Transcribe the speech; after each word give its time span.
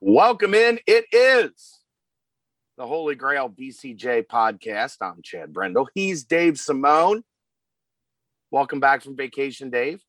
Welcome 0.00 0.54
in. 0.54 0.78
It 0.86 1.06
is 1.10 1.80
the 2.76 2.86
Holy 2.86 3.16
Grail 3.16 3.48
BCJ 3.48 4.28
podcast. 4.28 4.98
I'm 5.00 5.20
Chad 5.24 5.52
Brendel. 5.52 5.88
He's 5.92 6.22
Dave 6.22 6.56
Simone. 6.56 7.24
Welcome 8.52 8.78
back 8.78 9.02
from 9.02 9.16
vacation, 9.16 9.70
Dave. 9.70 10.00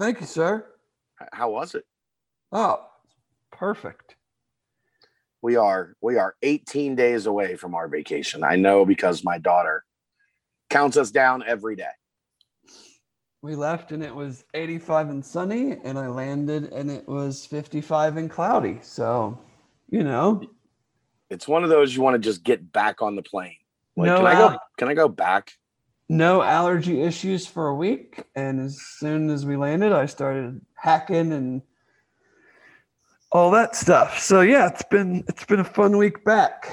Thank 0.00 0.20
you, 0.20 0.26
sir. 0.26 0.66
How 1.32 1.50
was 1.50 1.76
it? 1.76 1.84
Oh, 2.50 2.88
perfect. 3.52 4.16
We 5.42 5.54
are 5.54 5.94
we 6.00 6.16
are 6.16 6.34
18 6.42 6.96
days 6.96 7.26
away 7.26 7.54
from 7.54 7.76
our 7.76 7.86
vacation. 7.86 8.42
I 8.42 8.56
know 8.56 8.84
because 8.84 9.22
my 9.22 9.38
daughter 9.38 9.84
counts 10.70 10.96
us 10.96 11.12
down 11.12 11.44
every 11.46 11.76
day. 11.76 11.84
We 13.46 13.54
left 13.54 13.92
and 13.92 14.02
it 14.02 14.12
was 14.12 14.44
85 14.54 15.08
and 15.08 15.24
sunny, 15.24 15.76
and 15.84 15.96
I 15.96 16.08
landed 16.08 16.72
and 16.72 16.90
it 16.90 17.06
was 17.06 17.46
55 17.46 18.16
and 18.16 18.28
cloudy. 18.28 18.80
So, 18.82 19.38
you 19.88 20.02
know, 20.02 20.42
It's 21.30 21.46
one 21.46 21.62
of 21.62 21.70
those 21.70 21.94
you 21.94 22.02
want 22.02 22.14
to 22.14 22.18
just 22.18 22.42
get 22.42 22.72
back 22.72 23.02
on 23.02 23.14
the 23.14 23.22
plane. 23.22 23.54
Like, 23.96 24.08
No 24.08 24.16
can 24.16 24.26
I 24.26 24.32
go? 24.34 24.48
al- 24.48 24.62
Can 24.78 24.88
I 24.88 24.94
go 24.94 25.08
back? 25.08 25.52
no 26.08 26.42
allergy 26.42 27.02
issues 27.02 27.46
for 27.46 27.68
a 27.68 27.74
week. 27.74 28.24
And 28.34 28.58
as 28.60 28.80
soon 28.80 29.30
as 29.30 29.46
we 29.46 29.56
landed, 29.56 29.92
I 29.92 30.06
started 30.06 30.60
hacking 30.74 31.32
and 31.32 31.62
all 33.30 33.52
that 33.52 33.76
stuff. 33.76 34.18
So 34.18 34.40
yeah, 34.40 34.66
it's 34.66 34.82
been 34.90 35.22
it's 35.28 35.44
been 35.44 35.60
a 35.60 35.64
fun 35.64 35.96
week 35.98 36.24
back. 36.24 36.68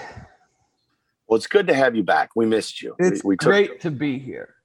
Well, 1.27 1.37
it's 1.37 1.45
good 1.48 1.67
to 1.67 1.76
have 1.76 1.95
you 1.95 2.03
back. 2.03 2.31
We 2.35 2.48
missed 2.48 2.81
you. 2.81 2.95
It's 2.98 3.23
we, 3.23 3.37
took 3.37 3.49
great 3.49 3.81
to 3.81 3.91
be 3.91 4.17
here. 4.17 4.55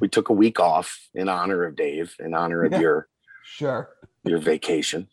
We 0.00 0.08
took 0.08 0.28
a 0.28 0.32
week 0.32 0.58
off 0.60 1.08
in 1.14 1.28
honor 1.28 1.64
of 1.64 1.76
Dave, 1.76 2.14
in 2.18 2.34
honor 2.34 2.64
of 2.64 2.72
Yeah. 2.72 2.80
your 2.80 3.08
Sure. 3.44 3.90
your 4.24 4.38
vacation, 4.38 5.08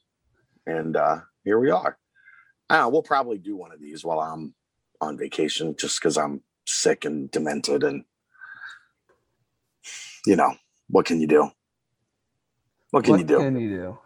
and 0.65 0.95
uh, 0.95 1.21
here 1.43 1.59
we 1.59 1.69
are. 1.71 1.97
Uh, 2.69 2.87
we'll 2.91 3.01
probably 3.03 3.37
do 3.39 3.55
one 3.55 3.71
of 3.71 3.79
these 3.79 4.05
while 4.05 4.19
I'm 4.19 4.53
on 5.01 5.17
vacation, 5.17 5.75
just 5.77 5.99
because 5.99 6.17
I'm 6.17 6.43
sick 6.67 7.05
and 7.05 7.29
demented, 7.31 7.83
and 7.83 8.05
you 10.25 10.35
know 10.35 10.55
what 10.89 11.05
can 11.05 11.19
you 11.19 11.27
do? 11.27 11.49
What 12.91 13.03
can 13.03 13.11
what 13.13 13.19
you 13.19 13.25
do? 13.25 13.39
can 13.39 13.59
you 13.59 13.69
do? 13.69 13.99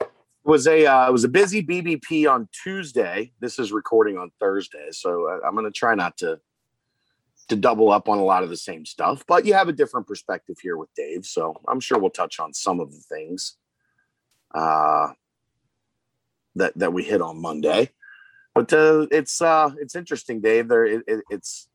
It 0.00 0.10
was 0.50 0.66
a 0.66 0.84
uh, 0.84 1.08
it 1.08 1.12
was 1.12 1.24
a 1.24 1.28
busy 1.28 1.62
BBP 1.62 2.30
on 2.30 2.48
Tuesday. 2.62 3.32
This 3.40 3.58
is 3.58 3.72
recording 3.72 4.18
on 4.18 4.30
Thursday, 4.40 4.88
so 4.90 5.28
uh, 5.28 5.46
I'm 5.46 5.54
going 5.54 5.64
to 5.64 5.70
try 5.72 5.94
not 5.94 6.16
to 6.18 6.38
to 7.48 7.56
double 7.56 7.90
up 7.90 8.08
on 8.08 8.18
a 8.18 8.24
lot 8.24 8.42
of 8.42 8.48
the 8.50 8.56
same 8.56 8.84
stuff. 8.86 9.24
But 9.26 9.44
you 9.44 9.54
have 9.54 9.68
a 9.68 9.72
different 9.72 10.06
perspective 10.06 10.56
here 10.62 10.76
with 10.76 10.88
Dave, 10.94 11.24
so 11.26 11.54
I'm 11.68 11.80
sure 11.80 11.98
we'll 11.98 12.10
touch 12.10 12.40
on 12.40 12.52
some 12.54 12.80
of 12.80 12.90
the 12.90 13.00
things 13.00 13.56
uh, 14.54 15.08
that 16.56 16.72
that 16.78 16.92
we 16.92 17.04
hit 17.04 17.20
on 17.20 17.40
Monday. 17.40 17.90
But 18.54 18.72
uh, 18.72 19.06
it's 19.10 19.42
uh, 19.42 19.70
it's 19.80 19.96
interesting, 19.96 20.40
Dave. 20.40 20.68
There, 20.68 20.86
it, 20.86 21.02
it, 21.06 21.24
it's 21.30 21.68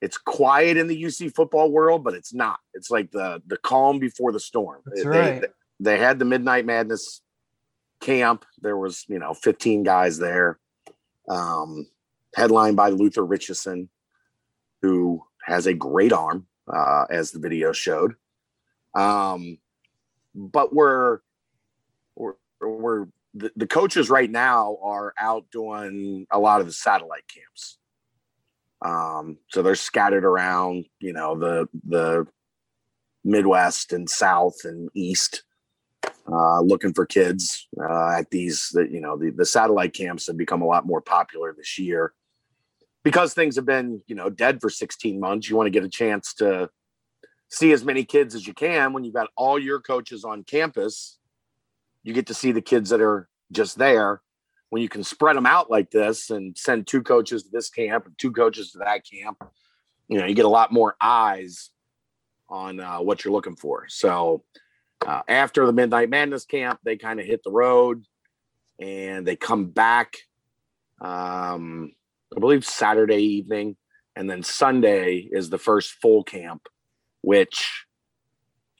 it's 0.00 0.18
quiet 0.18 0.76
in 0.76 0.86
the 0.86 1.02
UC 1.02 1.34
football 1.34 1.70
world, 1.70 2.04
but 2.04 2.14
it's 2.14 2.32
not. 2.34 2.60
It's 2.74 2.90
like 2.90 3.10
the 3.10 3.42
the 3.46 3.56
calm 3.56 3.98
before 3.98 4.32
the 4.32 4.40
storm. 4.40 4.82
That's 4.86 5.02
They- 5.02 5.08
right. 5.08 5.44
they 5.80 5.98
had 5.98 6.18
the 6.18 6.24
midnight 6.24 6.64
madness 6.66 7.20
camp 8.00 8.44
there 8.60 8.76
was 8.76 9.04
you 9.08 9.18
know 9.18 9.32
15 9.32 9.82
guys 9.82 10.18
there 10.18 10.58
um 11.28 11.86
headlined 12.34 12.76
by 12.76 12.90
luther 12.90 13.24
richardson 13.24 13.88
who 14.84 15.24
has 15.42 15.66
a 15.66 15.72
great 15.72 16.12
arm 16.12 16.46
uh 16.70 17.06
as 17.08 17.30
the 17.30 17.38
video 17.38 17.72
showed 17.72 18.12
um 18.94 19.56
but 20.34 20.74
we're 20.74 21.20
we're, 22.16 22.34
we're 22.60 23.06
the, 23.32 23.50
the 23.56 23.66
coaches 23.66 24.10
right 24.10 24.30
now 24.30 24.76
are 24.82 25.14
out 25.18 25.46
doing 25.50 26.26
a 26.30 26.38
lot 26.38 26.60
of 26.60 26.66
the 26.66 26.72
satellite 26.72 27.24
camps 27.34 27.78
um 28.84 29.38
so 29.48 29.62
they're 29.62 29.74
scattered 29.74 30.24
around 30.24 30.84
you 31.00 31.14
know 31.14 31.34
the 31.34 31.66
the 31.88 32.26
midwest 33.24 33.94
and 33.94 34.10
south 34.10 34.56
and 34.64 34.90
east 34.94 35.44
uh, 36.30 36.60
looking 36.60 36.92
for 36.92 37.06
kids 37.06 37.68
uh, 37.82 38.10
at 38.18 38.30
these. 38.30 38.70
The, 38.72 38.88
you 38.90 39.00
know, 39.00 39.18
the, 39.18 39.30
the 39.30 39.44
satellite 39.44 39.92
camps 39.92 40.26
have 40.26 40.38
become 40.38 40.62
a 40.62 40.66
lot 40.66 40.86
more 40.86 41.02
popular 41.02 41.54
this 41.54 41.78
year 41.78 42.14
because 43.04 43.34
things 43.34 43.54
have 43.56 43.66
been, 43.66 44.02
you 44.06 44.16
know, 44.16 44.30
dead 44.30 44.60
for 44.60 44.70
16 44.70 45.20
months. 45.20 45.48
You 45.48 45.56
want 45.56 45.66
to 45.66 45.70
get 45.70 45.84
a 45.84 45.88
chance 45.88 46.34
to 46.34 46.70
see 47.50 47.70
as 47.72 47.84
many 47.84 48.04
kids 48.04 48.34
as 48.34 48.46
you 48.46 48.54
can. 48.54 48.92
When 48.92 49.04
you've 49.04 49.14
got 49.14 49.28
all 49.36 49.58
your 49.58 49.80
coaches 49.80 50.24
on 50.24 50.42
campus, 50.42 51.18
you 52.02 52.12
get 52.12 52.26
to 52.26 52.34
see 52.34 52.50
the 52.50 52.62
kids 52.62 52.90
that 52.90 53.00
are 53.00 53.28
just 53.52 53.78
there. 53.78 54.22
When 54.70 54.82
you 54.82 54.88
can 54.88 55.04
spread 55.04 55.36
them 55.36 55.46
out 55.46 55.70
like 55.70 55.90
this 55.90 56.30
and 56.30 56.56
send 56.56 56.86
two 56.86 57.02
coaches 57.02 57.44
to 57.44 57.50
this 57.52 57.70
camp 57.70 58.06
and 58.06 58.18
two 58.18 58.32
coaches 58.32 58.72
to 58.72 58.78
that 58.78 59.02
camp, 59.08 59.44
you 60.08 60.18
know, 60.18 60.26
you 60.26 60.34
get 60.34 60.46
a 60.46 60.48
lot 60.48 60.72
more 60.72 60.96
eyes 61.00 61.70
on 62.48 62.80
uh, 62.80 62.98
what 62.98 63.24
you're 63.24 63.32
looking 63.32 63.56
for. 63.56 63.86
So, 63.88 64.42
uh, 65.06 65.22
after 65.28 65.66
the 65.66 65.72
Midnight 65.72 66.08
Madness 66.08 66.44
camp, 66.44 66.80
they 66.82 66.96
kind 66.96 67.20
of 67.20 67.26
hit 67.26 67.42
the 67.44 67.50
road 67.50 68.04
and 68.80 69.26
they 69.26 69.36
come 69.36 69.66
back, 69.66 70.16
um, 71.00 71.92
I 72.36 72.40
believe 72.40 72.64
Saturday 72.64 73.22
evening. 73.22 73.76
And 74.16 74.28
then 74.28 74.42
Sunday 74.42 75.28
is 75.30 75.50
the 75.50 75.58
first 75.58 75.92
full 76.00 76.22
camp, 76.22 76.68
which 77.22 77.86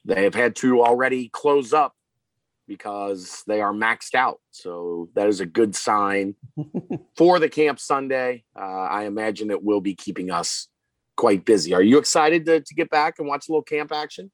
they 0.05 0.23
have 0.23 0.35
had 0.35 0.55
to 0.57 0.83
already 0.83 1.29
close 1.29 1.73
up 1.73 1.93
because 2.67 3.43
they 3.47 3.61
are 3.61 3.73
maxed 3.73 4.15
out. 4.15 4.39
So 4.51 5.09
that 5.13 5.27
is 5.27 5.39
a 5.39 5.45
good 5.45 5.75
sign 5.75 6.35
for 7.17 7.39
the 7.39 7.49
camp 7.49 7.79
Sunday. 7.79 8.43
Uh, 8.57 8.63
I 8.63 9.03
imagine 9.05 9.51
it 9.51 9.63
will 9.63 9.81
be 9.81 9.95
keeping 9.95 10.31
us 10.31 10.67
quite 11.15 11.45
busy. 11.45 11.73
Are 11.73 11.81
you 11.81 11.97
excited 11.97 12.45
to, 12.45 12.61
to 12.61 12.75
get 12.75 12.89
back 12.89 13.15
and 13.19 13.27
watch 13.27 13.47
a 13.47 13.51
little 13.51 13.63
camp 13.63 13.91
action? 13.91 14.31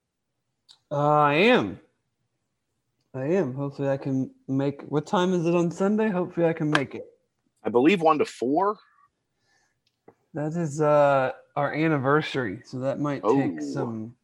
Uh, 0.92 0.96
I 0.96 1.34
am. 1.34 1.80
I 3.14 3.26
am. 3.26 3.54
Hopefully, 3.54 3.90
I 3.90 3.98
can 3.98 4.32
make. 4.48 4.84
What 4.84 5.06
time 5.06 5.34
is 5.34 5.46
it 5.46 5.54
on 5.54 5.70
Sunday? 5.70 6.10
Hopefully, 6.10 6.46
I 6.46 6.54
can 6.54 6.70
make 6.70 6.96
it. 6.96 7.06
I 7.64 7.70
believe 7.70 8.02
one 8.02 8.20
to 8.20 8.26
four. 8.26 8.78
That 10.34 10.54
is 10.56 10.80
uh, 10.82 11.32
our 11.56 11.74
anniversary, 11.74 12.62
so 12.66 12.80
that 12.80 13.00
might 13.00 13.22
take 13.24 13.58
Oh. 13.60 13.74
some 13.74 14.16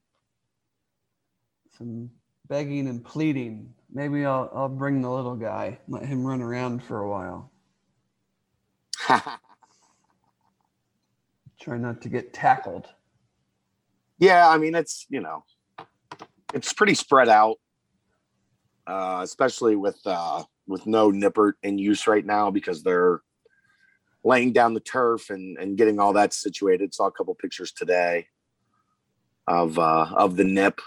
some 1.77 2.09
begging 2.47 2.87
and 2.87 3.03
pleading. 3.03 3.73
Maybe 3.91 4.25
I'll 4.25 4.49
I'll 4.53 4.69
bring 4.69 5.01
the 5.01 5.11
little 5.11 5.35
guy, 5.35 5.79
let 5.87 6.05
him 6.05 6.25
run 6.25 6.41
around 6.41 6.81
for 6.83 7.01
a 7.01 7.09
while. 7.09 7.51
Try 11.59 11.77
not 11.77 12.01
to 12.03 12.09
get 12.09 12.33
tackled. 12.33 12.87
yeah, 14.19 14.47
I 14.47 14.57
mean 14.57 14.75
it's 14.75 15.05
you 15.09 15.19
know 15.21 15.43
it's 16.53 16.71
pretty 16.71 16.93
spread 16.93 17.27
out, 17.27 17.57
uh, 18.87 19.19
especially 19.23 19.75
with 19.75 19.99
uh, 20.05 20.43
with 20.67 20.85
no 20.87 21.11
Nippert 21.11 21.53
in 21.63 21.77
use 21.77 22.07
right 22.07 22.25
now 22.25 22.49
because 22.49 22.83
they're 22.83 23.21
laying 24.27 24.51
down 24.51 24.73
the 24.73 24.79
turf 24.79 25.29
and 25.29 25.57
and 25.57 25.77
getting 25.77 25.99
all 25.99 26.13
that 26.13 26.33
situated. 26.33 26.93
Saw 26.93 27.07
a 27.07 27.11
couple 27.11 27.33
pictures 27.35 27.71
today 27.71 28.27
of 29.47 29.79
uh, 29.79 30.07
of 30.15 30.35
the 30.35 30.43
nip, 30.43 30.81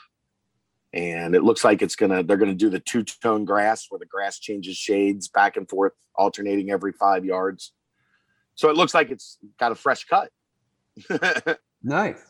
and 0.93 1.35
it 1.35 1.43
looks 1.43 1.65
like 1.65 1.83
it's 1.83 1.97
gonna 1.97 2.23
they're 2.23 2.37
gonna 2.37 2.55
do 2.55 2.71
the 2.71 2.81
two 2.81 3.03
tone 3.03 3.45
grass 3.45 3.87
where 3.89 3.99
the 3.99 4.07
grass 4.07 4.39
changes 4.39 4.77
shades 4.77 5.29
back 5.29 5.57
and 5.57 5.69
forth, 5.69 5.93
alternating 6.15 6.71
every 6.71 6.93
five 6.93 7.25
yards. 7.25 7.73
So 8.55 8.69
it 8.69 8.77
looks 8.77 8.95
like 8.95 9.11
it's 9.11 9.39
got 9.59 9.73
a 9.73 9.75
fresh 9.75 10.05
cut. 10.05 10.31
Nice. 11.83 12.21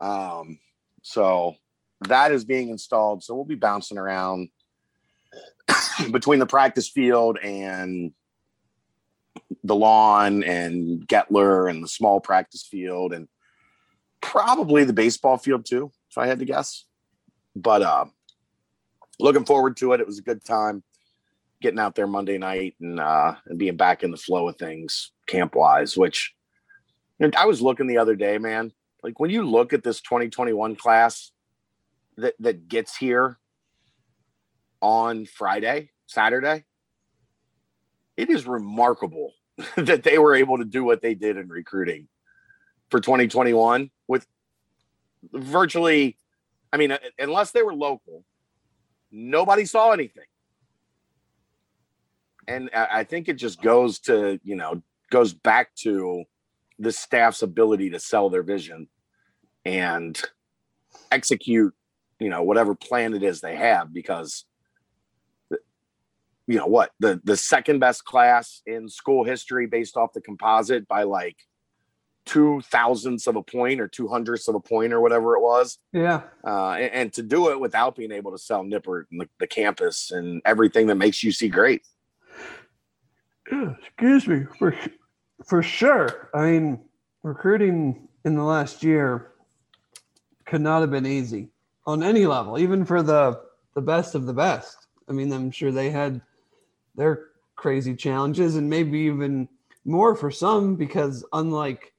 Um, 0.00 0.58
so 1.02 1.54
that 2.08 2.32
is 2.32 2.44
being 2.44 2.68
installed. 2.68 3.22
So 3.22 3.34
we'll 3.34 3.44
be 3.44 3.54
bouncing 3.54 3.98
around 3.98 4.48
between 6.10 6.38
the 6.38 6.46
practice 6.46 6.88
field 6.88 7.38
and 7.38 8.12
the 9.64 9.74
lawn 9.74 10.42
and 10.42 11.06
Gettler 11.06 11.70
and 11.70 11.82
the 11.82 11.88
small 11.88 12.20
practice 12.20 12.66
field 12.66 13.12
and 13.12 13.28
probably 14.20 14.84
the 14.84 14.92
baseball 14.92 15.38
field 15.38 15.64
too, 15.64 15.92
if 16.10 16.18
I 16.18 16.26
had 16.26 16.40
to 16.40 16.44
guess. 16.44 16.84
But 17.54 17.82
uh 17.82 18.06
looking 19.20 19.44
forward 19.44 19.76
to 19.78 19.92
it. 19.92 20.00
It 20.00 20.06
was 20.06 20.18
a 20.18 20.22
good 20.22 20.44
time 20.44 20.82
getting 21.60 21.78
out 21.78 21.94
there 21.94 22.06
Monday 22.06 22.38
night 22.38 22.74
and 22.80 22.98
uh 22.98 23.34
and 23.46 23.58
being 23.58 23.76
back 23.76 24.02
in 24.02 24.10
the 24.10 24.16
flow 24.16 24.48
of 24.48 24.56
things 24.56 25.12
camp 25.26 25.54
wise, 25.54 25.96
which 25.96 26.34
you 27.18 27.28
know, 27.28 27.32
I 27.36 27.46
was 27.46 27.62
looking 27.62 27.86
the 27.86 27.98
other 27.98 28.16
day, 28.16 28.38
man. 28.38 28.72
Like 29.02 29.20
when 29.20 29.30
you 29.30 29.42
look 29.42 29.72
at 29.72 29.84
this 29.84 30.00
2021 30.00 30.76
class 30.76 31.30
that 32.16 32.34
that 32.40 32.68
gets 32.68 32.96
here 32.96 33.38
on 34.80 35.26
Friday, 35.26 35.90
Saturday, 36.06 36.64
it 38.16 38.30
is 38.30 38.46
remarkable 38.46 39.32
that 39.76 40.02
they 40.02 40.18
were 40.18 40.34
able 40.34 40.58
to 40.58 40.64
do 40.64 40.84
what 40.84 41.02
they 41.02 41.14
did 41.14 41.36
in 41.36 41.48
recruiting 41.48 42.08
for 42.90 43.00
2021 43.00 43.90
with 44.08 44.26
virtually 45.32 46.16
I 46.72 46.78
mean, 46.78 46.92
uh, 46.92 46.98
unless 47.18 47.50
they 47.50 47.62
were 47.62 47.74
local, 47.74 48.24
nobody 49.10 49.66
saw 49.66 49.90
anything. 49.92 50.24
and 52.48 52.70
I 52.74 53.00
I 53.00 53.04
think 53.04 53.28
it 53.28 53.34
just 53.34 53.60
goes 53.62 53.98
to 54.00 54.40
you 54.42 54.56
know 54.56 54.82
goes 55.10 55.34
back 55.34 55.74
to 55.76 56.24
the 56.78 56.92
staff's 56.92 57.42
ability 57.42 57.90
to 57.90 58.00
sell 58.00 58.30
their 58.30 58.42
vision 58.42 58.88
and 59.64 60.20
execute 61.10 61.74
you 62.18 62.30
know 62.30 62.42
whatever 62.42 62.74
plan 62.74 63.14
it 63.14 63.22
is 63.22 63.40
they 63.40 63.56
have 63.56 63.92
because 63.92 64.44
you 66.46 66.56
know 66.58 66.66
what 66.66 66.90
the 67.00 67.20
the 67.24 67.36
second 67.36 67.78
best 67.78 68.04
class 68.04 68.62
in 68.66 68.88
school 68.88 69.24
history 69.24 69.66
based 69.66 69.96
off 69.96 70.12
the 70.12 70.20
composite 70.20 70.86
by 70.88 71.02
like 71.04 71.36
two 72.24 72.60
thousandths 72.62 73.26
of 73.26 73.36
a 73.36 73.42
point 73.42 73.80
or 73.80 73.88
two 73.88 74.06
hundredths 74.08 74.46
of 74.48 74.54
a 74.54 74.60
point 74.60 74.92
or 74.92 75.00
whatever 75.00 75.34
it 75.36 75.40
was 75.40 75.78
Yeah. 75.92 76.22
uh, 76.46 76.72
and, 76.72 76.92
and 76.92 77.12
to 77.14 77.22
do 77.22 77.50
it 77.50 77.58
without 77.60 77.96
being 77.96 78.12
able 78.12 78.30
to 78.32 78.38
sell 78.38 78.62
Nippert 78.64 79.04
and 79.10 79.20
the, 79.20 79.28
the 79.40 79.46
campus 79.46 80.10
and 80.12 80.40
everything 80.44 80.86
that 80.86 80.94
makes 80.96 81.18
UC 81.18 81.50
great. 81.50 81.82
Excuse 83.50 84.26
me. 84.26 84.44
For 84.58 84.74
for 85.44 85.62
sure. 85.62 86.30
I 86.34 86.50
mean, 86.50 86.80
recruiting 87.22 88.08
in 88.24 88.36
the 88.36 88.42
last 88.44 88.82
year 88.84 89.32
could 90.46 90.60
not 90.60 90.80
have 90.80 90.90
been 90.90 91.06
easy 91.06 91.48
on 91.86 92.02
any 92.02 92.26
level, 92.26 92.58
even 92.58 92.84
for 92.84 93.02
the 93.02 93.40
the 93.74 93.82
best 93.82 94.14
of 94.14 94.26
the 94.26 94.32
best. 94.32 94.86
I 95.08 95.12
mean, 95.12 95.32
I'm 95.32 95.50
sure 95.50 95.72
they 95.72 95.90
had 95.90 96.20
their 96.94 97.26
crazy 97.56 97.94
challenges 97.94 98.56
and 98.56 98.68
maybe 98.68 99.00
even 99.00 99.48
more 99.84 100.14
for 100.14 100.30
some 100.30 100.76
because 100.76 101.24
unlike 101.32 101.92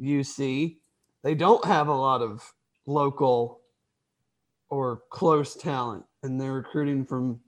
UC, 0.00 0.76
they 1.22 1.34
don't 1.34 1.64
have 1.64 1.88
a 1.88 1.94
lot 1.94 2.22
of 2.22 2.42
local 2.86 3.60
or 4.68 5.02
close 5.10 5.56
talent 5.56 6.04
and 6.22 6.40
they're 6.40 6.52
recruiting 6.52 7.04
from 7.04 7.40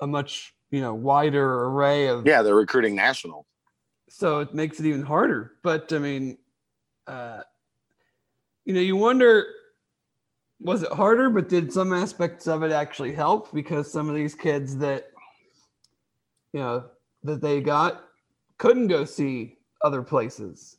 a 0.00 0.06
much, 0.06 0.54
you 0.70 0.80
know, 0.80 0.94
wider 0.94 1.64
array 1.64 2.08
of 2.08 2.26
Yeah, 2.26 2.42
they're 2.42 2.54
recruiting 2.54 2.94
national. 2.94 3.46
so 4.08 4.40
it 4.40 4.54
makes 4.54 4.80
it 4.80 4.86
even 4.86 5.02
harder. 5.02 5.52
But 5.62 5.92
I 5.92 5.98
mean, 5.98 6.38
uh, 7.06 7.42
you 8.64 8.74
know, 8.74 8.80
you 8.80 8.96
wonder 8.96 9.46
was 10.60 10.82
it 10.82 10.92
harder, 10.92 11.30
but 11.30 11.48
did 11.48 11.72
some 11.72 11.92
aspects 11.92 12.46
of 12.46 12.62
it 12.62 12.70
actually 12.70 13.14
help? 13.14 13.52
Because 13.52 13.90
some 13.90 14.08
of 14.10 14.14
these 14.14 14.34
kids 14.34 14.76
that 14.76 15.10
you 16.52 16.60
know 16.60 16.84
that 17.24 17.40
they 17.40 17.60
got 17.60 18.04
couldn't 18.58 18.88
go 18.88 19.04
see 19.04 19.58
other 19.82 20.02
places, 20.02 20.76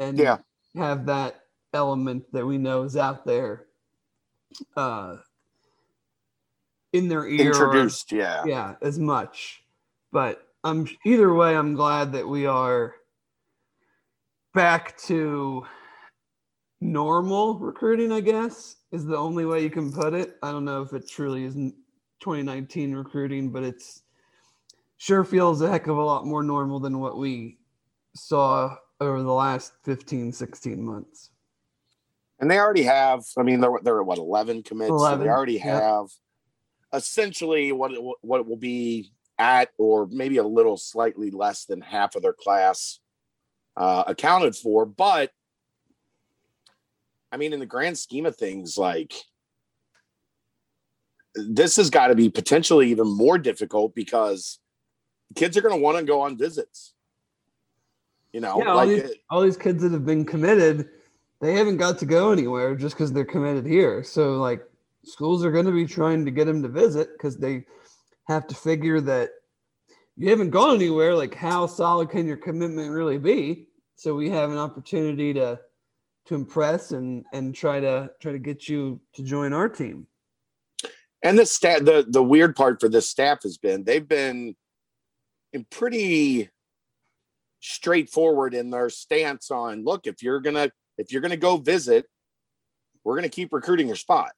and 0.00 0.18
Yeah. 0.18 0.38
have 0.74 1.06
that 1.06 1.42
element 1.74 2.24
that 2.32 2.46
we 2.46 2.58
know 2.58 2.82
is 2.84 2.96
out 2.96 3.24
there 3.26 3.66
uh, 4.76 5.16
in 6.92 7.08
their 7.08 7.26
ear. 7.26 7.42
or- 7.42 7.46
Introduced, 7.52 8.12
yeah. 8.12 8.44
yeah 8.46 8.74
as 8.80 8.98
much 8.98 9.62
but 10.12 10.46
i'm 10.64 10.88
either 11.04 11.34
way 11.34 11.54
i'm 11.54 11.74
glad 11.74 12.12
that 12.12 12.26
we 12.26 12.46
are 12.46 12.94
back 14.54 14.96
to 14.98 15.66
normal 16.80 17.58
recruiting 17.58 18.12
i 18.12 18.20
guess 18.20 18.76
is 18.92 19.04
the 19.04 19.16
only 19.16 19.44
way 19.44 19.62
you 19.62 19.68
can 19.68 19.92
put 19.92 20.14
it 20.14 20.36
i 20.42 20.50
don't 20.50 20.64
know 20.64 20.80
if 20.80 20.92
it 20.94 21.06
truly 21.08 21.44
is 21.44 21.54
n- 21.56 21.74
2019 22.20 22.94
recruiting 22.94 23.50
but 23.50 23.62
it's 23.62 24.02
sure 24.96 25.24
feels 25.24 25.60
a 25.60 25.70
heck 25.70 25.86
of 25.86 25.96
a 25.96 26.02
lot 26.04 26.26
more 26.26 26.42
normal 26.42 26.80
than 26.80 26.98
what 27.00 27.18
we 27.18 27.58
saw 28.14 28.76
over 29.00 29.22
the 29.22 29.32
last 29.32 29.72
15 29.84 30.32
16 30.32 30.82
months 30.82 31.30
And 32.38 32.50
they 32.50 32.58
already 32.58 32.82
have, 32.84 33.24
I 33.38 33.42
mean, 33.42 33.60
they're, 33.60 33.78
they're 33.82 34.00
at 34.00 34.06
what, 34.06 34.18
11 34.18 34.62
commits? 34.62 34.88
So 34.88 35.16
they 35.18 35.28
already 35.28 35.58
have 35.58 36.06
essentially 36.92 37.72
what 37.72 37.92
it, 37.92 38.02
will- 38.02 38.18
what 38.22 38.40
it 38.40 38.46
will 38.46 38.56
be 38.56 39.12
at, 39.38 39.70
or 39.78 40.06
maybe 40.10 40.38
a 40.38 40.44
little 40.44 40.76
slightly 40.78 41.30
less 41.30 41.66
than 41.66 41.80
half 41.82 42.14
of 42.16 42.22
their 42.22 42.32
class 42.32 43.00
uh, 43.76 44.04
accounted 44.06 44.56
for. 44.56 44.86
But 44.86 45.30
I 47.30 47.36
mean, 47.36 47.52
in 47.52 47.60
the 47.60 47.66
grand 47.66 47.98
scheme 47.98 48.24
of 48.24 48.36
things, 48.36 48.78
like 48.78 49.12
this 51.34 51.76
has 51.76 51.90
got 51.90 52.06
to 52.06 52.14
be 52.14 52.30
potentially 52.30 52.90
even 52.90 53.06
more 53.08 53.36
difficult 53.36 53.94
because 53.94 54.58
kids 55.34 55.56
are 55.56 55.60
going 55.62 55.74
to 55.74 55.80
want 55.80 55.98
to 55.98 56.04
go 56.04 56.20
on 56.20 56.36
visits. 56.38 56.94
You 58.32 58.40
know, 58.40 58.58
Yeah, 58.58 58.70
all 58.70 58.76
like 58.76 58.88
these- 58.88 59.02
it- 59.10 59.20
all 59.30 59.42
these 59.42 59.56
kids 59.56 59.82
that 59.82 59.92
have 59.92 60.04
been 60.06 60.24
committed, 60.24 60.88
they 61.40 61.52
haven't 61.54 61.78
got 61.78 61.98
to 61.98 62.06
go 62.06 62.32
anywhere 62.32 62.74
just 62.74 62.94
because 62.96 63.12
they're 63.12 63.24
committed 63.24 63.66
here. 63.66 64.02
So 64.02 64.36
like 64.38 64.62
schools 65.04 65.44
are 65.44 65.52
going 65.52 65.66
to 65.66 65.72
be 65.72 65.86
trying 65.86 66.24
to 66.24 66.30
get 66.30 66.44
them 66.46 66.62
to 66.62 66.68
visit 66.68 67.10
because 67.12 67.36
they 67.38 67.64
have 68.28 68.46
to 68.48 68.54
figure 68.54 69.00
that 69.02 69.30
you 70.16 70.28
haven't 70.30 70.50
gone 70.50 70.74
anywhere. 70.76 71.14
Like 71.14 71.34
how 71.34 71.66
solid 71.66 72.10
can 72.10 72.26
your 72.26 72.36
commitment 72.36 72.90
really 72.90 73.18
be? 73.18 73.68
So 73.96 74.14
we 74.14 74.28
have 74.30 74.50
an 74.50 74.58
opportunity 74.58 75.32
to 75.34 75.60
to 76.26 76.34
impress 76.34 76.90
and 76.90 77.24
and 77.32 77.54
try 77.54 77.78
to 77.80 78.10
try 78.20 78.32
to 78.32 78.38
get 78.38 78.68
you 78.68 79.00
to 79.14 79.22
join 79.22 79.52
our 79.52 79.68
team. 79.68 80.06
And 81.22 81.38
the 81.38 81.46
stat 81.46 81.84
the 81.84 82.04
the 82.08 82.22
weird 82.22 82.56
part 82.56 82.80
for 82.80 82.88
this 82.88 83.08
staff 83.08 83.42
has 83.44 83.56
been 83.58 83.84
they've 83.84 84.06
been 84.06 84.56
pretty 85.64 86.50
straightforward 87.60 88.54
in 88.54 88.70
their 88.70 88.90
stance 88.90 89.50
on 89.50 89.84
look 89.84 90.06
if 90.06 90.22
you're 90.22 90.40
gonna 90.40 90.70
if 90.98 91.10
you're 91.10 91.22
gonna 91.22 91.36
go 91.36 91.56
visit 91.56 92.06
we're 93.04 93.16
gonna 93.16 93.28
keep 93.28 93.52
recruiting 93.52 93.86
your 93.86 93.96
spot 93.96 94.32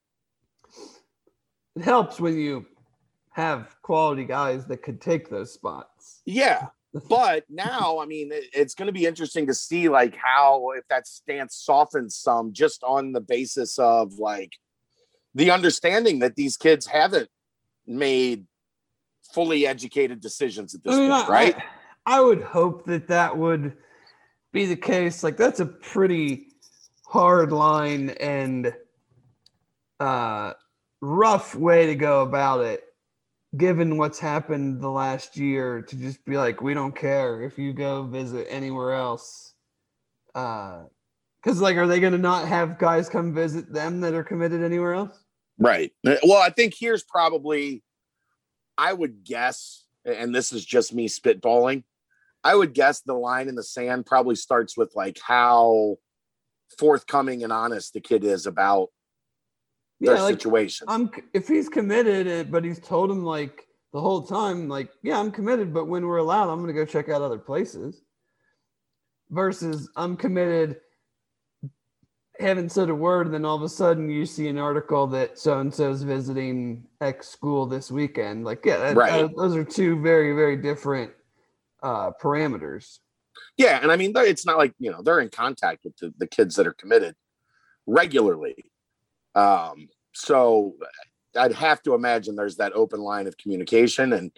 It 1.75 1.83
helps 1.83 2.19
when 2.19 2.37
you 2.37 2.65
have 3.31 3.75
quality 3.81 4.25
guys 4.25 4.65
that 4.65 4.81
could 4.83 4.99
take 4.99 5.29
those 5.29 5.53
spots. 5.53 6.21
yeah 6.25 6.67
but 7.07 7.43
now 7.49 7.99
i 7.99 8.05
mean 8.05 8.31
it's 8.33 8.73
to 8.87 8.91
be 8.91 9.05
interesting 9.05 9.45
to 9.45 9.53
see 9.53 9.89
like 9.89 10.15
how 10.15 10.71
if 10.71 10.87
that 10.89 11.05
stance 11.05 11.55
softens 11.55 12.15
some 12.15 12.51
just 12.51 12.83
on 12.83 13.11
the 13.11 13.21
basis 13.21 13.77
of 13.77 14.13
like 14.17 14.53
the 15.35 15.51
understanding 15.51 16.19
that 16.19 16.35
these 16.35 16.57
kids 16.57 16.87
haven't 16.87 17.29
made 17.85 18.45
fully 19.33 19.67
educated 19.67 20.19
decisions 20.19 20.73
at 20.75 20.83
this 20.83 20.95
point 20.95 21.11
I, 21.11 21.27
right 21.27 21.57
I, 22.05 22.17
I 22.17 22.21
would 22.21 22.41
hope 22.41 22.85
that 22.85 23.07
that 23.09 23.37
would 23.37 23.75
be 24.51 24.65
the 24.65 24.75
case. 24.75 25.23
Like 25.23 25.37
that's 25.37 25.59
a 25.59 25.65
pretty 25.65 26.47
hard 27.05 27.51
line 27.51 28.09
and 28.19 28.73
uh, 29.99 30.53
rough 31.01 31.55
way 31.55 31.85
to 31.87 31.95
go 31.95 32.21
about 32.21 32.61
it, 32.61 32.83
given 33.57 33.97
what's 33.97 34.19
happened 34.19 34.81
the 34.81 34.89
last 34.89 35.37
year. 35.37 35.81
To 35.81 35.95
just 35.95 36.23
be 36.25 36.37
like, 36.37 36.61
we 36.61 36.73
don't 36.73 36.95
care 36.95 37.41
if 37.43 37.57
you 37.57 37.73
go 37.73 38.03
visit 38.03 38.47
anywhere 38.49 38.93
else. 38.93 39.53
Because 40.33 41.61
like, 41.61 41.77
are 41.77 41.87
they 41.87 41.99
going 41.99 42.13
to 42.13 42.19
not 42.19 42.47
have 42.47 42.79
guys 42.79 43.09
come 43.09 43.33
visit 43.33 43.71
them 43.71 44.01
that 44.01 44.13
are 44.13 44.23
committed 44.23 44.63
anywhere 44.63 44.93
else? 44.93 45.25
Right. 45.57 45.91
Uh, 46.07 46.15
Well, 46.23 46.41
I 46.41 46.49
think 46.49 46.73
here's 46.77 47.03
probably, 47.03 47.83
I 48.79 48.93
would 48.93 49.25
guess, 49.25 49.83
and 50.05 50.33
this 50.33 50.53
is 50.53 50.63
just 50.63 50.93
me 50.93 51.09
spitballing. 51.09 51.83
I 52.45 52.55
would 52.55 52.73
guess 52.73 53.01
the 53.01 53.13
line 53.13 53.49
in 53.49 53.55
the 53.55 53.63
sand 53.63 54.05
probably 54.05 54.35
starts 54.35 54.77
with 54.77 54.93
like 54.95 55.19
how 55.21 55.97
forthcoming 56.77 57.43
and 57.43 57.51
honest 57.51 57.93
the 57.93 57.99
kid 57.99 58.23
is 58.23 58.45
about 58.45 58.87
their 59.99 60.15
like 60.15 60.33
situation. 60.33 60.87
I'm 60.89 61.11
if 61.33 61.49
he's 61.49 61.67
committed, 61.67 62.25
eh, 62.25 62.43
but 62.43 62.63
he's 62.63 62.79
told 62.79 63.11
him 63.11 63.25
like 63.25 63.65
the 63.91 63.99
whole 63.99 64.21
time, 64.21 64.69
like, 64.69 64.89
yeah, 65.03 65.19
I'm 65.19 65.31
committed, 65.31 65.73
but 65.73 65.87
when 65.87 66.05
we're 66.05 66.17
allowed, 66.17 66.49
I'm 66.49 66.61
gonna 66.61 66.71
go 66.71 66.85
check 66.85 67.09
out 67.09 67.21
other 67.21 67.39
places. 67.39 68.01
Versus 69.29 69.89
I'm 69.97 70.15
committed, 70.15 70.77
haven't 72.39 72.71
said 72.71 72.89
a 72.89 72.95
word, 72.95 73.27
and 73.27 73.33
then 73.33 73.45
all 73.45 73.55
of 73.55 73.61
a 73.63 73.69
sudden 73.69 74.09
you 74.09 74.25
see 74.25 74.47
an 74.47 74.57
article 74.57 75.07
that 75.07 75.37
so 75.37 75.59
and 75.59 75.73
so's 75.73 76.03
visiting 76.03 76.85
X 77.01 77.27
school 77.27 77.65
this 77.65 77.91
weekend. 77.91 78.45
Like, 78.45 78.65
yeah, 78.65 78.77
that, 78.77 78.95
Right. 78.95 79.27
that- 79.27 79.35
those 79.35 79.55
are 79.55 79.63
two 79.63 80.01
very, 80.01 80.33
very 80.33 80.55
different 80.55 81.11
uh, 81.83 82.11
parameters. 82.21 82.99
yeah. 83.57 83.79
And 83.81 83.91
I 83.91 83.95
mean, 83.95 84.11
it's 84.15 84.45
not 84.45 84.57
like, 84.57 84.73
you 84.79 84.91
know, 84.91 85.01
they're 85.01 85.19
in 85.21 85.29
contact 85.29 85.85
with 85.85 85.95
the, 85.97 86.13
the 86.17 86.27
kids 86.27 86.55
that 86.55 86.67
are 86.67 86.73
committed 86.73 87.15
regularly. 87.87 88.65
Um, 89.35 89.87
so 90.13 90.75
I'd 91.37 91.53
have 91.53 91.81
to 91.83 91.93
imagine 91.93 92.35
there's 92.35 92.57
that 92.57 92.73
open 92.73 92.99
line 92.99 93.27
of 93.27 93.37
communication. 93.37 94.11
And 94.13 94.31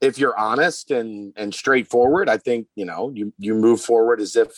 if 0.00 0.18
you're 0.18 0.36
honest 0.38 0.90
and, 0.90 1.32
and 1.36 1.54
straightforward, 1.54 2.28
I 2.28 2.38
think, 2.38 2.66
you 2.74 2.84
know, 2.84 3.12
you, 3.14 3.32
you 3.38 3.54
move 3.54 3.80
forward 3.80 4.20
as 4.20 4.34
if 4.34 4.52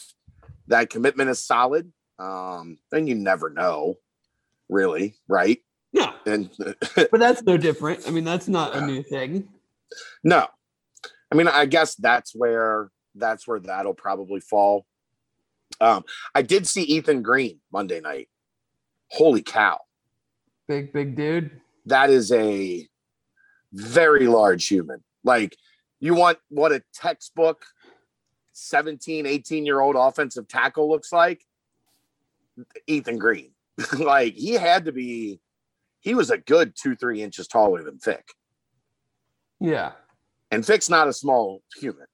that 0.68 0.88
commitment 0.88 1.28
is 1.30 1.44
solid. 1.44 1.92
Um, 2.22 2.78
then 2.90 3.06
you 3.06 3.14
never 3.14 3.50
know 3.50 3.96
really. 4.68 5.16
Right. 5.28 5.58
No, 5.92 6.12
And 6.24 6.50
but 6.96 7.18
that's 7.18 7.42
no 7.42 7.56
different. 7.56 8.06
I 8.06 8.10
mean, 8.10 8.24
that's 8.24 8.48
not 8.48 8.74
a 8.74 8.86
new 8.86 9.02
thing. 9.02 9.48
no, 10.24 10.46
I 11.30 11.34
mean, 11.34 11.48
I 11.48 11.66
guess 11.66 11.94
that's 11.96 12.34
where, 12.34 12.90
that's 13.14 13.46
where 13.46 13.60
that'll 13.60 13.92
probably 13.94 14.40
fall. 14.40 14.86
Um, 15.80 16.04
I 16.34 16.42
did 16.42 16.66
see 16.66 16.82
Ethan 16.82 17.22
Green 17.22 17.60
Monday 17.72 18.00
night. 18.00 18.28
Holy 19.10 19.42
cow. 19.42 19.80
Big, 20.68 20.92
big 20.92 21.16
dude. 21.16 21.60
that 21.86 22.08
is 22.08 22.32
a 22.32 22.86
very 23.72 24.26
large 24.28 24.66
human. 24.68 25.02
Like 25.24 25.56
You 26.00 26.14
want 26.14 26.38
what 26.48 26.72
a 26.72 26.82
textbook 26.94 27.66
17, 28.52 29.26
18 29.26 29.66
year 29.66 29.80
old 29.80 29.96
offensive 29.96 30.48
tackle 30.48 30.88
looks 30.88 31.12
like? 31.12 31.42
Ethan 32.86 33.18
Green. 33.18 33.52
like 33.98 34.34
he 34.34 34.52
had 34.54 34.84
to 34.86 34.92
be, 34.92 35.40
he 36.00 36.14
was 36.14 36.30
a 36.30 36.38
good 36.38 36.74
two, 36.76 36.96
three 36.96 37.22
inches 37.22 37.46
taller 37.46 37.82
than 37.82 37.98
Fick. 37.98 38.32
Yeah. 39.60 39.92
And 40.50 40.66
Fick's 40.66 40.90
not 40.90 41.08
a 41.08 41.12
small 41.12 41.62
human. 41.76 42.06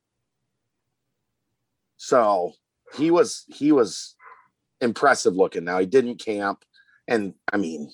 So 1.97 2.52
he 2.97 3.11
was, 3.11 3.45
he 3.49 3.73
was 3.73 4.14
impressive 4.80 5.35
looking. 5.35 5.64
Now 5.64 5.78
he 5.78 5.87
didn't 5.87 6.25
camp. 6.25 6.64
And 7.09 7.35
I 7.52 7.57
mean, 7.57 7.90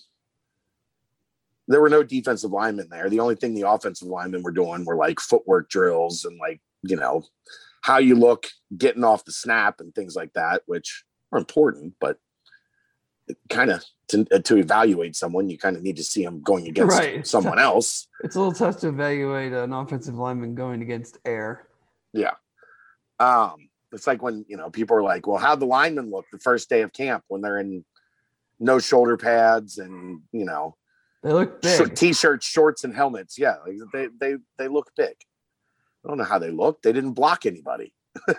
there 1.68 1.80
were 1.80 1.88
no 1.88 2.02
defensive 2.02 2.50
linemen 2.50 2.88
there. 2.90 3.08
The 3.08 3.20
only 3.20 3.36
thing 3.36 3.54
the 3.54 3.68
offensive 3.68 4.08
linemen 4.08 4.42
were 4.42 4.52
doing 4.52 4.84
were 4.84 4.96
like 4.96 5.20
footwork 5.20 5.70
drills 5.70 6.24
and 6.24 6.38
like, 6.38 6.60
you 6.82 6.96
know, 6.96 7.24
how 7.82 7.98
you 7.98 8.14
look 8.14 8.46
getting 8.76 9.04
off 9.04 9.24
the 9.24 9.32
snap 9.32 9.80
and 9.80 9.94
things 9.94 10.14
like 10.14 10.32
that, 10.34 10.62
which 10.66 11.04
are 11.32 11.38
important, 11.38 11.94
but 12.00 12.18
kind 13.48 13.70
of 13.70 13.82
to, 14.08 14.24
to 14.24 14.56
evaluate 14.56 15.16
someone, 15.16 15.48
you 15.48 15.56
kind 15.58 15.76
of 15.76 15.82
need 15.82 15.96
to 15.96 16.04
see 16.04 16.24
them 16.24 16.42
going 16.42 16.66
against 16.68 16.98
Right. 16.98 17.26
someone 17.34 17.58
else. 17.58 18.06
It's 18.22 18.36
a 18.36 18.38
little 18.38 18.52
tough 18.54 18.78
to 18.80 18.88
evaluate 18.88 19.52
an 19.52 19.72
offensive 19.72 20.14
lineman 20.16 20.54
going 20.54 20.82
against 20.82 21.18
air. 21.24 21.66
Yeah. 22.12 22.32
Um, 23.18 23.68
it's 23.92 24.06
like 24.06 24.22
when, 24.22 24.44
you 24.48 24.56
know, 24.56 24.70
people 24.70 24.96
are 24.96 25.02
like, 25.02 25.26
well, 25.26 25.38
how'd 25.38 25.60
the 25.60 25.66
linemen 25.66 26.10
look 26.10 26.26
the 26.32 26.38
first 26.38 26.68
day 26.68 26.82
of 26.82 26.92
camp 26.92 27.24
when 27.28 27.40
they're 27.40 27.58
in 27.58 27.84
no 28.60 28.78
shoulder 28.78 29.16
pads 29.16 29.78
and, 29.78 30.20
you 30.32 30.44
know, 30.44 30.76
They 31.22 31.32
look 31.32 31.62
big. 31.62 31.94
t-shirts, 31.94 32.46
shorts, 32.46 32.84
and 32.84 32.94
helmets. 32.94 33.38
Yeah, 33.38 33.56
like 33.66 33.76
they 33.92 34.08
they 34.20 34.36
they 34.58 34.68
look 34.68 34.90
big. 34.96 35.14
I 36.04 36.08
don't 36.08 36.18
know 36.18 36.24
how 36.24 36.38
they 36.38 36.50
look. 36.50 36.82
They 36.82 36.92
didn't 36.92 37.12
block 37.14 37.46
anybody. 37.46 37.94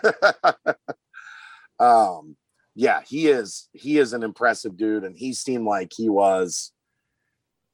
um, 1.78 2.36
yeah, 2.78 3.00
he 3.08 3.28
is 3.28 3.68
he 3.72 3.96
is 3.96 4.12
an 4.12 4.22
impressive 4.22 4.76
dude, 4.76 5.02
and 5.02 5.16
he 5.16 5.32
seemed 5.32 5.64
like 5.64 5.92
he 5.96 6.10
was 6.10 6.72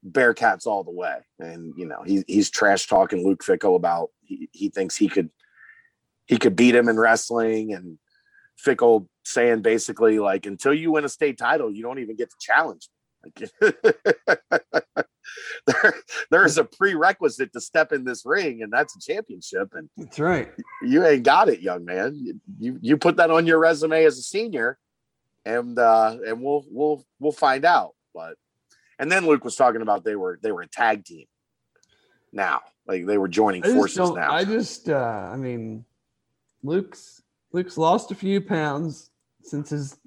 Bearcats 0.09 0.65
all 0.65 0.85
the 0.85 0.93
way. 0.93 1.19
And 1.41 1.75
you 1.77 1.87
know, 1.87 2.03
he 2.07 2.23
he's 2.29 2.51
trash 2.51 2.87
talking 2.87 3.27
Luke 3.27 3.43
Fickell 3.43 3.75
about 3.75 4.11
he, 4.23 4.49
he 4.53 4.69
thinks 4.69 4.97
he 4.97 5.09
could 5.09 5.31
he 6.27 6.39
could 6.39 6.55
beat 6.55 6.77
him 6.77 6.89
in 6.89 7.01
wrestling 7.01 7.75
and 7.75 7.99
Fickle 8.57 9.09
saying 9.25 9.63
basically 9.63 10.21
like 10.21 10.47
until 10.47 10.73
you 10.73 10.93
win 10.93 11.05
a 11.05 11.09
state 11.09 11.37
title, 11.37 11.73
you 11.73 11.83
don't 11.83 11.99
even 11.99 12.15
get 12.15 12.31
to 12.31 12.37
challenge. 12.41 12.89
me." 12.89 12.97
Like, 13.25 13.75
there, 15.67 15.95
there 16.31 16.45
is 16.45 16.59
a 16.59 16.65
prerequisite 16.65 17.53
to 17.53 17.61
step 17.61 17.93
in 17.93 18.05
this 18.05 18.25
ring, 18.25 18.63
and 18.63 18.73
that's 18.73 18.95
a 18.95 19.01
championship. 19.01 19.75
And 19.75 19.89
That's 19.97 20.21
right. 20.21 20.53
you 20.83 21.05
ain't 21.05 21.25
got 21.25 21.49
it, 21.49 21.61
young 21.61 21.85
man. 21.85 22.41
You, 22.61 22.79
you 22.81 22.97
put 22.97 23.17
that 23.17 23.31
on 23.31 23.47
your 23.47 23.59
resume 23.59 24.05
as 24.05 24.19
a 24.19 24.23
senior, 24.23 24.79
and 25.45 25.79
uh, 25.79 26.17
and 26.27 26.43
we'll 26.43 26.65
we'll 26.71 27.05
we'll 27.19 27.33
find 27.33 27.65
out. 27.65 27.95
But 28.15 28.37
and 28.99 29.11
then 29.11 29.27
Luke 29.27 29.45
was 29.45 29.57
talking 29.57 29.83
about 29.83 30.05
they 30.05 30.17
were 30.17 30.39
they 30.43 30.53
were 30.53 30.63
a 30.63 30.69
tag 30.69 31.05
team 31.05 31.27
now, 32.33 32.61
like 32.87 33.07
they 33.07 33.19
were 33.19 33.29
joining 33.29 33.63
forces 33.63 34.11
now. 34.11 34.33
I 34.33 34.45
just, 34.45 34.89
uh, 34.89 35.31
I 35.33 35.37
mean, 35.37 35.85
Luke's 36.63 37.23
Luke's 37.53 37.77
lost 37.77 38.11
a 38.11 38.15
few 38.15 38.41
pounds 38.41 39.11
since 39.43 39.71
his 39.71 39.99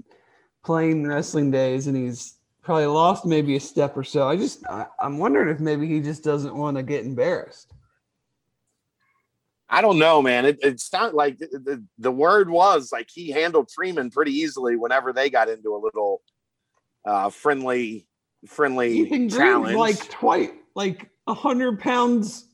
playing 0.64 1.06
wrestling 1.08 1.52
days, 1.52 1.88
and 1.88 1.96
he's 1.96 2.38
probably 2.64 2.88
lost 2.88 3.26
maybe 3.26 3.56
a 3.56 3.60
step 3.60 3.96
or 3.96 4.04
so. 4.04 4.28
I 4.28 4.36
just, 4.36 4.66
I, 4.68 4.88
I'm 5.00 5.20
wondering 5.20 5.50
if 5.50 5.60
maybe 5.60 5.88
he 5.88 6.02
just 6.02 6.24
doesn't 6.24 6.56
want 6.56 6.78
to 6.78 6.84
get 6.84 7.06
embarrassed. 7.06 7.75
I 9.70 9.82
don't 9.82 9.98
know, 9.98 10.22
man. 10.22 10.46
It, 10.46 10.60
it 10.62 10.80
sounded 10.80 11.16
like 11.16 11.40
the, 11.40 11.48
the, 11.48 11.84
the 11.98 12.12
word 12.12 12.50
was 12.50 12.92
like 12.92 13.10
he 13.14 13.32
handled 13.32 13.72
Freeman 13.72 14.12
pretty 14.12 14.32
easily 14.32 14.76
whenever 14.76 15.12
they 15.12 15.30
got 15.30 15.50
into 15.50 15.76
a 15.76 15.78
little 15.78 16.22
uh, 17.06 17.30
friendly 17.30 18.08
friendly 18.48 19.30
challenge. 19.30 19.76
like 19.76 20.10
twice, 20.10 20.50
like 20.76 21.10
a 21.28 21.34
hundred 21.34 21.80
pounds 21.80 22.48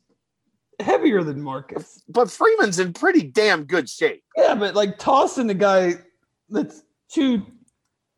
heavier 0.80 1.22
than 1.22 1.40
Marcus. 1.40 2.02
but 2.08 2.30
Freeman's 2.30 2.78
in 2.78 2.92
pretty 2.92 3.22
damn 3.22 3.64
good 3.64 3.88
shape. 3.88 4.22
Yeah, 4.36 4.54
but 4.54 4.74
like 4.74 4.98
tossing 4.98 5.50
a 5.50 5.54
guy 5.54 5.94
that's 6.48 6.82
two, 7.12 7.46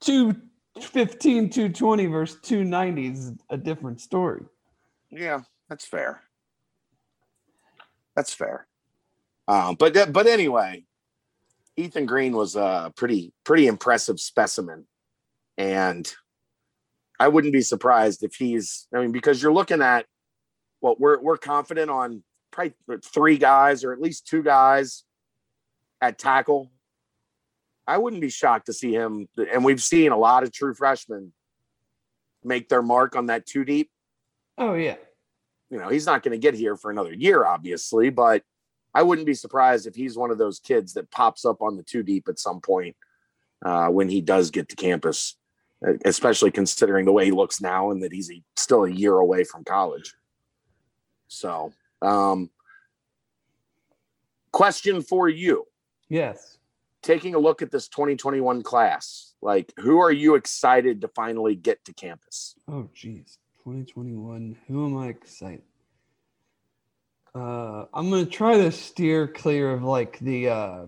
two, 0.01 0.35
15, 0.81 1.51
220 1.51 2.07
versus 2.07 2.39
290 2.43 3.07
is 3.07 3.33
a 3.51 3.57
different 3.57 4.01
story. 4.01 4.45
Yeah, 5.11 5.41
that's 5.69 5.85
fair. 5.85 6.23
That's 8.17 8.33
fair. 8.33 8.67
Um, 9.49 9.75
but 9.77 9.95
that- 9.95 10.13
but 10.13 10.27
anyway, 10.27 10.85
Ethan 11.77 12.07
Green 12.07 12.35
was 12.37 12.57
a 12.57 12.93
pretty 12.97 13.33
pretty 13.45 13.67
impressive 13.67 14.21
specimen, 14.21 14.87
and 15.59 16.13
I 17.19 17.29
wouldn't 17.29 17.53
be 17.53 17.63
surprised 17.63 18.23
if 18.23 18.35
he's. 18.37 18.87
I 18.95 19.01
mean, 19.01 19.13
because 19.13 19.43
you're 19.43 19.53
looking 19.53 19.83
at 19.83 20.07
well, 20.81 20.97
we're 20.99 21.21
we're 21.21 21.37
confident 21.37 21.91
on 21.91 22.23
probably 22.51 22.75
three 23.05 23.37
guys 23.39 23.85
or 23.85 23.93
at 23.93 24.01
least 24.01 24.27
two 24.27 24.43
guys 24.43 25.05
at 26.01 26.19
tackle. 26.19 26.71
I 27.87 27.99
wouldn't 27.99 28.23
be 28.23 28.31
shocked 28.31 28.67
to 28.67 28.73
see 28.73 28.93
him, 28.93 29.29
and 29.37 29.65
we've 29.65 29.83
seen 29.83 30.13
a 30.13 30.17
lot 30.17 30.43
of 30.43 30.53
true 30.53 30.75
freshmen 30.75 31.33
make 32.43 32.69
their 32.69 32.83
mark 32.83 33.17
on 33.17 33.27
that 33.27 33.47
two 33.47 33.65
deep 33.65 33.91
Oh 34.59 34.75
yeah. 34.75 34.97
you 35.71 35.79
know, 35.79 35.89
he's 35.89 36.07
not 36.07 36.23
going 36.23 36.33
to 36.33 36.39
get 36.39 36.55
here 36.55 36.77
for 36.77 36.91
another 36.91 37.13
year, 37.13 37.45
obviously, 37.45 38.11
but 38.11 38.43
I 38.95 39.03
wouldn't 39.03 39.27
be 39.27 39.35
surprised 39.35 39.87
if 39.87 39.95
he's 39.95 40.17
one 40.17 40.31
of 40.31 40.39
those 40.39 40.61
kids 40.61 40.95
that 40.95 41.11
pops 41.11 41.45
up 41.45 41.61
on 41.63 41.77
the 41.77 41.83
two 41.83 42.03
deep 42.03 42.29
at 42.29 42.39
some 42.39 42.61
point 42.61 42.97
uh, 43.65 43.89
when 43.89 44.09
he 44.09 44.21
does 44.21 44.51
get 44.51 44.69
to 44.69 44.77
campus, 44.77 45.37
especially 46.05 46.51
considering 46.51 47.05
the 47.05 47.13
way 47.13 47.25
he 47.25 47.31
looks 47.33 47.61
now 47.61 47.91
and 47.91 48.03
that 48.03 48.13
he's 48.13 48.31
a, 48.31 48.43
still 48.57 48.85
a 48.85 48.91
year 48.91 49.15
away 49.17 49.43
from 49.45 49.65
college. 49.65 50.15
So, 51.27 51.73
um, 52.03 52.51
question 54.53 55.03
for 55.03 55.29
you 55.29 55.67
Yes. 56.09 56.59
taking 57.03 57.35
a 57.35 57.39
look 57.39 57.63
at 57.63 57.73
this 57.73 57.89
2021 57.89 58.63
class, 58.63 59.35
like 59.43 59.73
who 59.79 59.99
are 59.99 60.13
you 60.13 60.37
excited 60.37 61.01
to 61.01 61.09
finally 61.09 61.57
get 61.57 61.85
to 61.87 61.93
campus? 61.93 62.55
Oh 62.69 62.89
geez. 62.95 63.39
2021. 63.65 64.57
Who 64.69 64.87
am 64.87 64.97
I 64.99 65.09
excited? 65.09 65.63
Uh 67.35 67.87
I'm 67.93 68.11
gonna 68.11 68.27
try 68.27 68.57
to 68.57 68.71
steer 68.71 69.27
clear 69.27 69.73
of 69.73 69.83
like 69.83 70.19
the 70.21 70.49
uh 70.49 70.87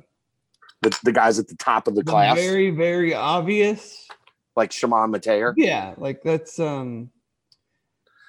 The, 0.83 0.99
the 1.03 1.13
guys 1.13 1.39
at 1.39 1.49
the 1.49 1.57
top 1.57 1.89
of 1.89 1.95
the 1.95 2.03
the 2.03 2.11
class, 2.11 2.37
very, 2.37 2.71
very 2.71 3.15
obvious. 3.15 4.07
like 4.55 4.71
Shimon 4.73 5.11
Mateer, 5.11 5.55
Yeah, 5.57 5.95
like 5.97 6.23
that's 6.23 6.59
um 6.61 7.11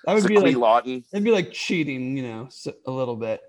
that 0.05 0.13
would 0.13 0.27
be 0.27 0.39
like 0.39 0.55
Lawton. 0.55 1.03
It'd 1.11 1.23
be 1.23 1.31
like 1.31 1.51
cheating, 1.51 2.15
you 2.17 2.23
know, 2.23 2.49
a 2.85 2.91
little 2.91 3.15
bit. 3.17 3.41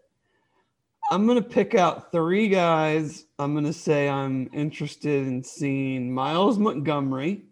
I'm 1.11 1.27
gonna 1.27 1.41
pick 1.41 1.75
out 1.75 2.13
three 2.13 2.49
guys. 2.49 3.25
I'm 3.39 3.55
gonna 3.55 3.73
say 3.73 4.09
I'm 4.09 4.51
interested 4.53 5.27
in 5.27 5.43
seeing 5.43 6.13
Myles 6.13 6.59
Montgomery. 6.59 7.45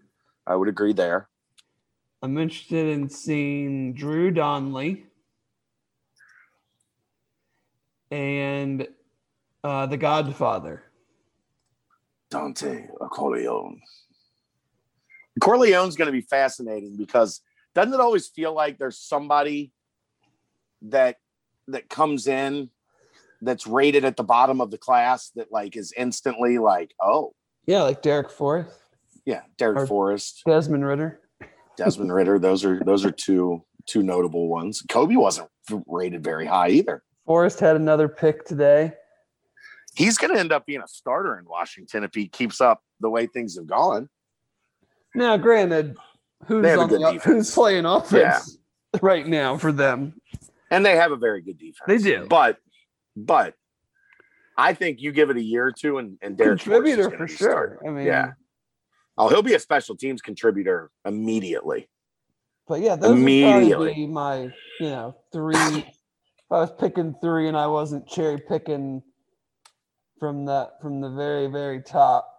I 0.46 0.54
would 0.56 0.68
agree 0.68 0.92
there. 0.92 1.28
I'm 2.22 2.36
interested 2.36 2.88
in 2.88 3.08
seeing 3.08 3.94
Drew 3.94 4.30
Donley 4.30 5.06
and 8.10 8.86
uh, 9.64 9.86
the 9.86 9.96
Godfather. 9.96 10.82
Dontay 12.30 12.88
Corleone. 13.10 13.80
Corleone's 15.40 15.96
going 15.96 16.06
to 16.06 16.12
be 16.12 16.22
fascinating 16.22 16.96
because 16.96 17.40
doesn't 17.74 17.92
it 17.92 18.00
always 18.00 18.26
feel 18.28 18.54
like 18.54 18.78
there's 18.78 18.98
somebody 18.98 19.72
that 20.82 21.16
that 21.68 21.88
comes 21.88 22.26
in 22.26 22.70
that's 23.42 23.66
rated 23.66 24.04
at 24.04 24.16
the 24.16 24.24
bottom 24.24 24.60
of 24.60 24.70
the 24.70 24.78
class 24.78 25.30
that 25.36 25.52
like 25.52 25.76
is 25.76 25.92
instantly 25.96 26.58
like, 26.58 26.94
oh 27.00 27.34
Yeah, 27.66 27.82
like 27.82 28.02
Derek 28.02 28.30
Forth, 28.30 28.82
yeah, 29.24 29.42
Derek 29.58 29.78
Or- 29.78 29.86
Forrest, 29.86 30.42
Desmond 30.46 30.86
Ridder. 30.86 31.20
Desmond 31.76 32.12
Ridder. 32.12 32.38
Those 32.38 32.64
are 32.64 32.80
those 32.84 33.04
are 33.04 33.10
two 33.10 33.62
two 33.86 34.02
notable 34.02 34.48
ones. 34.48 34.82
Coby 34.88 35.16
wasn't 35.16 35.50
rated 35.86 36.24
very 36.24 36.46
high 36.46 36.70
either. 36.70 37.02
Forrest 37.26 37.60
had 37.60 37.76
another 37.76 38.08
pick 38.08 38.44
today. 38.44 38.92
He's 39.94 40.18
going 40.18 40.32
to 40.32 40.38
end 40.38 40.52
up 40.52 40.66
being 40.66 40.82
a 40.82 40.88
starter 40.88 41.38
in 41.38 41.44
Washington 41.46 42.04
if 42.04 42.14
he 42.14 42.28
keeps 42.28 42.60
up 42.60 42.82
the 43.00 43.10
way 43.10 43.26
things 43.26 43.56
have 43.56 43.66
gone. 43.66 44.08
Now, 45.14 45.36
granted, 45.36 45.96
who's 46.46 46.62
They 46.62 46.70
have 46.70 46.78
a 46.78 46.82
on 46.82 46.88
the, 46.90 46.98
defense. 46.98 47.24
who's 47.24 47.54
playing 47.54 47.86
offense 47.86 48.58
right 49.00 49.26
now 49.26 49.56
for 49.56 49.72
them? 49.72 50.20
and 50.70 50.84
they 50.84 50.96
have 50.96 51.12
a 51.12 51.16
very 51.16 51.40
good 51.40 51.58
defense. 51.58 51.80
They 51.86 51.98
do. 51.98 52.26
but 52.28 52.58
but 53.16 53.54
I 54.58 54.74
think 54.74 55.00
you 55.00 55.12
give 55.12 55.30
it 55.30 55.36
a 55.36 55.42
year 55.42 55.66
or 55.66 55.72
two, 55.72 55.98
and 55.98 56.18
and 56.20 56.36
Derek 56.36 56.60
Forrest 56.60 56.86
is 56.86 56.96
Contributor 56.96 57.02
gonna 57.04 57.16
for 57.18 57.28
sure. 57.28 57.50
starting. 57.50 57.88
I 57.88 57.92
mean, 57.92 58.06
Yeah. 58.06 58.32
Oh, 59.18 59.28
he'll 59.28 59.42
be 59.42 59.54
a 59.54 59.58
special 59.58 59.96
teams 59.96 60.20
contributor 60.20 60.90
immediately. 61.06 61.88
But 62.68 62.80
yeah, 62.82 62.96
those 62.96 63.10
would 63.12 63.18
Immediately. 63.20 63.70
probably 63.70 63.94
be 63.94 64.06
my, 64.08 64.36
you 64.80 64.90
know, 64.90 65.16
three 65.32 65.86
if 66.46 66.52
I 66.52 66.60
was 66.60 66.72
picking 66.78 67.14
three 67.20 67.48
and 67.48 67.56
I 67.56 67.66
wasn't 67.66 68.06
cherry 68.06 68.38
picking 68.38 69.02
from 70.20 70.46
that 70.46 70.80
from 70.80 71.00
the 71.00 71.10
very 71.10 71.48
very 71.48 71.82
top. 71.82 72.32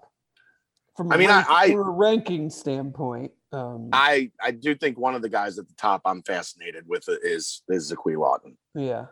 From 0.95 1.11
a 1.11 1.15
I 1.15 1.17
mean, 1.17 1.29
I- 1.29 1.71
from 1.71 1.79
a 1.79 1.91
ranking 1.91 2.49
standpoint. 2.49 3.31
Um, 3.53 3.89
I 3.93 4.31
I 4.41 4.51
do 4.51 4.75
think 4.75 4.97
one 4.97 5.15
of 5.15 5.21
the 5.21 5.29
guys 5.29 5.57
at 5.57 5.67
the 5.67 5.73
top 5.75 6.01
I'm 6.05 6.21
fascinated 6.23 6.85
with 6.87 7.07
is 7.23 7.63
is 7.69 7.91
Zakui 7.91 8.17
Lawton 8.17 8.57
yeah. 8.75 9.05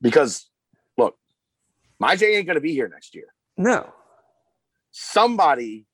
because 0.00 0.48
look, 0.96 1.16
Myjai 2.00 2.36
ain't 2.36 2.46
gonna 2.46 2.60
be 2.60 2.72
here 2.72 2.88
next 2.88 3.16
year. 3.16 3.34
No. 3.56 3.92
Somebody 4.92 5.86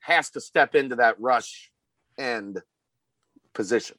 has 0.00 0.28
to 0.30 0.40
step 0.40 0.74
into 0.74 0.96
that 0.96 1.18
rush 1.18 1.70
end 2.18 2.60
position, 3.54 3.96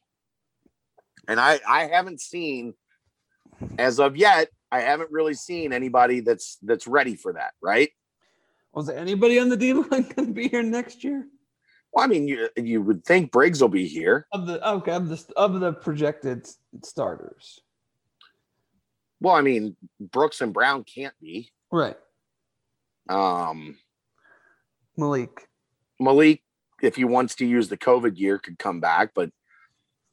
and 1.28 1.40
I 1.40 1.60
I 1.68 1.88
haven't 1.88 2.22
seen 2.22 2.76
as 3.78 4.00
of 4.00 4.16
yet. 4.16 4.50
I 4.72 4.82
haven't 4.82 5.12
really 5.12 5.34
seen 5.34 5.72
anybody 5.72 6.20
that's 6.20 6.58
that's 6.62 6.88
ready 6.88 7.16
for 7.16 7.34
that. 7.34 7.54
Right? 7.62 7.90
Was 8.74 8.88
there 8.88 8.98
anybody 8.98 9.40
on 9.40 9.50
the 9.50 9.58
D 9.58 9.74
line 9.74 9.88
going 10.16 10.28
to 10.28 10.34
be 10.34 10.48
here 10.48 10.64
next 10.64 11.04
year? 11.04 11.26
Well, 11.94 12.06
I 12.06 12.08
mean, 12.08 12.28
you 12.28 12.50
you 12.56 12.82
would 12.82 13.06
think 13.06 13.32
Briggs 13.32 13.62
will 13.62 13.70
be 13.70 13.88
here. 13.88 14.28
Of 14.34 14.46
the 14.46 14.68
okay, 14.70 14.92
of 14.92 15.10
the 15.10 15.26
of 15.36 15.60
the 15.60 15.74
projected 15.74 16.48
starters. 16.84 17.62
Well, 19.20 19.36
I 19.36 19.42
mean, 19.42 19.76
Brooks 20.00 20.42
and 20.42 20.54
Brown 20.54 20.84
can't 20.84 21.16
be. 21.20 21.52
Right. 21.72 21.98
Um, 23.10 23.78
Malik. 24.96 25.48
Malik, 26.00 26.44
if 26.84 26.96
he 26.96 27.04
wants 27.04 27.36
to 27.36 27.46
use 27.46 27.70
the 27.70 27.78
COVID 27.78 28.18
year, 28.20 28.38
could 28.38 28.60
come 28.60 28.80
back. 28.80 29.12
But 29.16 29.32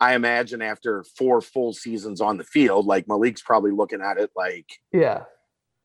I 0.05 0.15
imagine 0.15 0.61
after 0.61 1.03
four 1.17 1.41
full 1.41 1.73
seasons 1.73 2.21
on 2.21 2.37
the 2.37 2.45
field, 2.45 2.85
like 2.85 3.09
Malik's 3.09 3.41
probably 3.41 3.71
looking 3.71 4.03
at 4.03 4.19
it 4.19 4.31
like, 4.37 4.67
Yeah. 4.93 5.25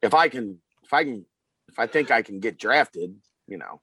if 0.01 0.13
I 0.13 0.27
can, 0.27 0.59
if 0.83 0.91
I 0.93 1.05
can, 1.05 1.25
if 1.69 1.79
I 1.79 1.87
think 1.87 2.11
I 2.11 2.21
can 2.21 2.41
get 2.41 2.59
drafted, 2.59 3.15
you 3.47 3.57
know. 3.57 3.79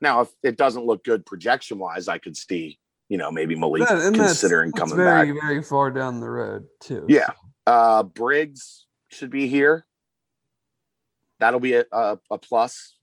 Now, 0.00 0.20
if 0.20 0.28
it 0.44 0.56
doesn't 0.56 0.86
look 0.86 1.02
good 1.02 1.26
projection 1.26 1.78
wise, 1.80 2.06
I 2.06 2.18
could 2.18 2.36
see, 2.36 2.78
you 3.08 3.18
know, 3.18 3.32
maybe 3.32 3.56
Malik 3.56 3.82
That- 3.88 3.96
that's- 3.96 4.12
considering 4.14 4.70
that's 4.70 4.80
coming 4.80 4.96
very, 5.04 5.32
back. 5.32 5.42
very 5.42 5.62
far 5.64 5.90
down 5.90 6.20
the 6.20 6.30
road 6.30 6.68
too. 6.80 7.04
Yeah. 7.08 7.30
Uh, 7.66 8.04
Briggs 8.04 8.86
should 9.08 9.30
be 9.30 9.48
here. 9.48 9.84
That'll 11.40 11.58
be 11.60 11.72
a, 11.74 11.84
a, 11.90 12.18
a 12.30 12.38
plus, 12.38 12.96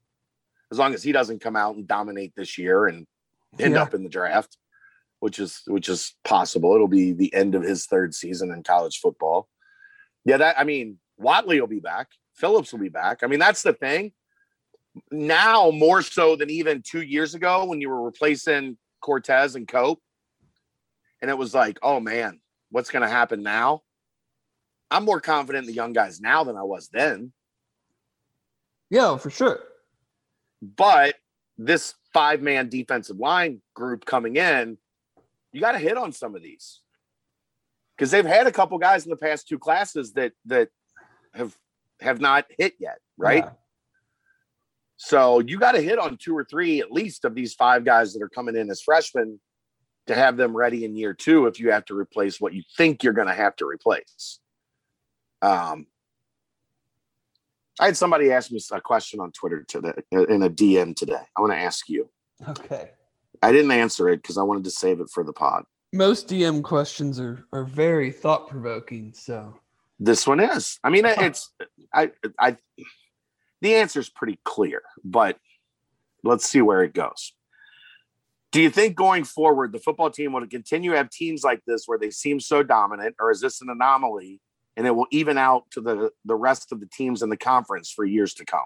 as 0.72 0.78
long 0.80 0.94
as 0.94 1.04
he 1.04 1.12
doesn't 1.12 1.40
come 1.42 1.58
out 1.58 1.76
and 1.76 1.86
dominate 1.86 2.32
this 2.38 2.58
year 2.58 2.86
and 2.88 3.06
end 3.60 3.74
Yeah. 3.74 3.82
up 3.84 3.94
in 3.94 4.04
the 4.04 4.10
draft, 4.10 4.58
which 5.20 5.40
is 5.40 5.62
which 5.68 5.90
is 5.90 6.16
possible. 6.24 6.74
It'll 6.74 6.88
be 6.88 7.12
the 7.12 7.34
end 7.34 7.56
of 7.56 7.64
his 7.64 7.86
third 7.86 8.14
season 8.14 8.52
in 8.52 8.64
college 8.64 9.00
football. 9.00 9.48
Yeah, 10.26 10.38
that 10.38 10.60
I 10.60 10.64
mean, 10.64 10.98
Watley 11.18 11.60
will 11.60 11.68
be 11.68 11.80
back. 11.80 12.08
Phillips 12.36 12.72
will 12.72 12.80
be 12.80 12.90
back. 12.90 13.20
I 13.24 13.28
mean, 13.28 13.40
that's 13.40 13.64
the 13.64 13.74
thing. 13.74 14.14
Now 15.12 15.72
more 15.72 16.02
so 16.02 16.36
than 16.36 16.50
even 16.50 16.82
two 16.82 17.02
years 17.02 17.36
ago 17.36 17.66
when 17.66 17.82
you 17.82 17.90
were 17.90 18.02
replacing 18.02 18.78
Cortez 19.02 19.56
and 19.56 19.68
Cope, 19.68 20.02
and 21.22 21.30
it 21.30 21.38
was 21.38 21.54
like, 21.54 21.80
oh 21.84 22.00
man, 22.00 22.40
what's 22.72 22.90
going 22.90 23.04
to 23.04 23.10
happen 23.10 23.44
now? 23.44 23.82
I'm 24.92 25.06
more 25.06 25.22
confident 25.22 25.64
in 25.64 25.68
the 25.68 25.76
young 25.76 25.94
guys 25.94 26.20
now 26.20 26.44
than 26.44 26.58
I 26.58 26.64
was 26.64 26.90
then. 26.90 27.32
Yeah, 28.90 29.18
for 29.18 29.30
sure. 29.30 29.60
But 30.62 31.16
this 31.58 31.94
five 32.14 32.42
man 32.42 32.70
defensive 32.70 33.20
line 33.20 33.62
group 33.76 34.06
coming 34.06 34.36
in, 34.38 34.78
you 35.52 35.62
got 35.62 35.74
to 35.74 35.80
hit 35.80 35.98
on 35.98 36.12
some 36.12 36.36
of 36.36 36.42
these 36.42 36.82
because 37.98 38.12
they've 38.12 38.26
had 38.26 38.48
a 38.48 38.52
couple 38.52 38.78
guys 38.78 39.06
in 39.06 39.10
the 39.10 39.18
past 39.18 39.48
two 39.48 39.60
classes 39.60 40.14
that 40.14 40.34
that 40.46 40.70
have 41.34 41.56
have 42.02 42.22
not 42.22 42.46
hit 42.58 42.76
yet, 42.80 43.00
right? 43.18 43.44
Yeah. 43.46 43.52
So 44.98 45.40
you 45.40 45.58
got 45.58 45.74
to 45.74 45.82
hit 45.82 45.98
on 45.98 46.18
two 46.18 46.36
or 46.36 46.44
three 46.44 46.82
at 46.82 46.92
least 46.92 47.24
of 47.24 47.34
these 47.34 47.54
five 47.54 47.86
guys 47.86 48.14
that 48.14 48.22
are 48.22 48.30
coming 48.30 48.56
in 48.56 48.70
as 48.70 48.82
freshmen 48.82 49.40
to 50.08 50.16
have 50.16 50.38
them 50.38 50.56
ready 50.56 50.84
in 50.84 50.96
year 50.96 51.14
two 51.14 51.46
if 51.48 51.60
you 51.60 51.72
have 51.72 51.86
to 51.86 51.98
replace 51.98 52.42
what 52.42 52.54
you 52.54 52.64
think 52.76 53.04
you're 53.04 53.14
going 53.14 53.28
to 53.28 53.34
have 53.34 53.56
to 53.58 53.66
replace. 53.66 54.40
Um, 55.42 55.88
I 57.80 57.86
had 57.86 57.98
somebody 57.98 58.32
ask 58.32 58.52
me 58.52 58.60
a 58.72 58.82
question 58.82 59.22
on 59.22 59.32
Twitter 59.32 59.64
today 59.64 59.94
in 60.12 60.44
a 60.44 60.50
DM 60.50 60.96
today. 60.96 61.22
I 61.38 61.42
want 61.42 61.54
to 61.54 61.60
ask 61.60 61.88
you. 61.88 62.10
Okay. 62.48 62.92
I 63.42 63.52
didn't 63.52 63.72
answer 63.72 64.10
it 64.10 64.18
because 64.18 64.38
I 64.38 64.44
wanted 64.44 64.64
to 64.66 64.72
save 64.72 65.00
it 65.00 65.10
for 65.10 65.24
the 65.24 65.34
pod. 65.34 65.64
Most 65.94 66.28
DM 66.28 66.64
questions 66.64 67.20
are 67.20 67.46
are 67.52 67.64
very 67.64 68.12
thought 68.12 68.48
provoking. 68.48 69.14
So 69.14 69.60
This 70.00 70.28
one 70.28 70.40
is. 70.40 70.80
I 70.84 70.90
mean, 70.90 71.06
it's 71.08 71.52
I 71.94 72.12
I 72.40 72.58
the 73.62 73.76
answer 73.76 74.00
is 74.00 74.10
pretty 74.10 74.40
clear, 74.44 74.82
but 75.04 75.38
let's 76.24 76.46
see 76.46 76.62
where 76.62 76.84
it 76.84 76.94
goes. 76.94 77.34
Do 78.52 78.62
you 78.62 78.70
think 78.70 78.96
going 78.96 79.26
forward 79.26 79.72
the 79.72 79.80
football 79.80 80.10
team 80.10 80.34
will 80.34 80.46
continue 80.48 80.92
to 80.92 80.98
have 80.98 81.10
teams 81.10 81.44
like 81.44 81.62
this 81.66 81.84
where 81.86 82.00
they 82.00 82.10
seem 82.10 82.40
so 82.40 82.64
dominant, 82.64 83.16
or 83.20 83.32
is 83.32 83.42
this 83.42 83.62
an 83.62 83.70
anomaly 83.70 84.42
and 84.76 84.88
it 84.88 84.92
will 84.92 85.08
even 85.12 85.38
out 85.38 85.70
to 85.72 85.82
the 85.82 86.12
the 86.26 86.36
rest 86.36 86.72
of 86.72 86.80
the 86.80 86.88
teams 86.88 87.22
in 87.22 87.30
the 87.30 87.38
conference 87.38 87.92
for 87.92 88.06
years 88.06 88.34
to 88.36 88.46
come? 88.46 88.66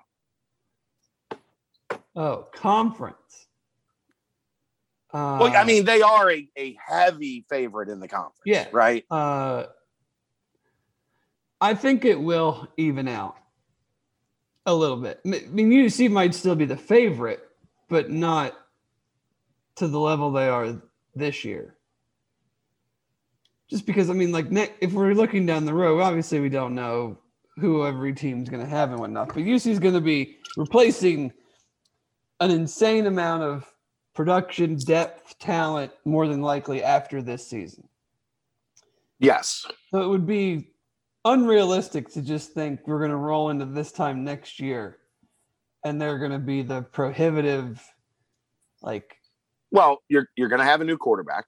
oh, 2.15 2.47
conference. 2.53 3.42
Uh, 5.13 5.37
Well, 5.39 5.55
I 5.55 5.63
mean, 5.63 5.85
they 5.85 6.01
are 6.01 6.31
a, 6.31 6.47
a 6.57 6.75
heavy 6.85 7.45
favorite 7.47 7.89
in 7.89 7.99
the 7.99 8.07
conference, 8.07 8.39
Yeah. 8.45 8.67
right? 8.71 9.05
Uh, 9.11 9.65
I 11.61 11.75
think 11.75 12.03
it 12.03 12.19
will 12.19 12.67
even 12.77 13.07
out 13.07 13.35
a 14.65 14.73
little 14.73 14.97
bit. 14.97 15.19
I 15.25 15.29
mean, 15.29 15.71
UC 15.71 16.09
might 16.09 16.33
still 16.33 16.55
be 16.55 16.65
the 16.65 16.77
favorite, 16.77 17.41
but 17.89 18.09
not 18.09 18.53
to 19.75 19.87
the 19.87 19.99
level 19.99 20.31
they 20.31 20.49
are 20.49 20.81
this 21.15 21.45
year. 21.45 21.75
Just 23.69 23.85
because, 23.85 24.09
I 24.09 24.13
mean, 24.13 24.31
like, 24.31 24.47
if 24.81 24.93
we're 24.93 25.13
looking 25.13 25.45
down 25.45 25.65
the 25.65 25.73
road, 25.73 26.01
obviously 26.01 26.39
we 26.39 26.49
don't 26.49 26.75
know 26.75 27.17
who 27.57 27.85
every 27.85 28.13
team's 28.13 28.49
going 28.49 28.63
to 28.63 28.69
have 28.69 28.91
and 28.91 28.99
whatnot, 28.99 29.29
but 29.29 29.37
UC 29.37 29.67
is 29.67 29.79
going 29.79 29.93
to 29.93 30.01
be 30.01 30.37
replacing 30.57 31.31
an 32.39 32.51
insane 32.51 33.05
amount 33.05 33.43
of 33.43 33.72
production, 34.13 34.75
depth, 34.77 35.37
talent, 35.39 35.91
more 36.05 36.27
than 36.27 36.41
likely 36.41 36.83
after 36.83 37.21
this 37.21 37.47
season. 37.47 37.87
Yes. 39.19 39.65
So 39.91 40.01
it 40.03 40.07
would 40.07 40.27
be 40.27 40.69
unrealistic 41.25 42.09
to 42.13 42.21
just 42.21 42.51
think 42.53 42.81
we're 42.85 42.99
going 42.99 43.11
to 43.11 43.17
roll 43.17 43.49
into 43.49 43.65
this 43.65 43.91
time 43.91 44.23
next 44.23 44.59
year 44.59 44.97
and 45.85 46.01
they're 46.01 46.19
going 46.19 46.31
to 46.31 46.39
be 46.39 46.61
the 46.61 46.81
prohibitive, 46.81 47.81
like, 48.81 49.15
Well, 49.71 49.99
you're 50.09 50.27
you're 50.35 50.49
going 50.49 50.59
to 50.59 50.65
have 50.65 50.81
a 50.81 50.85
new 50.85 50.97
quarterback. 50.97 51.45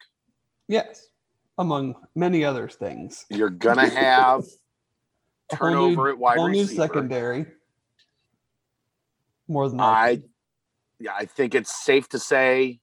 yes, 0.68 1.08
among 1.58 1.96
many 2.16 2.44
other 2.44 2.68
things. 2.68 3.26
You're 3.30 3.50
going 3.50 3.78
to 3.78 3.90
have 3.90 4.44
whole 5.54 5.70
new- 5.70 5.76
turnover 5.96 6.10
at 6.10 6.18
wide 6.18 6.38
whole 6.38 6.50
new 6.50 6.66
secondary. 6.66 7.46
More 9.48 9.70
than 9.70 9.80
I 9.80 10.10
likely. 10.12 10.30
Yeah, 11.00 11.14
I 11.18 11.26
think 11.26 11.56
it's 11.56 11.84
safe 11.84 12.08
to 12.10 12.20
say 12.20 12.80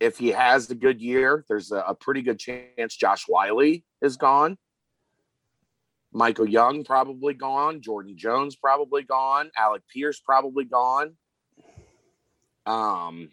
if 0.00 0.18
he 0.18 0.28
has 0.28 0.68
a 0.70 0.74
good 0.74 1.00
year, 1.00 1.44
there's 1.48 1.70
a, 1.70 1.78
a 1.86 1.94
pretty 1.94 2.22
good 2.22 2.38
chance 2.38 2.96
Josh 2.96 3.24
Whyle 3.28 3.60
is 4.00 4.16
gone. 4.16 4.58
Michael 6.12 6.48
Young 6.48 6.84
probably 6.84 7.34
gone. 7.34 7.80
Jordan 7.80 8.16
Jones 8.16 8.56
probably 8.56 9.02
gone. 9.02 9.50
Alec 9.56 9.82
Pierce 9.92 10.20
probably 10.20 10.64
gone. 10.64 11.16
Um, 12.66 13.30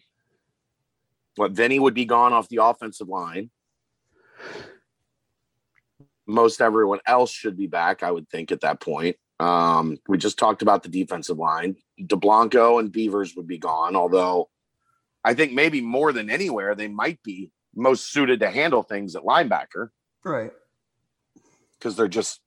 what 1.35 1.51
Vinny 1.51 1.79
would 1.79 1.93
be 1.93 2.05
gone 2.05 2.33
off 2.33 2.49
the 2.49 2.63
offensive 2.63 3.07
line. 3.07 3.49
Most 6.25 6.61
everyone 6.61 6.99
else 7.05 7.31
should 7.31 7.57
be 7.57 7.67
back, 7.67 8.03
I 8.03 8.11
would 8.11 8.29
think, 8.29 8.51
at 8.51 8.61
that 8.61 8.79
point. 8.79 9.17
Um, 9.39 9.97
we 10.07 10.17
just 10.17 10.37
talked 10.37 10.61
about 10.61 10.83
the 10.83 10.89
defensive 10.89 11.37
line. 11.37 11.77
Dublanko 12.01 12.79
and 12.79 12.91
Beavers 12.91 13.35
would 13.35 13.47
be 13.47 13.57
gone, 13.57 13.95
although 13.95 14.49
I 15.23 15.33
think 15.33 15.53
maybe 15.53 15.81
more 15.81 16.11
than 16.11 16.29
anywhere, 16.29 16.75
they 16.75 16.87
might 16.87 17.21
be 17.23 17.51
most 17.75 18.11
suited 18.11 18.39
to 18.41 18.49
handle 18.49 18.83
things 18.83 19.15
at 19.15 19.23
linebacker 19.23 19.89
right. 20.23 20.51
because 21.77 21.95
they're 21.95 22.07
just 22.07 22.41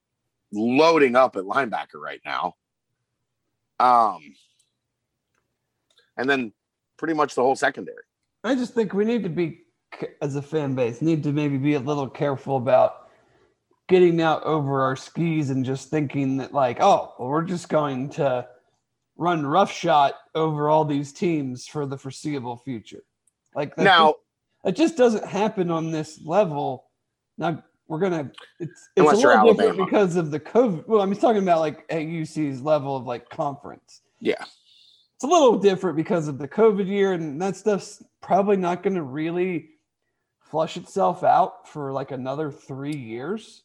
loading 0.52 1.16
up 1.16 1.36
at 1.36 1.44
linebacker 1.44 2.00
right 2.02 2.20
now. 2.24 2.54
Um, 3.80 4.20
and 6.16 6.28
then 6.28 6.52
pretty 6.98 7.14
much 7.14 7.34
the 7.34 7.42
whole 7.42 7.56
secondary. 7.56 8.02
I 8.44 8.54
just 8.54 8.74
think 8.74 8.92
we 8.92 9.04
need 9.04 9.22
to 9.22 9.28
be, 9.28 9.62
as 10.20 10.36
a 10.36 10.42
fan 10.42 10.74
base, 10.74 11.00
need 11.00 11.22
to 11.24 11.32
maybe 11.32 11.56
be 11.56 11.74
a 11.74 11.80
little 11.80 12.08
careful 12.08 12.56
about 12.56 13.01
getting 13.92 14.22
out 14.22 14.42
over 14.44 14.80
our 14.80 14.96
skis 14.96 15.50
and 15.50 15.64
just 15.64 15.90
thinking 15.90 16.38
that, 16.38 16.54
like, 16.54 16.78
oh, 16.80 17.14
well, 17.18 17.28
we're 17.28 17.42
just 17.42 17.68
going 17.68 18.08
to 18.08 18.48
run 19.16 19.44
roughshod 19.46 20.14
over 20.34 20.70
all 20.70 20.86
these 20.86 21.12
teams 21.12 21.66
for 21.66 21.84
the 21.84 21.98
foreseeable 21.98 22.56
future. 22.56 23.04
Like, 23.54 23.76
that 23.76 23.82
Now, 23.84 24.06
just, 24.06 24.18
it 24.64 24.76
just 24.76 24.96
doesn't 24.96 25.26
happen 25.26 25.70
on 25.70 25.92
this 25.92 26.18
level. 26.24 26.86
Now, 27.36 27.62
we're 27.86 27.98
gonna. 27.98 28.32
It's 28.58 28.88
it's 28.96 29.12
a 29.12 29.16
little 29.16 29.52
different 29.52 29.90
because 29.90 30.16
of 30.16 30.30
the 30.30 30.40
COVID. 30.40 30.88
Well, 30.88 31.02
I'm 31.02 31.10
just 31.10 31.20
talking 31.20 31.42
about 31.42 31.60
like 31.60 31.84
at 31.90 32.00
UC's 32.00 32.62
level 32.62 32.96
of 32.96 33.04
like 33.04 33.28
conference. 33.28 34.00
Yeah. 34.18 34.42
It's 35.16 35.24
a 35.24 35.26
little 35.26 35.58
different 35.58 35.98
because 35.98 36.26
of 36.26 36.38
the 36.38 36.48
COVID 36.48 36.86
year, 36.86 37.12
and 37.12 37.40
that 37.42 37.56
stuff's 37.56 38.02
probably 38.22 38.56
not 38.56 38.82
going 38.82 38.94
to 38.94 39.02
really 39.02 39.72
flush 40.40 40.78
itself 40.78 41.22
out 41.22 41.68
for 41.68 41.92
like 41.92 42.10
another 42.10 42.50
three 42.50 42.96
years. 42.96 43.62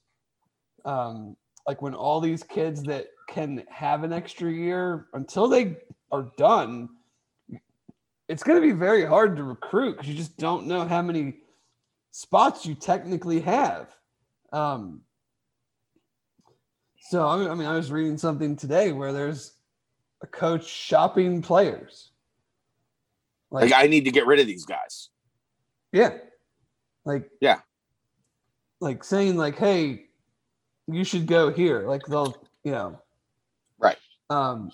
Um, 0.85 1.35
like 1.65 1.81
when 1.81 1.93
all 1.93 2.21
these 2.21 2.43
kids 2.43 2.83
that 2.83 3.07
can 3.29 3.63
have 3.69 4.03
an 4.03 4.13
extra 4.13 4.51
year 4.51 5.07
until 5.13 5.47
they 5.47 5.77
are 6.11 6.31
done, 6.37 6.89
it's 8.29 8.43
going 8.43 8.61
to 8.61 8.65
be 8.65 8.73
very 8.73 9.05
hard 9.05 9.35
to 9.37 9.43
recruit 9.43 9.93
because 9.93 10.07
you 10.07 10.15
just 10.15 10.37
don't 10.37 10.67
know 10.67 10.87
how 10.87 11.01
many 11.01 11.35
spots 12.11 12.65
you 12.65 12.75
technically 12.75 13.41
have. 13.41 13.87
Um, 14.53 15.01
so 16.99 17.27
I 17.27 17.37
mean, 17.37 17.49
I 17.49 17.55
mean, 17.55 17.67
I 17.67 17.75
was 17.75 17.91
reading 17.91 18.17
something 18.17 18.55
today 18.55 18.91
where 18.91 19.13
there's 19.13 19.53
a 20.21 20.27
coach 20.27 20.67
shopping 20.67 21.41
players. 21.41 22.11
Like 23.49 23.71
I 23.73 23.87
need 23.87 24.05
to 24.05 24.11
get 24.11 24.25
rid 24.25 24.39
of 24.39 24.47
these 24.47 24.65
guys. 24.65 25.09
Yeah. 25.91 26.17
Like 27.05 27.29
Yeah. 27.39 27.59
Like 28.81 29.03
saying 29.03 29.37
like, 29.37 29.57
hey, 29.57 30.06
you 30.87 31.03
should 31.03 31.25
go 31.25 31.51
here. 31.51 31.87
Like 31.87 32.03
they'll, 32.05 32.35
you 32.63 32.71
know. 32.71 33.01
Right. 33.79 33.97
Um 34.29 34.71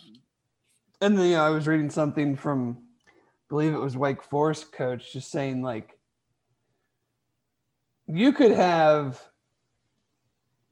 and 1.02 1.17
then 1.17 1.26
you 1.26 1.34
know, 1.34 1.43
I 1.43 1.49
was 1.49 1.67
reading 1.67 1.89
something 1.89 2.36
from 2.36 2.78
I 3.08 3.12
believe 3.49 3.73
it 3.73 3.80
was 3.80 3.97
Wake 3.97 4.23
Forest 4.23 4.71
coach 4.71 5.13
just 5.13 5.32
saying 5.32 5.62
like 5.62 5.97
you 8.08 8.34
could 8.34 8.52
have 8.52 9.21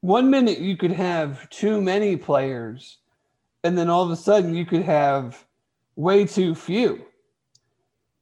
one 0.00 0.30
minute 0.30 0.58
you 0.58 0.76
could 0.76 0.92
have 0.92 1.48
too 1.50 1.80
many 1.80 2.16
players 2.16 2.98
and 3.64 3.78
then 3.78 3.88
all 3.88 4.02
of 4.02 4.10
a 4.10 4.16
sudden 4.16 4.54
you 4.54 4.66
could 4.66 4.82
have 4.82 5.46
way 5.96 6.26
too 6.26 6.54
few 6.54 7.04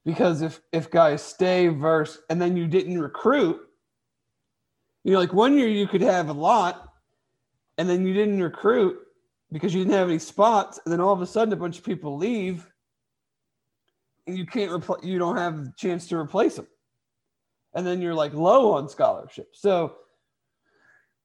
because 0.05 0.41
if 0.41 0.61
if 0.71 0.91
guys 0.91 1.21
stay 1.21 1.67
verse 1.67 2.19
and 2.29 2.41
then 2.41 2.55
you 2.55 2.67
didn't 2.67 3.01
recruit 3.01 3.59
you 5.03 5.13
know 5.13 5.19
like 5.19 5.33
one 5.33 5.57
year 5.57 5.67
you 5.67 5.87
could 5.87 6.01
have 6.01 6.29
a 6.29 6.33
lot 6.33 6.90
and 7.81 7.89
then 7.89 8.05
you 8.05 8.13
didn't 8.13 8.41
recruit 8.41 8.99
because 9.51 9.73
you 9.73 9.81
didn't 9.81 9.97
have 9.97 10.07
any 10.07 10.19
spots 10.19 10.79
and 10.85 10.93
then 10.93 11.01
all 11.01 11.11
of 11.13 11.21
a 11.21 11.25
sudden 11.25 11.51
a 11.51 11.57
bunch 11.57 11.77
of 11.77 11.83
people 11.83 12.15
leave 12.15 12.67
and 14.27 14.37
you 14.37 14.45
can't 14.45 14.71
repl- 14.71 15.03
you 15.03 15.17
don't 15.17 15.37
have 15.37 15.65
the 15.65 15.73
chance 15.75 16.07
to 16.07 16.15
replace 16.15 16.55
them 16.55 16.67
and 17.73 17.85
then 17.85 18.01
you're 18.01 18.13
like 18.13 18.33
low 18.33 18.71
on 18.71 18.87
scholarship 18.87 19.49
so 19.53 19.95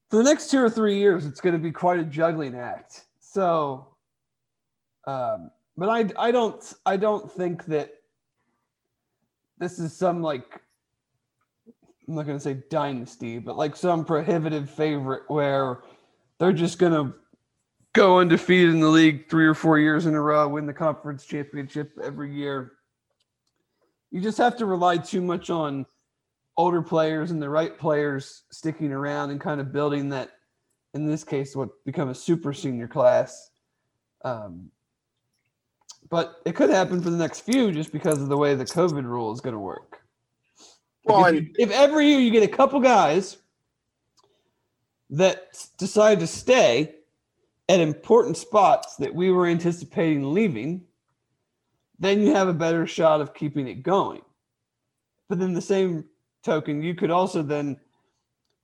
for 0.08 0.16
the 0.16 0.22
next 0.22 0.50
two 0.50 0.60
or 0.60 0.70
three 0.70 0.98
years 0.98 1.26
it's 1.26 1.40
going 1.40 1.52
to 1.52 1.58
be 1.58 1.72
quite 1.72 1.98
a 1.98 2.04
juggling 2.04 2.54
act. 2.54 3.04
So 3.20 3.88
um, 5.06 5.50
but 5.76 5.88
I, 5.88 6.28
I 6.28 6.30
don't 6.30 6.74
I 6.84 6.96
don't 6.96 7.30
think 7.30 7.66
that 7.66 7.90
this 9.58 9.78
is 9.78 9.96
some 9.96 10.22
like 10.22 10.60
I'm 12.08 12.14
not 12.14 12.26
going 12.26 12.38
to 12.38 12.42
say 12.42 12.62
dynasty, 12.70 13.38
but 13.38 13.56
like 13.56 13.74
some 13.74 14.04
prohibitive 14.04 14.70
favorite 14.70 15.24
where 15.28 15.82
they're 16.38 16.52
just 16.52 16.78
going 16.78 16.92
to 16.92 17.14
go 17.92 18.18
undefeated 18.18 18.70
in 18.70 18.80
the 18.80 18.88
league 18.88 19.28
three 19.30 19.46
or 19.46 19.54
four 19.54 19.78
years 19.78 20.06
in 20.06 20.14
a 20.14 20.20
row, 20.20 20.46
win 20.48 20.66
the 20.66 20.72
conference 20.72 21.24
championship 21.24 21.92
every 22.02 22.32
year. 22.34 22.72
You 24.10 24.20
just 24.20 24.38
have 24.38 24.56
to 24.58 24.66
rely 24.66 24.98
too 24.98 25.22
much 25.22 25.50
on 25.50 25.86
older 26.56 26.82
players 26.82 27.30
and 27.30 27.42
the 27.42 27.48
right 27.48 27.78
players 27.78 28.42
sticking 28.50 28.92
around 28.92 29.30
and 29.30 29.40
kind 29.40 29.60
of 29.60 29.72
building 29.72 30.10
that, 30.10 30.30
in 30.94 31.06
this 31.06 31.24
case, 31.24 31.56
what 31.56 31.70
become 31.84 32.08
a 32.10 32.14
super 32.14 32.52
senior 32.52 32.88
class. 32.88 33.50
Um, 34.24 34.70
but 36.08 36.36
it 36.44 36.54
could 36.54 36.70
happen 36.70 37.02
for 37.02 37.10
the 37.10 37.16
next 37.16 37.40
few 37.40 37.72
just 37.72 37.92
because 37.92 38.20
of 38.22 38.28
the 38.28 38.36
way 38.36 38.54
the 38.54 38.64
COVID 38.64 39.04
rule 39.04 39.32
is 39.32 39.40
going 39.40 39.54
to 39.54 39.58
work. 39.58 40.00
Well, 41.04 41.24
if, 41.26 41.34
you- 41.34 41.50
if 41.58 41.70
every 41.70 42.06
year 42.08 42.20
you 42.20 42.30
get 42.30 42.42
a 42.42 42.48
couple 42.48 42.80
guys 42.80 43.38
that 45.10 45.48
s- 45.52 45.70
decide 45.78 46.20
to 46.20 46.26
stay 46.26 46.94
at 47.68 47.80
important 47.80 48.36
spots 48.36 48.96
that 48.96 49.14
we 49.14 49.30
were 49.30 49.46
anticipating 49.46 50.32
leaving, 50.32 50.84
then 51.98 52.20
you 52.20 52.32
have 52.34 52.48
a 52.48 52.54
better 52.54 52.86
shot 52.86 53.20
of 53.20 53.34
keeping 53.34 53.66
it 53.68 53.82
going. 53.82 54.22
But 55.28 55.38
then 55.38 55.54
the 55.54 55.60
same 55.60 56.04
token, 56.44 56.82
you 56.82 56.94
could 56.94 57.10
also 57.10 57.42
then 57.42 57.78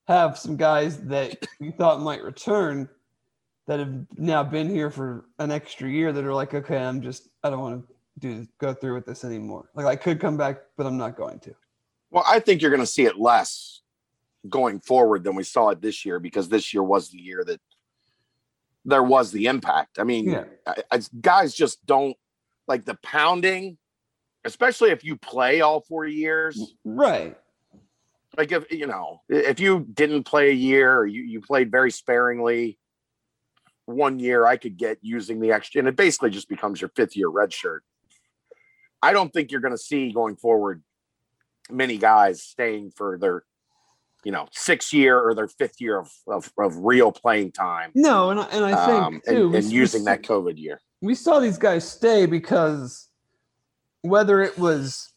have 0.07 0.39
some 0.39 0.57
guys 0.57 0.99
that 1.01 1.47
you 1.61 1.73
thought 1.73 2.01
might 2.01 2.23
return 2.23 2.89
that 3.67 3.79
have 3.79 3.95
now 4.17 4.43
been 4.43 4.69
here 4.69 4.91
for 4.91 5.27
an 5.39 5.51
extra 5.51 5.89
year 5.89 6.13
that 6.13 6.25
are 6.25 6.35
like, 6.35 6.55
okay, 6.55 6.79
I'm 6.79 7.01
just 7.03 7.29
I 7.45 7.51
don't 7.51 7.61
want 7.61 7.87
to 7.87 7.95
do 8.19 8.47
go 8.59 8.75
through 8.75 8.95
with 8.95 9.07
this 9.07 9.25
anymore. 9.25 9.71
Like 9.75 9.87
I 9.87 9.97
could 9.97 10.21
come 10.21 10.37
back, 10.37 10.59
but 10.77 10.87
I'm 10.87 10.99
not 10.99 11.17
going 11.17 11.39
to. 11.41 11.55
well, 12.11 12.25
I 12.27 12.41
think 12.41 12.61
you're 12.61 12.71
going 12.71 12.81
to 12.81 12.87
see 12.87 13.05
it 13.05 13.19
less 13.19 13.82
going 14.49 14.81
forward 14.81 15.25
than 15.25 15.35
we 15.35 15.45
saw 15.45 15.71
it 15.71 15.81
this 15.81 16.05
year 16.05 16.19
because 16.19 16.49
this 16.49 16.75
year 16.75 16.83
was 16.83 17.11
the 17.11 17.19
year 17.19 17.45
that 17.45 17.61
there 18.85 19.03
was 19.03 19.31
the 19.31 19.47
impact. 19.47 19.99
I 19.99 20.05
mean, 20.05 20.31
Yeah. 20.31 20.45
I, 20.67 20.83
I, 20.91 21.01
guys 21.21 21.55
just 21.55 21.85
don't 21.87 22.17
like 22.67 22.85
the 22.85 22.99
pounding, 23.03 23.79
especially 24.45 24.91
if 24.91 25.05
you 25.05 25.17
play 25.17 25.61
all 25.61 25.81
four 25.81 26.05
years. 26.07 26.75
Right. 26.85 27.37
Like 28.37 28.51
if 28.51 28.71
you 28.73 28.87
know, 28.87 29.21
if 29.29 29.61
you 29.61 29.87
didn't 29.93 30.25
play 30.25 30.49
a 30.49 30.55
year 30.55 30.97
or 30.97 31.07
you, 31.07 31.23
you 31.23 31.41
played 31.41 31.71
very 31.71 31.91
sparingly 31.91 32.79
one 33.85 34.19
year, 34.19 34.47
I 34.47 34.57
could 34.57 34.77
get 34.77 34.99
using 35.03 35.41
the 35.41 35.53
extra, 35.53 35.81
and 35.81 35.89
it 35.89 35.97
basically 35.97 36.31
just 36.31 36.49
becomes 36.49 36.81
your 36.81 36.91
fifth 36.97 37.17
year 37.17 37.29
red 37.29 37.53
shirt. 37.53 37.85
I 39.03 39.13
don't 39.13 39.33
think 39.33 39.51
you're 39.51 39.61
going 39.61 39.75
to 39.75 39.79
see 39.79 40.13
going 40.13 40.37
forward 40.37 40.83
many 41.71 41.99
guys 41.99 42.43
staying 42.43 42.93
for 42.97 43.19
their, 43.19 43.45
you 44.25 44.33
know, 44.33 44.47
sixth 44.53 44.93
year 44.93 45.19
or 45.19 45.35
their 45.35 45.49
fifth 45.49 45.81
year 45.81 45.99
of 45.99 46.11
of, 46.27 46.53
of 46.59 46.77
real 46.79 47.11
playing 47.13 47.53
time, 47.53 47.91
No, 47.95 48.31
and 48.31 48.41
I, 48.41 48.45
and 48.53 48.65
I 48.65 48.87
think 48.87 49.03
um, 49.03 49.21
too, 49.27 49.43
and, 49.45 49.51
we- 49.53 49.59
and 49.59 49.73
using 49.73 50.05
that 50.05 50.23
COVID 50.23 50.59
year. 50.59 50.81
we 51.01 51.15
saw 51.15 51.41
these 51.41 51.59
guys 51.59 51.89
stay 51.89 52.27
because 52.27 53.09
whether 54.03 54.41
it 54.43 54.59
was 54.59 55.13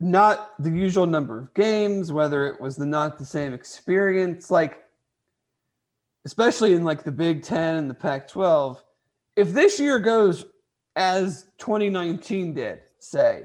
not 0.00 0.50
the 0.58 0.70
usual 0.70 1.06
number 1.06 1.38
of 1.38 1.54
games, 1.54 2.12
whether 2.12 2.46
it 2.48 2.60
was 2.60 2.76
the 2.76 2.86
not 2.86 3.18
the 3.18 3.24
same 3.24 3.52
experience, 3.52 4.50
like 4.50 4.82
especially 6.24 6.74
in 6.74 6.84
like 6.84 7.04
the 7.04 7.12
Big 7.12 7.42
Ten 7.42 7.76
and 7.76 7.88
the 7.90 7.94
Pac-12, 7.94 8.78
if 9.36 9.52
this 9.52 9.78
year 9.78 9.98
goes 9.98 10.44
as 10.96 11.46
2019 11.58 12.54
did, 12.54 12.80
say, 12.98 13.44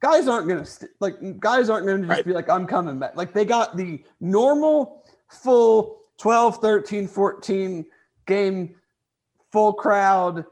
guys 0.00 0.28
aren't 0.28 0.48
gonna 0.48 0.64
st- 0.64 0.90
like 1.00 1.40
guys 1.40 1.68
aren't 1.70 1.86
gonna 1.86 1.98
just 1.98 2.08
Right. 2.10 2.24
be 2.26 2.32
like, 2.32 2.48
I'm 2.48 2.66
coming 2.66 2.98
back. 2.98 3.16
Like 3.16 3.32
they 3.32 3.44
got 3.44 3.76
the 3.76 4.02
normal 4.20 5.04
full 5.28 6.00
12, 6.18 6.58
13, 6.58 7.06
14 7.08 7.86
game 8.26 8.76
full 9.52 9.72
crowd, 9.72 10.44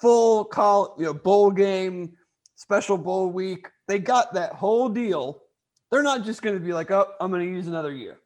full 0.00 0.44
call, 0.44 0.94
you 0.98 1.04
know, 1.04 1.14
bowl 1.14 1.50
game, 1.50 2.16
special 2.56 2.96
bowl 2.98 3.30
week. 3.30 3.68
They 3.88 3.98
got 3.98 4.34
that 4.34 4.52
whole 4.54 4.88
deal. 4.88 5.42
They're 5.90 6.02
not 6.02 6.24
just 6.24 6.40
going 6.42 6.54
to 6.56 6.64
be 6.64 6.72
like, 6.72 6.90
"Oh, 6.90 7.12
I'm 7.20 7.30
going 7.30 7.44
to 7.46 7.52
use 7.52 7.66
another 7.66 7.92
year." 7.92 8.18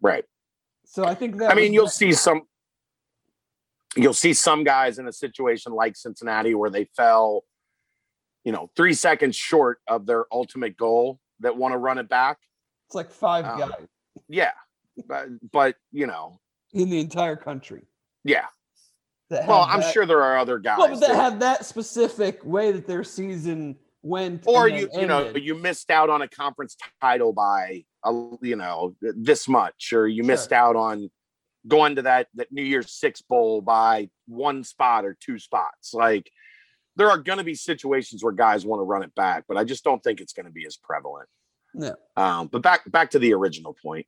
Right. 0.00 0.24
So 0.84 1.04
I 1.04 1.14
think 1.14 1.36
that 1.38 1.50
I 1.50 1.54
mean, 1.54 1.72
you'll 1.74 1.88
see 1.88 2.12
some. 2.12 2.42
You'll 3.96 4.14
see 4.14 4.32
some 4.32 4.64
guys 4.64 4.98
in 4.98 5.06
a 5.08 5.12
situation 5.12 5.72
like 5.72 5.96
Cincinnati 5.96 6.54
where 6.54 6.70
they 6.70 6.84
fell, 6.96 7.44
you 8.48 8.52
know, 8.52 8.70
three 8.74 8.94
seconds 8.94 9.36
short 9.36 9.78
of 9.86 10.06
their 10.06 10.24
ultimate 10.32 10.74
goal 10.78 11.20
that 11.40 11.54
want 11.54 11.72
to 11.74 11.76
run 11.76 11.98
it 11.98 12.08
back. 12.08 12.38
it's 12.86 12.94
like 12.94 13.10
five 13.10 13.44
um, 13.44 13.58
guys 13.60 13.86
Yeah, 14.26 14.52
but 15.06 15.26
but 15.52 15.76
you 15.92 16.06
know, 16.06 16.40
in 16.72 16.88
the 16.88 16.98
entire 16.98 17.36
country. 17.36 17.82
yeah. 18.24 18.46
Well, 19.30 19.66
I'm 19.68 19.80
that- 19.80 19.92
sure 19.92 20.06
there 20.06 20.22
are 20.22 20.38
other 20.38 20.58
guys. 20.58 20.78
Well, 20.78 20.88
but 20.88 21.00
that 21.00 21.08
that- 21.08 21.16
have 21.16 21.40
that 21.40 21.66
specific 21.66 22.42
way 22.42 22.72
that 22.72 22.86
their 22.86 23.04
season 23.04 23.76
went, 24.02 24.44
or 24.46 24.66
you 24.66 24.88
you 24.94 25.06
know 25.06 25.28
you 25.36 25.54
missed 25.54 25.90
out 25.90 26.08
on 26.08 26.22
a 26.22 26.28
conference 26.28 26.74
title 27.02 27.34
by 27.34 27.84
a, 28.06 28.10
you 28.40 28.56
know 28.56 28.96
this 29.02 29.46
much, 29.46 29.92
or 29.92 30.08
you 30.08 30.22
missed 30.24 30.48
Sure. 30.48 30.58
out 30.58 30.74
on 30.76 31.10
going 31.66 31.96
to 31.96 32.02
that 32.02 32.28
that 32.36 32.50
New 32.50 32.62
Year's 32.62 32.90
Six 32.92 33.20
bowl 33.20 33.60
by 33.60 34.08
one 34.26 34.64
spot 34.64 35.04
or 35.04 35.14
two 35.20 35.38
spots. 35.38 35.92
Like 35.92 36.30
there 36.98 37.10
are 37.10 37.16
going 37.16 37.38
to 37.38 37.44
be 37.44 37.54
situations 37.54 38.24
where 38.24 38.32
guys 38.32 38.66
want 38.66 38.80
to 38.80 38.84
run 38.84 39.04
it 39.04 39.14
back, 39.14 39.44
but 39.46 39.56
I 39.56 39.62
just 39.62 39.84
don't 39.84 40.02
think 40.02 40.20
it's 40.20 40.32
going 40.32 40.46
to 40.46 40.52
be 40.52 40.66
as 40.66 40.76
prevalent. 40.76 41.28
No. 41.72 41.94
Um, 42.16 42.48
but 42.48 42.60
back 42.60 42.90
back 42.90 43.10
to 43.10 43.20
the 43.20 43.32
original 43.34 43.74
point. 43.80 44.06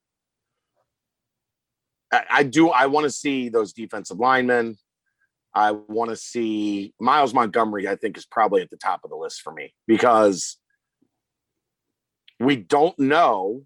I, 2.13 2.25
I 2.31 2.43
do. 2.43 2.71
I 2.71 2.87
want 2.87 3.05
to 3.05 3.11
see 3.11 3.49
those 3.49 3.73
defensive 3.73 4.19
linemen. 4.19 4.77
I 5.55 5.71
want 5.71 6.11
to 6.11 6.17
see 6.17 6.93
Myles 7.01 7.33
Montgomery. 7.33 7.87
I 7.87 7.95
think 7.95 8.19
is 8.19 8.27
probably 8.27 8.61
at 8.61 8.71
the 8.71 8.77
top 8.77 9.01
of 9.05 9.11
the 9.11 9.17
list 9.17 9.41
for 9.41 9.53
me 9.53 9.73
because 9.87 10.59
we 12.41 12.57
don't 12.57 12.99
know 12.99 13.63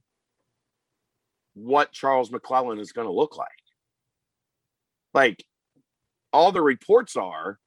what 1.55 1.93
Charles 1.93 2.29
McClelland 2.29 2.81
is 2.81 2.93
going 2.93 3.07
to 3.07 3.13
look 3.13 3.39
like. 3.39 3.49
Like 5.15 5.43
all 6.31 6.53
the 6.53 6.61
reports 6.61 7.17
are 7.17 7.59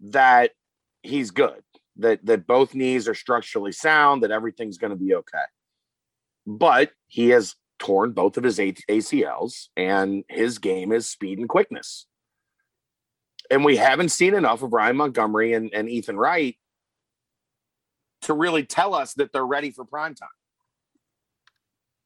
that 0.00 0.52
he's 1.02 1.30
good, 1.30 1.62
that 1.96 2.24
that 2.26 2.46
both 2.46 2.74
knees 2.74 3.08
are 3.08 3.14
structurally 3.14 3.72
sound, 3.72 4.22
that 4.22 4.30
everything's 4.30 4.78
going 4.78 4.90
to 4.90 4.96
be 4.96 5.14
okay. 5.14 5.38
But 6.46 6.90
he 7.06 7.30
has 7.30 7.54
torn 7.78 8.12
both 8.12 8.36
of 8.36 8.44
his 8.44 8.58
ACLs, 8.58 9.68
and 9.76 10.24
his 10.28 10.58
game 10.58 10.92
is 10.92 11.08
speed 11.08 11.38
and 11.38 11.48
quickness. 11.48 12.06
And 13.50 13.64
we 13.64 13.76
haven't 13.76 14.08
seen 14.08 14.34
enough 14.34 14.62
of 14.62 14.72
Ryan 14.72 14.96
Montgomery 14.96 15.52
and, 15.52 15.72
and 15.74 15.88
Ethan 15.88 16.16
Wright 16.16 16.56
to 18.22 18.32
really 18.32 18.64
tell 18.64 18.94
us 18.94 19.14
that 19.14 19.32
they're 19.32 19.46
ready 19.46 19.70
for 19.70 19.84
prime 19.84 20.14
time. 20.14 20.28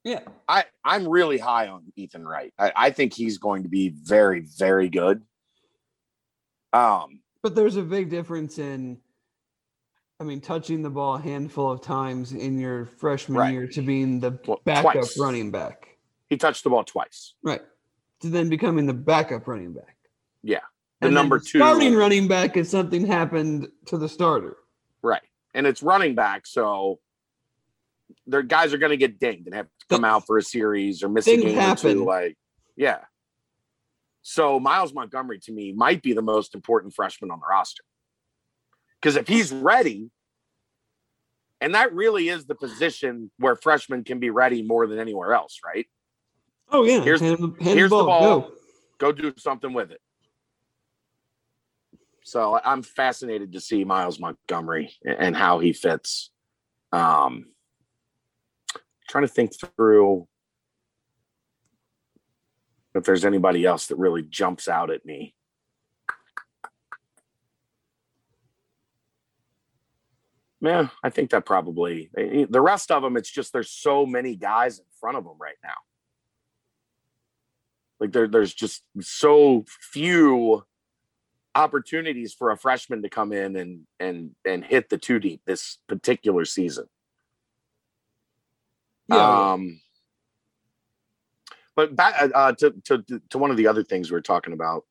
Yeah. 0.05 0.21
I, 0.49 0.65
I'm 0.85 1.07
really 1.09 1.39
high 1.39 1.69
on 1.69 1.93
Ethan 1.97 2.27
Wright. 2.27 2.53
I, 2.59 2.73
I 2.75 2.91
think 2.91 3.13
he's 3.13 3.39
going 3.39 3.63
to 3.65 3.69
be 3.69 3.91
very, 3.91 4.41
very 4.41 4.89
good. 4.89 5.23
Um, 6.73 7.21
but 7.49 7.55
there's 7.55 7.77
a 7.77 7.83
big 7.83 8.11
difference 8.11 8.59
in 8.59 8.99
I 10.21 10.25
mean, 10.25 10.43
touching 10.43 10.83
the 10.83 10.91
ball 10.91 11.15
a 11.15 11.21
handful 11.21 11.71
of 11.71 11.81
times 11.81 12.33
in 12.33 12.59
your 12.59 12.85
freshman 12.85 13.39
right. 13.39 13.53
year 13.53 13.67
to 13.69 13.81
being 13.81 14.21
the 14.21 14.39
well, 14.47 14.61
backup 14.65 14.93
twice. 14.93 15.19
running 15.19 15.51
back. 15.51 15.97
He 16.29 16.37
touched 16.37 16.65
the 16.65 16.71
ball 16.71 16.85
twice. 16.85 17.33
Right. 17.43 17.63
To 18.21 18.29
then 18.29 18.51
becoming 18.51 18.85
the 18.85 18.93
backup 18.93 19.47
running 19.47 19.73
back. 19.73 19.97
Yeah. 20.43 20.59
The 21.01 21.07
and 21.07 21.15
number 21.15 21.39
two 21.39 21.59
starting 21.59 21.95
running 21.95 22.29
back 22.29 22.59
if 22.59 22.67
something 22.67 23.07
happened 23.07 23.69
to 23.87 23.97
the 23.97 24.11
starter. 24.11 24.59
Right. 25.01 25.23
And 25.55 25.67
it's 25.67 25.83
running 25.83 26.15
back, 26.15 26.47
so 26.47 26.99
their 28.27 28.43
guys 28.43 28.75
are 28.75 28.79
going 28.79 28.91
to 28.91 28.99
get 28.99 29.19
dinged 29.19 29.47
and 29.47 29.55
have 29.55 29.67
to 29.67 29.87
come 29.89 30.05
out 30.05 30.27
for 30.27 30.37
a 30.37 30.43
series 30.43 31.03
or 31.03 31.09
miss 31.09 31.27
a 31.27 31.37
game 31.37 31.57
happen. 31.57 31.91
or 31.91 31.95
two. 31.95 32.05
Like, 32.05 32.37
yeah. 32.77 32.99
So 34.31 34.61
Myles 34.61 34.93
Montgomery 34.93 35.39
to 35.45 35.53
me 35.53 35.73
might 35.73 36.03
be 36.03 36.13
the 36.13 36.21
most 36.21 36.55
important 36.55 36.95
freshman 36.95 37.31
on 37.31 37.41
the 37.41 37.47
roster. 37.51 37.83
Because 39.01 39.17
if 39.17 39.27
he's 39.27 39.51
ready, 39.51 40.11
and 41.63 41.75
that 41.75 41.95
really 41.95 42.29
is 42.29 42.45
the 42.45 42.55
position 42.55 43.31
where 43.39 43.57
freshmen 43.57 44.05
can 44.05 44.19
be 44.19 44.29
ready 44.29 44.61
more 44.63 44.87
than 44.87 44.99
anywhere 44.99 45.33
else, 45.33 45.61
right? 45.65 45.87
Oh 46.71 46.85
yeah. 46.85 47.01
Here's, 47.01 47.23
hand, 47.23 47.39
hand 47.39 47.79
here's 47.79 47.89
the 47.89 47.97
ball. 47.97 48.05
The 48.05 48.07
ball. 48.07 48.41
Go. 48.99 49.13
Go 49.13 49.13
do 49.13 49.33
something 49.39 49.73
with 49.73 49.93
it. 49.93 50.01
So 52.23 52.61
I'm 52.63 52.83
fascinated 52.83 53.55
to 53.55 53.63
see 53.63 53.83
Myles 53.83 54.21
Montgomery 54.21 54.93
and 55.07 55.35
how 55.35 55.59
he 55.59 55.73
fits. 55.73 56.31
Um, 56.93 57.47
trying 59.09 59.25
to 59.25 59.29
think 59.29 59.53
through 59.59 60.29
if 62.95 63.05
there's 63.05 63.25
anybody 63.25 63.65
else 63.65 63.87
that 63.87 63.97
really 63.97 64.23
jumps 64.23 64.69
out 64.69 64.91
at 64.91 65.05
me. 65.05 65.35
Yeah, 70.61 70.89
I 71.05 71.11
think 71.11 71.31
that 71.31 71.47
probably 71.47 72.11
eh, 72.17 72.47
the 72.51 72.61
rest 72.61 72.91
of 72.91 73.03
them. 73.03 73.17
It's 73.17 73.31
just 73.31 73.53
there's 73.53 73.71
so 73.71 74.05
many 74.05 74.35
guys 74.35 74.79
in 74.79 74.85
front 75.01 75.17
of 75.17 75.25
them 75.25 75.37
right 75.41 75.57
now. 75.63 75.75
Like 78.01 78.13
there, 78.13 78.27
there's 78.27 78.55
just 78.55 78.83
so 79.01 79.65
few 79.69 80.65
opportunities 81.55 82.35
for 82.35 82.51
a 82.51 82.57
freshman 82.57 83.03
to 83.03 83.09
come 83.09 83.33
in 83.33 83.57
and 83.57 83.81
and 84.01 84.31
and 84.45 84.65
hit 84.65 84.89
the 84.89 84.99
two 84.99 85.21
deep 85.21 85.43
this 85.47 85.79
particular 85.89 86.45
season. 86.45 86.87
Yeah. 89.09 89.53
Um, 89.53 89.81
but 91.79 91.95
back 91.95 92.21
uh, 92.21 92.29
uh 92.35 92.53
to, 92.55 92.75
to 92.87 93.05
to 93.31 93.39
one 93.39 93.53
of 93.53 93.57
the 93.57 93.69
other 93.69 93.85
things 93.85 94.11
we're 94.11 94.21
talking 94.21 94.53
about. 94.53 94.83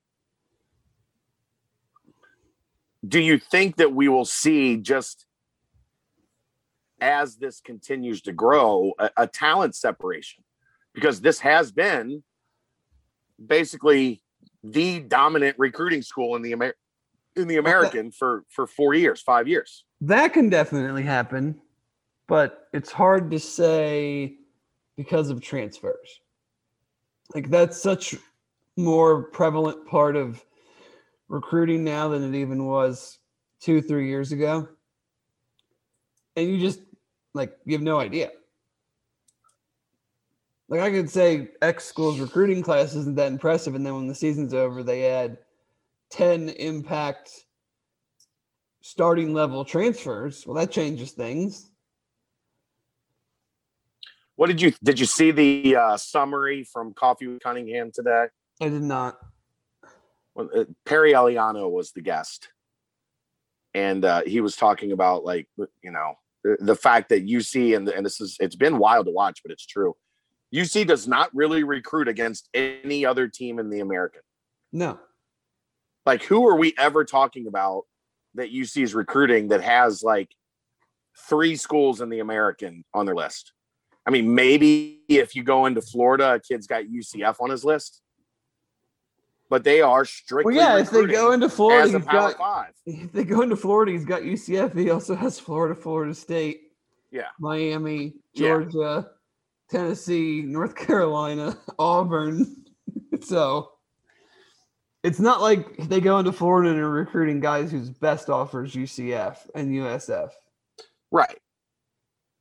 Do 3.06 3.20
you 3.20 3.40
think 3.40 3.76
that 3.76 3.92
we 3.92 4.08
will 4.08 4.24
see 4.24 4.78
just 4.78 5.26
as 7.02 7.36
this 7.36 7.60
continues 7.60 8.22
to 8.22 8.32
grow 8.32 8.94
a, 9.00 9.10
a 9.18 9.28
talent 9.28 9.76
separation? 9.76 10.46
Because 10.94 11.20
this 11.20 11.42
has 11.42 11.74
been 11.74 12.24
basically 13.46 14.24
the 14.64 15.02
dominant 15.02 15.58
recruiting 15.60 16.02
school 16.02 16.38
in 16.38 16.42
the 16.42 16.54
Amer- 16.54 16.78
in 17.36 17.50
the 17.50 17.58
American 17.58 18.12
for 18.18 18.46
for 18.48 18.66
4 18.66 18.94
years, 18.94 19.22
5 19.22 19.50
years. 19.50 19.84
That 20.00 20.32
can 20.32 20.48
definitely 20.48 21.04
happen, 21.04 21.60
but 22.30 22.70
it's 22.72 22.94
hard 22.94 23.30
to 23.32 23.40
say 23.42 24.38
because 24.96 25.30
of 25.30 25.42
transfers. 25.42 26.22
Like 27.34 27.50
that's 27.50 27.82
such 27.82 28.16
more 28.78 29.24
prevalent 29.24 29.86
part 29.88 30.16
of 30.16 30.44
recruiting 31.28 31.84
now 31.84 32.08
than 32.08 32.34
it 32.34 32.38
even 32.38 32.66
was 32.66 33.20
two, 33.60 33.82
three 33.82 34.08
years 34.08 34.32
ago. 34.32 34.68
And 36.36 36.50
you 36.50 36.60
just 36.60 36.80
like 37.34 37.58
you 37.66 37.74
have 37.74 37.82
no 37.82 38.00
idea. 38.00 38.32
Like 40.70 40.82
I 40.82 40.92
could 40.92 41.10
say 41.10 41.50
X 41.62 41.86
school's 41.86 42.20
recruiting 42.20 42.62
class 42.62 42.94
isn't 42.94 43.16
that 43.16 43.32
impressive, 43.32 43.76
and 43.76 43.86
then 43.86 43.96
when 43.96 44.08
the 44.08 44.16
season's 44.16 44.54
over, 44.54 44.84
they 44.84 45.06
add 45.06 45.38
10 46.10 46.50
impact 46.50 47.46
starting 48.82 49.34
level 49.34 49.66
transfers. 49.66 50.46
Well, 50.46 50.56
that 50.56 50.72
changes 50.72 51.12
things. 51.12 51.72
What 54.38 54.48
did 54.48 54.62
you 54.62 54.72
did 54.84 55.00
you 55.00 55.08
see 55.08 55.32
the 55.32 55.76
uh, 55.76 55.98
summary 55.98 56.64
from 56.64 56.94
Coffee 56.94 57.26
with 57.26 57.42
Cunningham 57.42 57.92
today? 57.92 58.28
I 58.62 58.70
did 58.70 58.84
not. 58.84 59.18
Well, 60.36 60.50
uh, 60.56 60.66
Perry 60.86 61.14
Eliano 61.14 61.70
was 61.70 61.92
the 61.92 62.02
guest, 62.02 62.50
and 63.74 64.06
uh, 64.06 64.22
he 64.26 64.40
was 64.40 64.56
talking 64.56 64.92
about 64.92 65.26
like 65.26 65.48
you 65.58 65.92
know 65.92 66.14
the, 66.44 66.58
the 66.60 66.76
fact 66.76 67.10
that 67.10 67.26
UC 67.26 67.76
and 67.76 67.90
and 67.90 68.06
this 68.06 68.22
is 68.22 68.38
it's 68.40 68.56
been 68.56 68.78
wild 68.78 69.08
to 69.08 69.12
watch, 69.12 69.42
but 69.44 69.52
it's 69.52 69.66
true. 69.66 69.96
UC 70.54 70.86
does 70.86 71.08
not 71.08 71.32
really 71.34 71.64
recruit 71.64 72.08
against 72.08 72.48
any 72.54 73.08
other 73.08 73.28
team 73.28 73.58
in 73.58 73.72
the 73.72 73.80
American. 73.80 74.22
No. 74.72 75.00
Like 76.06 76.22
who 76.24 76.48
are 76.48 76.56
we 76.56 76.76
ever 76.78 77.06
talking 77.06 77.48
about 77.48 77.86
that 78.36 78.54
UC 78.54 78.84
is 78.84 78.94
recruiting 78.94 79.48
that 79.48 79.64
has 79.64 80.04
like 80.04 80.30
three 81.28 81.56
schools 81.56 82.02
in 82.02 82.10
the 82.10 82.20
American 82.20 82.86
on 82.94 83.08
their 83.08 83.16
list? 83.16 83.52
I 84.08 84.10
mean, 84.10 84.34
maybe 84.34 85.02
if 85.10 85.36
you 85.36 85.44
go 85.44 85.66
into 85.66 85.82
Florida, 85.82 86.36
a 86.36 86.40
kid's 86.40 86.66
got 86.66 86.86
UCF 86.86 87.42
on 87.42 87.50
his 87.50 87.66
list, 87.66 88.02
but 89.50 89.66
they 89.66 89.82
are 89.82 90.06
strictly. 90.06 90.56
Well, 90.56 90.78
yeah, 90.78 90.82
if 90.82 90.90
they 90.90 91.06
go 91.06 91.34
into 91.34 91.50
Florida, 91.50 91.98
he's 91.98 92.06
got 92.06 92.38
five. 92.38 92.74
If 92.86 93.12
they 93.12 93.26
go 93.26 93.42
into 93.42 93.58
Florida, 93.58 93.92
he's 93.92 94.06
got 94.06 94.22
UCF. 94.22 94.78
He 94.78 94.90
also 94.92 95.14
has 95.14 95.38
Florida, 95.38 95.76
Florida 95.76 96.16
State, 96.16 96.72
yeah, 97.12 97.28
Miami, 97.38 98.14
Georgia, 98.34 99.06
yeah. 99.06 99.78
Tennessee, 99.78 100.42
North 100.42 100.74
Carolina, 100.74 101.58
Auburn. 101.80 102.64
so 103.22 103.72
it's 105.04 105.20
not 105.20 105.42
like 105.42 105.90
they 105.90 106.00
go 106.00 106.18
into 106.18 106.32
Florida 106.32 106.70
and 106.70 106.80
are 106.80 106.90
recruiting 106.90 107.42
guys 107.42 107.72
whose 107.72 107.90
best 107.90 108.30
offers 108.30 108.74
UCF 108.74 109.38
and 109.54 109.70
USF. 109.76 110.30
Right 111.12 111.40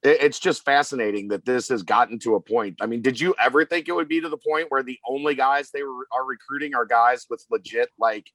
it's 0.07 0.39
just 0.39 0.65
fascinating 0.65 1.29
that 1.29 1.45
this 1.45 1.69
has 1.69 1.83
gotten 1.83 2.19
to 2.21 2.35
a 2.37 2.41
point. 2.41 2.77
I 2.81 2.87
mean, 2.87 3.03
did 3.03 3.21
you 3.21 3.35
ever 3.39 3.65
think 3.65 3.89
it 3.89 3.93
would 3.93 4.09
be 4.09 4.21
to 4.21 4.29
the 4.29 4.37
point 4.37 4.67
where 4.71 4.83
the 4.83 4.99
only 5.09 5.35
guys 5.35 5.71
they 5.71 5.83
were, 5.83 6.07
are 6.13 6.25
recruiting 6.25 6.75
are 6.75 6.85
guys 6.85 7.27
with 7.29 7.45
legit 7.51 7.91
like 7.99 8.31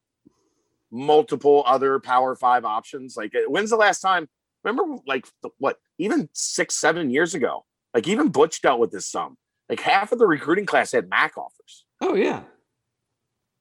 multiple 0.91 1.63
other 1.65 1.99
Power 1.99 2.36
Five 2.36 2.65
options? 2.65 3.15
Like, 3.15 3.34
when's 3.47 3.69
the 3.69 3.77
last 3.77 4.01
time? 4.01 4.27
Remember, 4.63 4.97
like 5.07 5.27
what, 5.57 5.77
even 5.97 6.29
six, 6.34 6.75
seven 6.75 7.10
years 7.10 7.34
ago? 7.34 7.65
Like, 7.93 8.07
even 8.07 8.29
Butch 8.29 8.62
dealt 8.62 8.79
with 8.79 8.91
this 8.91 9.07
some. 9.07 9.38
Like, 9.69 9.79
half 9.79 10.12
of 10.12 10.19
the 10.19 10.27
recruiting 10.27 10.65
class 10.65 10.91
had 10.91 11.10
MAC 11.10 11.38
offers. 11.38 11.86
Oh 12.01 12.15
yeah, 12.15 12.43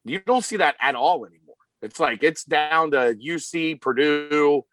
you 0.05 0.21
don't 0.21 0.45
see 0.45 0.57
that 0.57 0.77
at 0.81 0.95
all 0.95 1.27
anymore. 1.27 1.57
It's 1.83 2.01
like 2.01 2.23
it's 2.23 2.45
down 2.45 2.91
to 2.93 3.15
UC, 3.15 3.81
Purdue, 3.81 4.65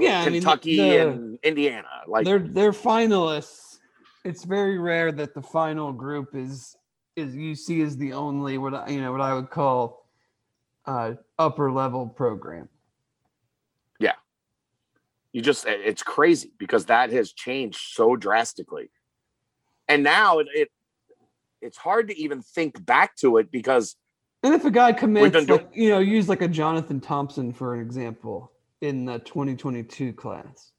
yeah, 0.00 0.24
Kentucky 0.24 0.80
I 0.80 0.84
mean, 0.84 0.90
the, 0.90 1.08
and 1.08 1.38
Indiana. 1.42 1.88
Like 2.06 2.24
they're 2.24 2.38
they're 2.38 2.72
finalists. 2.72 3.78
It's 4.24 4.44
very 4.44 4.78
rare 4.78 5.12
that 5.12 5.34
the 5.34 5.42
final 5.42 5.92
group 5.92 6.34
is 6.34 6.76
is 7.16 7.34
UC 7.34 7.82
is 7.82 7.96
the 7.96 8.12
only 8.12 8.58
what 8.58 8.74
I, 8.74 8.88
you 8.88 9.00
know 9.00 9.12
what 9.12 9.20
I 9.20 9.34
would 9.34 9.50
call 9.50 10.06
uh, 10.86 11.14
upper 11.38 11.70
level 11.72 12.06
program. 12.06 12.68
Yeah, 13.98 14.14
you 15.32 15.42
just 15.42 15.66
it's 15.66 16.02
crazy 16.02 16.50
because 16.58 16.86
that 16.86 17.10
has 17.12 17.32
changed 17.32 17.78
so 17.78 18.16
drastically, 18.16 18.90
and 19.88 20.02
now 20.02 20.38
it, 20.38 20.48
it 20.54 20.68
it's 21.60 21.78
hard 21.78 22.08
to 22.08 22.18
even 22.18 22.42
think 22.42 22.84
back 22.84 23.16
to 23.16 23.38
it 23.38 23.50
because. 23.50 23.96
And 24.44 24.54
if 24.54 24.64
a 24.64 24.70
guy 24.70 24.92
commits, 24.92 25.48
like, 25.48 25.68
you 25.74 25.88
know, 25.88 25.98
use 25.98 26.28
like 26.28 26.42
a 26.42 26.46
Jonathan 26.46 27.00
Thompson 27.00 27.52
for 27.52 27.74
an 27.74 27.80
example 27.80 28.52
in 28.80 29.04
the 29.04 29.18
2022 29.20 30.12
class. 30.12 30.72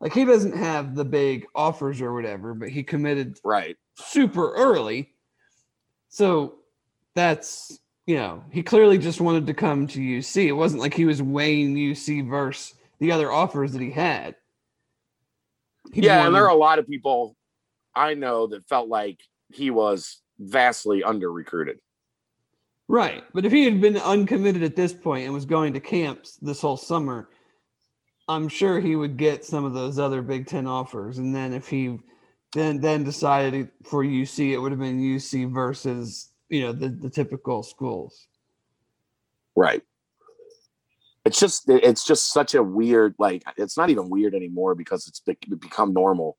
Like 0.00 0.12
he 0.12 0.24
doesn't 0.24 0.56
have 0.56 0.94
the 0.94 1.04
big 1.04 1.46
offers 1.54 2.00
or 2.00 2.14
whatever, 2.14 2.54
but 2.54 2.68
he 2.68 2.82
committed 2.82 3.38
right 3.44 3.76
super 3.96 4.54
early. 4.54 5.10
So 6.08 6.56
that's 7.14 7.80
you 8.06 8.16
know, 8.16 8.42
he 8.50 8.62
clearly 8.62 8.96
just 8.96 9.20
wanted 9.20 9.46
to 9.46 9.54
come 9.54 9.86
to 9.86 10.00
UC. 10.00 10.46
It 10.46 10.52
wasn't 10.52 10.80
like 10.80 10.94
he 10.94 11.04
was 11.04 11.22
weighing 11.22 11.74
UC 11.74 12.26
versus 12.26 12.74
the 13.00 13.12
other 13.12 13.30
offers 13.30 13.72
that 13.72 13.82
he 13.82 13.90
had. 13.90 14.34
He 15.92 16.00
yeah, 16.00 16.16
wanted... 16.16 16.26
and 16.28 16.34
there 16.34 16.44
are 16.44 16.50
a 16.50 16.54
lot 16.54 16.78
of 16.78 16.88
people 16.88 17.36
I 17.94 18.14
know 18.14 18.46
that 18.46 18.66
felt 18.66 18.88
like 18.88 19.20
he 19.52 19.70
was 19.70 20.22
vastly 20.38 21.02
under 21.02 21.30
recruited. 21.30 21.80
Right. 22.88 23.22
But 23.34 23.44
if 23.44 23.52
he 23.52 23.64
had 23.64 23.80
been 23.80 23.98
uncommitted 23.98 24.62
at 24.62 24.74
this 24.74 24.94
point 24.94 25.26
and 25.26 25.34
was 25.34 25.44
going 25.44 25.74
to 25.74 25.80
camps 25.80 26.36
this 26.40 26.62
whole 26.62 26.78
summer, 26.78 27.28
I'm 28.28 28.48
sure 28.48 28.80
he 28.80 28.96
would 28.96 29.18
get 29.18 29.44
some 29.44 29.64
of 29.64 29.74
those 29.74 29.98
other 29.98 30.22
Big 30.22 30.46
Ten 30.46 30.66
offers. 30.66 31.18
And 31.18 31.34
then 31.34 31.52
if 31.52 31.68
he 31.68 31.98
then 32.52 32.80
then 32.80 33.04
decided 33.04 33.70
for 33.84 34.02
UC, 34.02 34.52
it 34.52 34.58
would 34.58 34.72
have 34.72 34.80
been 34.80 35.00
UC 35.00 35.52
versus 35.52 36.30
you 36.48 36.62
know 36.62 36.72
the, 36.72 36.88
the 36.88 37.10
typical 37.10 37.62
schools. 37.62 38.26
Right. 39.54 39.82
It's 41.26 41.38
just 41.38 41.68
it's 41.68 42.06
just 42.06 42.32
such 42.32 42.54
a 42.54 42.62
weird 42.62 43.14
like 43.18 43.42
it's 43.58 43.76
not 43.76 43.90
even 43.90 44.08
weird 44.08 44.34
anymore 44.34 44.74
because 44.74 45.06
it's 45.06 45.20
become 45.20 45.92
normal, 45.92 46.38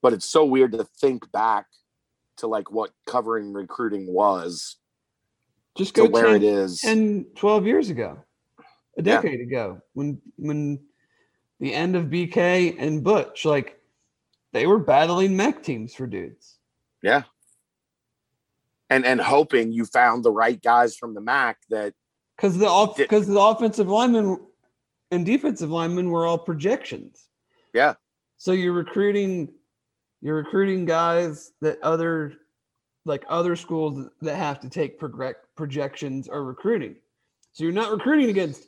but 0.00 0.12
it's 0.12 0.30
so 0.30 0.44
weird 0.44 0.72
to 0.72 0.84
think 0.84 1.30
back 1.32 1.66
to 2.36 2.46
like 2.46 2.70
what 2.70 2.92
covering 3.04 3.52
recruiting 3.52 4.12
was 4.12 4.76
just 5.78 5.94
go 5.94 6.06
where 6.06 6.26
10, 6.26 6.34
it 6.36 6.42
is. 6.42 6.80
10 6.80 7.26
12 7.36 7.66
years 7.66 7.90
ago 7.90 8.18
a 8.98 9.02
decade 9.02 9.38
yeah. 9.38 9.46
ago 9.46 9.80
when 9.94 10.20
when 10.36 10.80
the 11.60 11.72
end 11.72 11.96
of 11.96 12.06
bk 12.06 12.76
and 12.78 13.04
butch 13.04 13.44
like 13.44 13.78
they 14.52 14.66
were 14.66 14.78
battling 14.78 15.36
mech 15.36 15.62
teams 15.62 15.94
for 15.94 16.06
dudes. 16.06 16.58
Yeah. 17.02 17.22
And 18.90 19.04
and 19.04 19.20
hoping 19.20 19.72
you 19.72 19.84
found 19.84 20.24
the 20.24 20.30
right 20.30 20.60
guys 20.60 20.96
from 20.96 21.14
the 21.14 21.20
mac 21.20 21.58
that 21.70 21.94
because 22.36 22.56
the 22.56 22.66
off 22.66 22.96
because 22.96 23.26
the 23.26 23.38
offensive 23.38 23.88
linemen 23.88 24.38
and 25.10 25.26
defensive 25.26 25.70
linemen 25.70 26.10
were 26.10 26.26
all 26.26 26.38
projections. 26.38 27.28
Yeah. 27.74 27.94
So 28.38 28.52
you're 28.52 28.72
recruiting 28.72 29.52
you're 30.22 30.36
recruiting 30.36 30.86
guys 30.86 31.52
that 31.60 31.80
other 31.82 32.32
like 33.04 33.24
other 33.28 33.56
schools 33.56 34.08
that 34.20 34.36
have 34.36 34.60
to 34.60 34.68
take 34.68 35.00
projections 35.56 36.28
or 36.28 36.44
recruiting. 36.44 36.96
So 37.52 37.64
you're 37.64 37.72
not 37.72 37.90
recruiting 37.90 38.30
against 38.30 38.64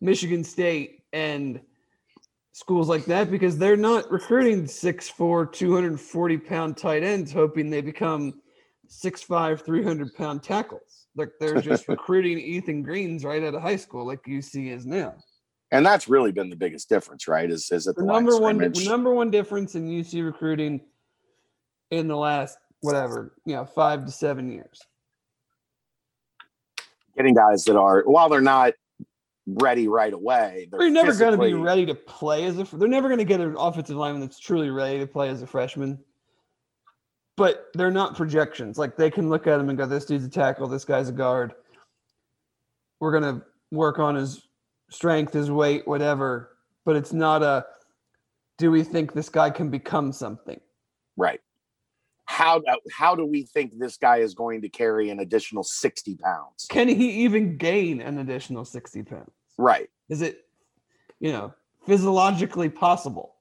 Michigan 0.00 0.44
State 0.44 1.02
and 1.12 1.60
schools 2.52 2.88
like 2.88 3.04
that 3.06 3.30
because 3.30 3.58
they're 3.58 3.76
not 3.76 4.10
recruiting 4.10 4.64
6'4, 4.64 5.52
240 5.52 6.38
pound 6.38 6.76
tight 6.76 7.02
ends 7.02 7.32
hoping 7.32 7.70
they 7.70 7.80
become 7.80 8.40
6'5, 8.88 9.60
300 9.64 10.14
pound 10.14 10.42
tackles. 10.42 11.06
Like 11.16 11.30
they're 11.40 11.60
just 11.60 11.88
recruiting 11.88 12.38
Ethan 12.38 12.82
Greens 12.82 13.24
right 13.24 13.42
out 13.42 13.54
of 13.54 13.62
high 13.62 13.76
school, 13.76 14.06
like 14.06 14.22
UC 14.24 14.72
is 14.74 14.86
now. 14.86 15.14
And 15.72 15.86
that's 15.86 16.08
really 16.08 16.32
been 16.32 16.50
the 16.50 16.56
biggest 16.56 16.88
difference, 16.88 17.28
right? 17.28 17.48
Is 17.48 17.70
is 17.70 17.86
it 17.86 17.94
the, 17.94 18.02
the 18.02 18.12
number 18.12 18.36
one 18.36 18.58
the 18.58 18.84
number 18.88 19.14
one 19.14 19.30
difference 19.30 19.76
in 19.76 19.88
UC 19.88 20.24
recruiting 20.24 20.80
in 21.92 22.08
the 22.08 22.16
last 22.16 22.58
whatever, 22.80 23.32
you 23.44 23.54
know, 23.54 23.64
five 23.64 24.04
to 24.04 24.10
seven 24.10 24.50
years. 24.50 24.80
Getting 27.16 27.34
guys 27.34 27.64
that 27.64 27.76
are, 27.76 28.02
while 28.02 28.28
they're 28.28 28.40
not 28.40 28.74
ready 29.46 29.88
right 29.88 30.12
away, 30.12 30.68
they're, 30.70 30.80
they're 30.80 30.90
never 30.90 31.14
going 31.14 31.38
to 31.38 31.44
be 31.44 31.54
ready 31.54 31.84
to 31.86 31.94
play 31.94 32.44
as 32.44 32.58
a. 32.58 32.64
They're 32.64 32.88
never 32.88 33.08
going 33.08 33.18
to 33.18 33.24
get 33.24 33.40
an 33.40 33.56
offensive 33.58 33.96
lineman 33.96 34.20
that's 34.22 34.38
truly 34.38 34.70
ready 34.70 34.98
to 34.98 35.06
play 35.06 35.28
as 35.28 35.42
a 35.42 35.46
freshman. 35.46 35.98
But 37.36 37.66
they're 37.74 37.90
not 37.90 38.16
projections. 38.16 38.78
Like 38.78 38.96
they 38.96 39.10
can 39.10 39.28
look 39.28 39.46
at 39.46 39.58
him 39.58 39.68
and 39.68 39.76
go, 39.76 39.86
"This 39.86 40.04
dude's 40.04 40.24
a 40.24 40.30
tackle. 40.30 40.68
This 40.68 40.84
guy's 40.84 41.08
a 41.08 41.12
guard. 41.12 41.52
We're 43.00 43.18
going 43.18 43.34
to 43.34 43.44
work 43.70 43.98
on 43.98 44.14
his 44.14 44.46
strength, 44.90 45.32
his 45.32 45.50
weight, 45.50 45.86
whatever." 45.86 46.56
But 46.84 46.96
it's 46.96 47.12
not 47.12 47.42
a. 47.42 47.66
Do 48.58 48.70
we 48.70 48.82
think 48.84 49.12
this 49.12 49.28
guy 49.28 49.50
can 49.50 49.70
become 49.70 50.12
something? 50.12 50.60
Right 51.16 51.40
how 52.30 52.62
how 52.92 53.16
do 53.16 53.26
we 53.26 53.42
think 53.42 53.76
this 53.76 53.96
guy 53.96 54.18
is 54.18 54.34
going 54.34 54.62
to 54.62 54.68
carry 54.68 55.10
an 55.10 55.18
additional 55.18 55.64
60 55.64 56.16
pounds? 56.16 56.66
Can 56.70 56.88
he 56.88 57.24
even 57.24 57.56
gain 57.56 58.00
an 58.00 58.18
additional 58.18 58.64
60 58.64 59.02
pounds? 59.02 59.30
Right. 59.58 59.90
Is 60.08 60.22
it 60.22 60.44
you 61.18 61.32
know 61.32 61.52
physiologically 61.86 62.68
possible? 62.68 63.34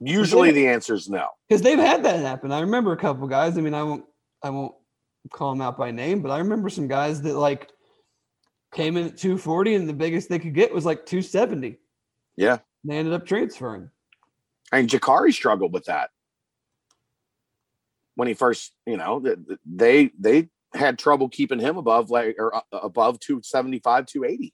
Usually 0.00 0.50
the 0.50 0.66
answer 0.66 0.94
is 0.94 1.08
no. 1.08 1.28
Because 1.48 1.62
they've 1.62 1.78
had 1.78 2.04
that 2.04 2.20
happen. 2.20 2.50
I 2.50 2.60
remember 2.60 2.92
a 2.92 2.96
couple 2.96 3.26
guys 3.28 3.56
i 3.56 3.60
mean 3.60 3.74
i 3.74 3.82
won't 3.82 4.04
i 4.42 4.50
won't 4.50 4.74
call 5.32 5.50
them 5.50 5.60
out 5.60 5.76
by 5.76 5.90
name 5.90 6.22
but 6.22 6.30
i 6.30 6.38
remember 6.38 6.68
some 6.68 6.86
guys 6.86 7.22
that 7.22 7.34
like 7.34 7.68
came 8.72 8.96
in 8.96 9.06
at 9.06 9.16
240 9.16 9.74
and 9.74 9.88
the 9.88 9.92
biggest 9.92 10.28
they 10.28 10.38
could 10.38 10.54
get 10.54 10.72
was 10.72 10.84
like 10.84 11.06
270 11.06 11.78
yeah. 12.36 12.58
They 12.84 12.98
ended 12.98 13.14
up 13.14 13.26
transferring. 13.26 13.90
I 14.70 14.78
and 14.78 14.92
mean, 14.92 15.00
Jacurri 15.00 15.32
struggled 15.32 15.72
with 15.72 15.86
that 15.86 16.10
when 18.16 18.28
he 18.28 18.34
first, 18.34 18.72
you 18.86 18.96
know, 18.96 19.22
they 19.64 20.10
they 20.18 20.48
had 20.74 20.98
trouble 20.98 21.28
keeping 21.28 21.60
him 21.60 21.76
above 21.76 22.10
like 22.10 22.36
or 22.38 22.54
uh, 22.56 22.60
above 22.72 23.20
275, 23.20 24.06
280. 24.06 24.52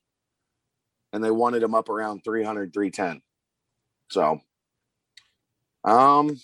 And 1.14 1.24
they 1.24 1.30
wanted 1.30 1.62
him 1.62 1.74
up 1.74 1.88
around 1.88 2.22
300, 2.24 2.72
310. 2.74 3.22
So 4.10 4.40
um 5.84 6.36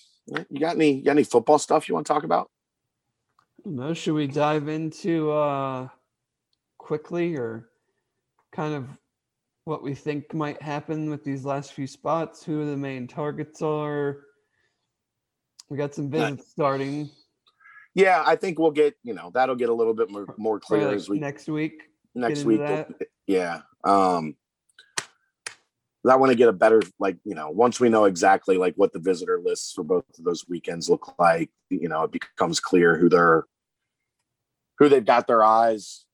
you 0.51 0.61
got 0.61 0.77
any 0.77 0.95
you 0.95 1.05
got 1.05 1.13
any 1.13 1.25
football 1.25 1.59
stuff 1.59 1.89
you 1.89 1.95
want 1.95 2.07
to 2.07 2.13
talk 2.13 2.25
about? 2.25 2.51
No, 3.65 3.93
should 3.95 4.15
we 4.15 4.27
dive 4.27 4.69
into 4.69 5.31
uh 5.33 5.89
quickly 6.79 7.37
or 7.37 7.69
kind 8.53 8.75
of 8.75 8.89
what 9.65 9.83
we 9.83 9.95
think 9.95 10.33
might 10.33 10.63
happen 10.63 11.11
with 11.11 11.25
these 11.25 11.45
last 11.45 11.73
few 11.73 11.87
spots, 11.87 12.43
who 12.43 12.65
the 12.65 12.77
main 12.77 13.07
targets 13.07 13.61
are, 13.61 14.28
we 15.69 15.77
got 15.77 15.95
some 15.95 16.11
visits 16.11 16.51
starting. 16.51 17.11
Yeah, 17.95 18.23
I 18.25 18.37
think 18.37 18.59
we'll 18.59 18.71
get 18.71 18.97
you 19.03 19.15
know 19.15 19.31
that'll 19.33 19.57
get 19.57 19.69
a 19.69 19.75
little 19.75 19.95
bit 19.95 20.11
more 20.11 20.35
more 20.39 20.61
clear 20.61 20.87
like 20.87 20.97
as 20.97 21.09
we 21.09 21.19
next 21.19 21.49
week. 21.49 21.83
Next 22.15 22.45
week, 22.45 22.61
yeah. 23.27 23.61
Um, 23.85 24.37
I 26.09 26.17
want 26.17 26.31
to 26.31 26.37
get 26.37 26.49
a 26.49 26.53
better 26.53 26.81
like 26.99 27.19
you 27.25 27.35
know 27.35 27.51
once 27.51 27.81
we 27.81 27.89
know 27.89 28.05
exactly 28.05 28.57
like 28.57 28.75
what 28.77 28.93
the 28.93 28.99
visitor 28.99 29.41
lists 29.45 29.73
for 29.73 29.85
both 29.85 30.05
of 30.19 30.25
those 30.25 30.49
weekends 30.49 30.89
look 30.89 31.19
like. 31.19 31.51
You 31.71 31.89
know, 31.89 32.05
it 32.05 32.13
becomes 32.13 32.61
clear 32.61 32.97
who 32.97 33.09
they're 33.09 33.45
who 34.79 34.89
they've 34.89 35.05
got 35.05 35.27
their 35.27 35.43
eyes 35.43 36.07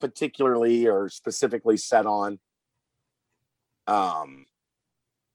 particularly 0.00 0.86
or 0.86 1.08
specifically 1.08 1.78
set 1.78 2.04
on. 2.04 2.38
Um, 3.86 4.44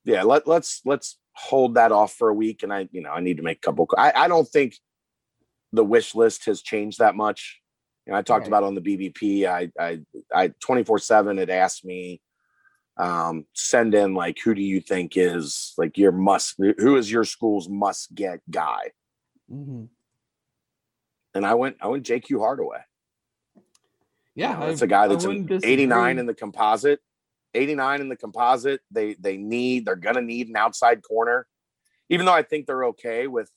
yeah, 0.05 0.23
let 0.23 0.47
let's 0.47 0.81
let's 0.85 1.17
hold 1.39 1.75
that 1.75 1.91
off 1.91 2.13
for 2.13 2.29
a 2.29 2.33
week 2.33 2.63
and 2.63 2.73
I, 2.73 2.89
you 2.91 3.01
know, 3.01 3.11
I 3.11 3.21
need 3.21 3.37
to 3.37 3.43
make 3.43 3.57
a 3.57 3.61
couple. 3.61 3.87
I, 3.97 4.11
I 4.13 4.27
don't 4.27 4.47
think 4.47 4.75
the 5.71 5.83
wish 5.83 6.13
list 6.13 6.45
has 6.45 6.61
changed 6.61 6.99
that 6.99 7.15
much. 7.15 7.61
You 8.05 8.11
know, 8.11 8.19
I 8.19 8.21
talked 8.21 8.41
right. 8.41 8.47
about 8.47 8.63
on 8.63 8.75
the 8.75 8.81
BBP. 8.81 9.45
I, 9.45 9.71
I, 9.79 10.01
I 10.33 10.47
24 10.59 10.99
seven 10.99 11.37
had 11.37 11.49
asked 11.49 11.85
me, 11.85 12.21
um, 12.97 13.45
send 13.53 13.95
in 13.95 14.13
like, 14.13 14.37
who 14.43 14.53
do 14.53 14.61
you 14.61 14.81
think 14.81 15.15
is 15.15 15.73
like 15.77 15.97
your 15.97 16.11
must, 16.11 16.55
who 16.57 16.97
is 16.97 17.09
your 17.09 17.23
school's 17.23 17.69
must 17.69 18.13
get 18.13 18.41
guy? 18.49 18.91
Mm-hmm. 19.51 19.85
And 21.35 21.45
I 21.45 21.53
went, 21.53 21.77
I 21.81 21.87
went 21.87 22.05
JQ 22.05 22.39
Hardaway. 22.39 22.79
Yeah. 24.35 24.59
that's 24.59 24.81
a 24.81 24.87
guy 24.87 25.07
that's 25.07 25.25
an 25.25 25.47
89 25.63 26.19
in 26.19 26.25
the 26.25 26.33
composite. 26.33 26.99
89 27.53 28.01
in 28.01 28.09
the 28.09 28.15
composite. 28.15 28.81
They 28.91 29.15
they 29.15 29.37
need 29.37 29.85
they're 29.85 29.95
gonna 29.95 30.21
need 30.21 30.49
an 30.49 30.55
outside 30.55 31.01
corner. 31.01 31.47
Even 32.09 32.25
though 32.25 32.33
I 32.33 32.43
think 32.43 32.65
they're 32.65 32.85
okay 32.85 33.27
with 33.27 33.51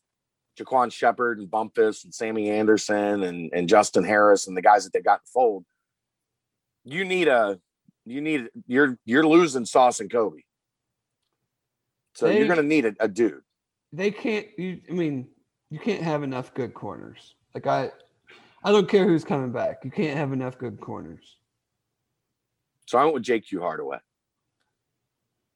Jaquan 0.59 0.93
Shepard 0.93 1.39
and 1.39 1.51
Bumpus 1.51 2.05
and 2.05 2.15
Sammy 2.15 2.51
Anderson 2.51 3.23
and, 3.23 3.51
and 3.53 3.69
Justin 3.69 4.05
Harris 4.05 4.47
and 4.47 4.57
the 4.57 4.63
guys 4.63 4.85
that 4.85 4.93
they 4.93 5.01
got 5.01 5.21
in 5.21 5.27
fold. 5.33 5.65
You 6.85 7.05
need 7.05 7.29
a 7.29 7.59
you 8.05 8.21
need 8.21 8.49
you're 8.67 8.99
you're 9.05 9.27
losing 9.27 9.65
Sauce 9.65 10.01
and 10.01 10.11
Coby. 10.11 10.45
So 12.15 12.27
they, 12.27 12.39
you're 12.39 12.49
gonna 12.49 12.63
need 12.63 12.85
a, 12.87 12.95
a 13.01 13.09
dude. 13.09 13.43
They 13.93 14.11
can't 14.11 14.47
you 14.59 14.81
I 14.89 14.93
mean, 14.93 15.29
you 15.71 15.79
can't 15.79 16.03
have 16.03 16.23
enough 16.23 16.53
good 16.55 16.75
corners. 16.75 17.35
Like 17.55 17.67
I 17.67 17.91
I 18.65 18.73
don't 18.73 18.89
care 18.89 19.07
who's 19.07 19.25
coming 19.25 19.53
back. 19.53 19.85
You 19.85 19.91
can't 19.91 20.17
have 20.17 20.33
enough 20.33 20.59
good 20.59 20.81
corners. 20.81 21.37
So 22.87 22.99
I 22.99 23.05
went 23.05 23.15
with 23.15 23.25
JQ 23.25 23.61
Hardaway. 23.61 23.99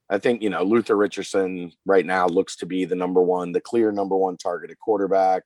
I 0.08 0.18
think, 0.18 0.42
you 0.42 0.50
know, 0.50 0.62
Luther 0.62 0.96
Richardson 0.96 1.72
right 1.84 2.06
now 2.06 2.26
looks 2.26 2.56
to 2.56 2.66
be 2.66 2.84
the 2.84 2.94
number 2.94 3.22
one, 3.22 3.52
the 3.52 3.60
clear 3.60 3.90
number 3.92 4.16
one 4.16 4.36
target 4.36 4.70
at 4.70 4.78
quarterback. 4.78 5.42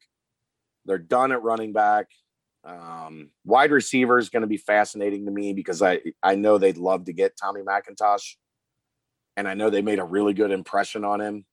They're 0.85 0.99
done 0.99 1.33
at 1.33 1.43
running 1.43 1.73
back. 1.73 2.09
Um, 2.63 3.31
wide 3.45 3.71
receiver 3.71 4.19
is 4.19 4.29
going 4.29 4.43
to 4.43 4.47
be 4.47 4.59
fascinating 4.59 5.25
to 5.25 5.33
me 5.33 5.55
because 5.55 5.81
I, 5.81 6.01
I 6.23 6.35
know 6.35 6.59
they'd 6.59 6.77
love 6.77 7.07
to 7.07 7.13
get 7.15 7.39
Tommy 7.39 7.63
McIntosh. 7.63 8.35
And 9.37 9.49
I 9.49 9.55
know 9.55 9.71
they 9.71 9.81
made 9.81 9.99
a 9.99 10.05
really 10.05 10.35
good 10.35 10.51
impression 10.51 11.05
on 11.05 11.21
him 11.21 11.47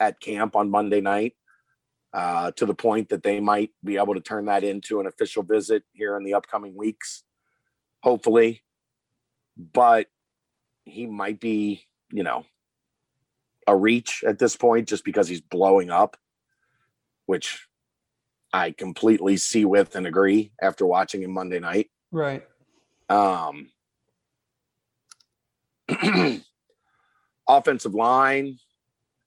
at 0.00 0.20
camp 0.20 0.56
on 0.56 0.70
Monday 0.70 1.02
night. 1.02 1.34
uh, 2.14 2.52
to 2.52 2.64
the 2.64 2.74
point 2.74 3.08
that 3.08 3.24
they 3.24 3.40
might 3.40 3.70
be 3.82 3.96
able 3.96 4.14
to 4.14 4.20
turn 4.20 4.46
that 4.46 4.62
into 4.62 5.00
an 5.00 5.06
official 5.06 5.42
visit 5.42 5.82
here 5.92 6.16
in 6.16 6.22
the 6.22 6.32
upcoming 6.34 6.76
weeks, 6.76 7.24
hopefully. 8.04 8.62
But 9.56 10.08
he 10.84 11.06
might 11.06 11.40
be, 11.40 11.86
you 12.10 12.22
know, 12.22 12.44
a 13.66 13.76
reach 13.76 14.22
at 14.26 14.38
this 14.38 14.56
point 14.56 14.88
just 14.88 15.04
because 15.04 15.28
he's 15.28 15.40
blowing 15.40 15.90
up, 15.90 16.16
which 17.26 17.66
I 18.52 18.72
completely 18.72 19.36
see 19.36 19.64
with 19.64 19.96
and 19.96 20.06
agree 20.06 20.52
after 20.60 20.86
watching 20.86 21.22
him 21.22 21.32
Monday 21.32 21.60
night. 21.60 21.90
Right. 22.12 22.46
Um, 23.08 23.70
offensive 27.48 27.94
line. 27.94 28.58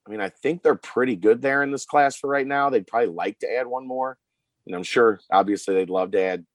I 0.05 0.09
mean, 0.09 0.21
I 0.21 0.30
think 0.30 0.63
they're 0.63 0.75
pretty 0.75 1.15
good 1.17 1.41
there 1.41 1.63
in 1.63 1.71
this 1.71 1.86
class 1.86 2.15
for 2.15 2.30
right 2.30 2.47
now. 2.47 2.69
They'd 2.69 2.88
probably 2.88 3.09
like 3.09 3.39
to 3.39 3.53
add 3.53 3.67
one 3.67 3.86
more. 3.86 4.17
And 4.65 4.75
I'm 4.75 4.84
sure, 4.84 5.19
obviously, 5.32 5.75
they'd 5.75 5.89
love 5.89 6.11
to 6.11 6.21
add 6.21 6.45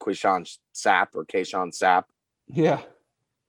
Quishon 0.00 0.48
Sap 0.72 1.14
or 1.14 1.24
Kayshawn 1.24 1.74
Sap. 1.74 2.06
Yeah. 2.48 2.82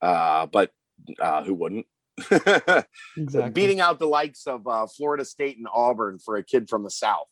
Uh, 0.06 0.46
but 0.46 0.72
uh, 1.20 1.44
who 1.44 1.54
wouldn't? 1.54 1.86
Exactly. 3.18 3.52
Beating 3.52 3.80
out 3.80 3.98
the 4.00 4.06
likes 4.06 4.46
of 4.46 4.68
uh, 4.68 4.88
Florida 4.88 5.26
State 5.26 5.58
and 5.58 5.68
Auburn 5.74 6.20
for 6.20 6.36
a 6.36 6.44
kid 6.44 6.70
from 6.70 6.84
the 6.84 6.90
South. 6.90 7.28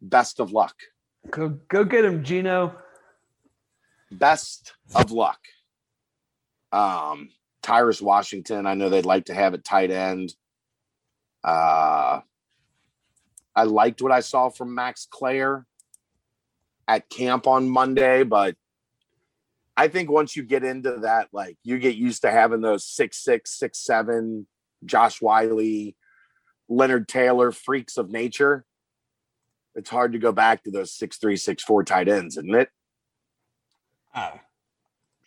Best 0.00 0.40
of 0.40 0.52
luck. 0.52 0.74
Go 1.30 1.48
go 1.68 1.84
get 1.84 2.04
him, 2.04 2.22
Gino. 2.22 2.76
Best 4.10 4.74
of 4.94 5.10
luck. 5.10 5.38
Um, 6.70 7.30
Tyrus 7.62 8.00
Washington, 8.00 8.66
I 8.66 8.74
know 8.74 8.88
they'd 8.88 9.04
like 9.04 9.26
to 9.26 9.34
have 9.34 9.54
at 9.54 9.64
tight 9.64 9.90
end. 9.90 10.34
Uh, 11.42 12.20
I 13.56 13.64
liked 13.64 14.00
what 14.00 14.12
I 14.12 14.20
saw 14.20 14.48
from 14.50 14.74
Max 14.74 15.08
Klare 15.10 15.64
at 16.86 17.08
camp 17.10 17.46
on 17.46 17.68
Monday, 17.68 18.22
but 18.22 18.54
I 19.78 19.86
think 19.86 20.10
once 20.10 20.34
you 20.34 20.42
get 20.42 20.64
into 20.64 20.98
that, 21.02 21.28
like 21.32 21.56
you 21.62 21.78
get 21.78 21.94
used 21.94 22.22
to 22.22 22.32
having 22.32 22.62
those 22.62 22.84
six 22.84 23.16
six, 23.22 23.56
six 23.56 23.78
seven, 23.78 24.48
Josh 24.84 25.22
Whyle, 25.22 25.60
Leonard 26.68 27.06
Taylor 27.06 27.52
freaks 27.52 27.96
of 27.96 28.10
nature. 28.10 28.64
It's 29.76 29.88
hard 29.88 30.14
to 30.14 30.18
go 30.18 30.32
back 30.32 30.64
to 30.64 30.72
those 30.72 30.92
six 30.92 31.18
three, 31.18 31.36
six 31.36 31.62
four 31.62 31.84
tight 31.84 32.08
ends, 32.08 32.36
isn't 32.36 32.56
it? 32.56 32.70
Uh, 34.12 34.32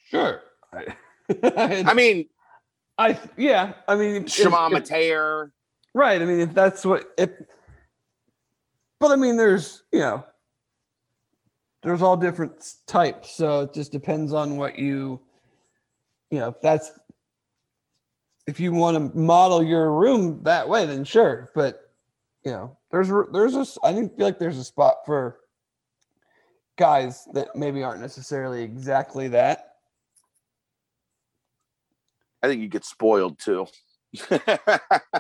sure. 0.09 0.41
I, 0.73 1.93
mean, 1.95 2.25
I 2.97 3.17
yeah. 3.37 3.75
I 3.87 3.95
mean, 3.95 4.25
Shema 4.25 4.67
Mateer. 4.67 5.51
Right. 5.93 6.21
I 6.21 6.25
mean, 6.25 6.41
if 6.41 6.53
that's 6.53 6.85
what 6.85 7.09
if 7.17 7.29
but 8.99 9.11
I 9.11 9.15
mean 9.15 9.37
there's 9.37 9.81
you 9.93 9.99
know 9.99 10.25
there's 11.83 12.01
all 12.01 12.15
different 12.17 12.73
types, 12.87 13.31
so 13.31 13.61
it 13.61 13.73
just 13.73 13.91
depends 13.91 14.33
on 14.33 14.57
what 14.57 14.77
you 14.77 15.19
you 16.29 16.39
know, 16.39 16.49
if 16.49 16.61
that's 16.61 16.91
if 18.47 18.59
you 18.59 18.71
want 18.71 18.97
to 19.13 19.17
model 19.17 19.61
your 19.63 19.91
room 19.93 20.41
that 20.43 20.67
way, 20.67 20.85
then 20.85 21.03
sure. 21.03 21.51
But 21.55 21.91
you 22.45 22.51
know, 22.51 22.77
there's 22.91 23.09
there's 23.31 23.55
a 23.55 23.65
I 23.83 23.93
think 23.93 24.15
feel 24.15 24.25
like 24.25 24.39
there's 24.39 24.57
a 24.57 24.63
spot 24.63 24.97
for 25.05 25.37
guys 26.77 27.27
that 27.33 27.55
maybe 27.55 27.83
aren't 27.83 28.01
necessarily 28.01 28.63
exactly 28.63 29.27
that. 29.29 29.67
I 32.41 32.47
think 32.47 32.61
you 32.61 32.67
get 32.69 32.85
spoiled 32.85 33.37
too. 33.39 33.67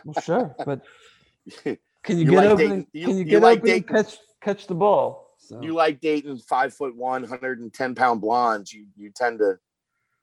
Well, 0.03 0.23
sure, 0.23 0.55
but 0.65 0.81
can 1.63 2.17
you, 2.17 2.25
You 2.25 2.31
get 2.31 2.35
like 2.37 2.45
open? 2.45 2.57
Dayton- 2.57 2.71
and- 2.71 2.87
you- 2.93 3.05
can 3.05 3.13
you 3.17 3.19
you 3.19 3.25
get 3.25 3.41
like 3.41 3.59
open 3.59 3.69
and 3.71 3.87
catch 3.87 4.17
catch 4.41 4.67
the 4.67 4.73
ball? 4.75 5.30
So. 5.41 5.59
you 5.61 5.73
like 5.73 5.99
dating 6.01 6.37
five 6.37 6.73
foot 6.73 6.95
110 6.95 7.95
pound 7.95 8.21
blondes. 8.21 8.71
You 8.71 8.85
you 8.95 9.09
tend 9.09 9.39
to 9.39 9.57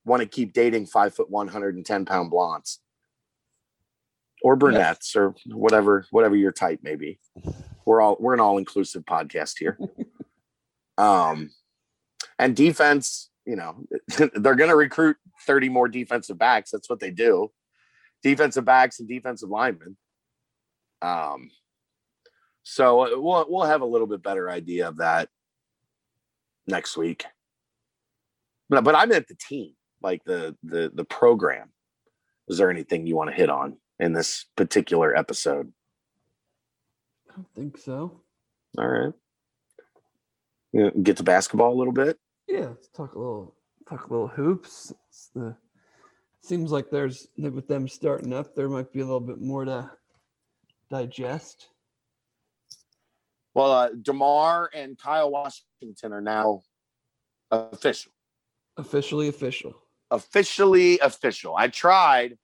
want 0.04 0.22
to 0.22 0.28
keep 0.28 0.52
dating 0.52 0.86
five 0.86 1.14
foot 1.14 1.28
110 1.28 2.04
pound 2.04 2.30
blondes. 2.30 2.78
Or 4.42 4.54
brunettes 4.54 5.16
or 5.16 5.34
whatever, 5.46 6.06
whatever 6.12 6.36
your 6.36 6.52
type 6.52 6.80
may 6.84 6.94
be. 6.94 7.18
We're 7.84 8.00
all 8.00 8.16
we're 8.20 8.34
an 8.34 8.40
all-inclusive 8.40 9.04
podcast 9.04 9.54
here. 9.58 9.76
um 10.98 11.50
and 12.38 12.54
defense, 12.54 13.30
you 13.44 13.56
know, 13.56 13.84
they're 14.34 14.54
gonna 14.54 14.76
recruit 14.76 15.16
30 15.46 15.68
more 15.68 15.88
defensive 15.88 16.38
backs. 16.38 16.70
That's 16.70 16.88
what 16.88 17.00
they 17.00 17.10
do. 17.10 17.50
Defensive 18.22 18.64
backs 18.64 19.00
and 19.00 19.08
defensive 19.08 19.48
linemen. 19.48 19.96
Um 21.02 21.50
so 22.70 23.00
uh, 23.00 23.18
we'll 23.18 23.46
we'll 23.48 23.64
have 23.64 23.80
a 23.80 23.86
little 23.86 24.06
bit 24.06 24.22
better 24.22 24.50
idea 24.50 24.86
of 24.86 24.98
that 24.98 25.30
next 26.66 26.98
week. 26.98 27.24
But 28.68 28.84
but 28.84 28.94
I 28.94 29.06
meant 29.06 29.26
the 29.26 29.36
team, 29.36 29.72
like 30.02 30.22
the 30.24 30.54
the 30.62 30.92
the 30.94 31.04
program. 31.04 31.70
Is 32.46 32.58
there 32.58 32.70
anything 32.70 33.06
you 33.06 33.16
want 33.16 33.30
to 33.30 33.36
hit 33.36 33.48
on 33.48 33.78
in 33.98 34.12
this 34.12 34.44
particular 34.54 35.16
episode? 35.16 35.72
I 37.30 37.36
don't 37.36 37.54
think 37.54 37.78
so. 37.78 38.20
All 38.76 38.86
right. 38.86 39.14
You 40.72 40.84
know, 40.84 40.90
get 41.02 41.16
to 41.16 41.22
basketball 41.22 41.72
a 41.72 41.78
little 41.78 41.94
bit. 41.94 42.18
Yeah, 42.46 42.66
let's 42.66 42.88
talk 42.88 43.14
a 43.14 43.18
little 43.18 43.54
talk 43.88 44.08
a 44.08 44.12
little 44.12 44.28
hoops. 44.28 44.92
It's 45.08 45.30
the 45.34 45.56
seems 46.42 46.70
like 46.70 46.90
there's 46.90 47.28
with 47.38 47.66
them 47.66 47.88
starting 47.88 48.34
up, 48.34 48.54
there 48.54 48.68
might 48.68 48.92
be 48.92 49.00
a 49.00 49.06
little 49.06 49.20
bit 49.20 49.40
more 49.40 49.64
to 49.64 49.90
digest. 50.90 51.68
Well, 53.58 53.72
uh, 53.72 53.90
DerMarr 53.90 54.68
and 54.72 54.96
Kyle 54.96 55.32
Washington 55.32 56.12
are 56.12 56.20
now 56.20 56.62
official. 57.50 58.12
Officially 58.76 59.26
official. 59.26 59.74
Officially 60.12 61.00
official. 61.00 61.56
I 61.56 61.66
tried. 61.66 62.38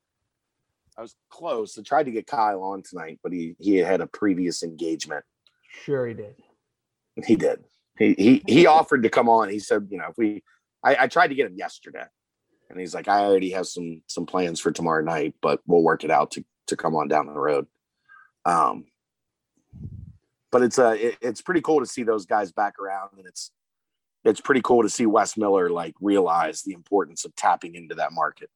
I 0.99 1.03
was 1.03 1.15
close. 1.31 1.79
I 1.79 1.83
tried 1.83 2.07
to 2.07 2.11
get 2.11 2.27
Kyle 2.27 2.65
on 2.65 2.83
tonight, 2.83 3.21
but 3.23 3.33
he 3.33 3.55
he 3.61 3.77
had 3.77 4.01
a 4.01 4.09
previous 4.09 4.65
engagement. 4.65 5.25
Sure 5.85 6.05
he 6.09 6.15
did. 6.15 6.35
He 7.25 7.37
did. 7.37 7.63
He 7.97 8.15
he 8.15 8.43
he 8.49 8.67
offered 8.67 9.05
to 9.05 9.09
come 9.09 9.29
on. 9.29 9.51
He 9.51 9.61
said, 9.61 9.87
you 9.91 9.99
know, 9.99 10.09
if 10.11 10.19
we 10.19 10.43
I, 10.83 10.97
I 11.03 11.07
tried 11.07 11.29
to 11.29 11.37
get 11.37 11.47
him 11.47 11.57
yesterday. 11.57 12.07
And 12.71 12.81
he's 12.81 12.93
like, 12.93 13.07
I 13.07 13.21
already 13.21 13.51
have 13.51 13.69
some 13.69 14.03
some 14.09 14.27
plans 14.27 14.59
for 14.59 14.73
tomorrow 14.73 15.05
night, 15.05 15.37
but 15.41 15.61
we'll 15.65 15.85
work 15.85 16.03
it 16.03 16.11
out 16.11 16.33
to 16.33 16.45
to 16.67 16.77
come 16.77 16.97
on 16.97 17.07
down 17.07 17.27
the 17.27 17.35
road. 17.35 17.69
Um 18.45 18.87
but 20.55 20.63
it's 20.63 20.79
uh 20.79 20.95
it, 20.97 21.19
it's 21.21 21.43
pretty 21.43 21.61
cool 21.61 21.81
to 21.81 21.87
see 21.87 22.05
those 22.05 22.27
guys 22.27 22.53
back 22.53 22.79
around 22.79 23.11
and 23.19 23.27
it's 23.27 23.51
it's 24.25 24.41
pretty 24.41 24.61
cool 24.63 24.85
to 24.85 24.89
see 24.89 25.05
Wes 25.05 25.37
Miller 25.37 25.69
like 25.69 25.97
realize 26.01 26.63
the 26.63 26.75
importance 26.75 27.25
of 27.25 27.35
tapping 27.35 27.75
into 27.75 27.97
that 27.97 28.13
market. 28.13 28.49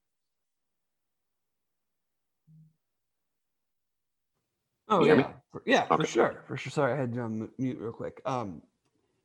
Oh 4.88 5.04
You 5.04 5.16
yeah, 5.16 5.32
for, 5.50 5.62
yeah, 5.66 5.86
for 5.86 6.06
sure, 6.06 6.44
for 6.46 6.56
sure. 6.56 6.70
Sorry, 6.70 6.92
I 6.92 6.96
had 6.96 7.16
you 7.16 7.20
on 7.20 7.48
mute 7.58 7.78
real 7.80 7.90
quick. 7.90 8.22
Um, 8.24 8.62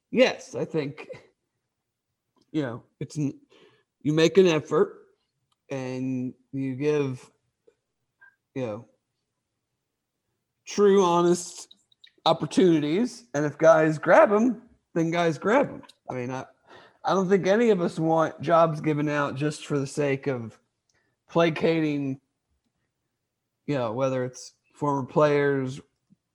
yes, 0.09 0.55
I 0.55 0.65
think 0.65 1.07
you 2.51 2.63
know 2.63 2.81
it's 2.99 3.15
you 3.17 4.13
make 4.13 4.39
an 4.39 4.47
effort 4.47 4.95
and 5.69 6.33
you 6.51 6.73
give 6.73 7.23
you 8.55 8.65
know 8.65 8.85
true, 10.65 11.03
honest 11.03 11.72
opportunities, 12.25 13.25
and 13.33 13.45
if 13.45 13.57
guys 13.57 13.97
grab 13.97 14.29
them, 14.29 14.61
then 14.93 15.11
guys 15.11 15.37
grab 15.37 15.67
them. 15.67 15.83
I 16.09 16.13
mean, 16.13 16.31
I 16.31 16.45
I 17.05 17.13
don't 17.13 17.27
think 17.27 17.47
any 17.47 17.69
of 17.69 17.81
us 17.81 17.99
want 17.99 18.39
jobs 18.41 18.79
given 18.79 19.09
out 19.09 19.35
just 19.35 19.65
for 19.65 19.77
the 19.77 19.87
sake 19.87 20.27
of 20.27 20.57
placating 21.29 22.19
you 23.65 23.75
know, 23.75 23.93
whether 23.93 24.25
it's 24.25 24.53
former 24.73 25.03
players, 25.03 25.79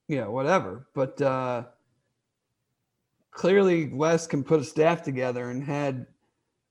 you 0.09 0.17
know, 0.21 0.31
whatever. 0.31 0.87
But 0.95 1.21
uh, 1.21 1.65
clearly, 3.31 3.89
Wes 3.89 4.27
can 4.27 4.43
put 4.43 4.61
a 4.61 4.65
staff 4.65 5.03
together 5.03 5.51
and 5.51 5.63
had 5.63 6.07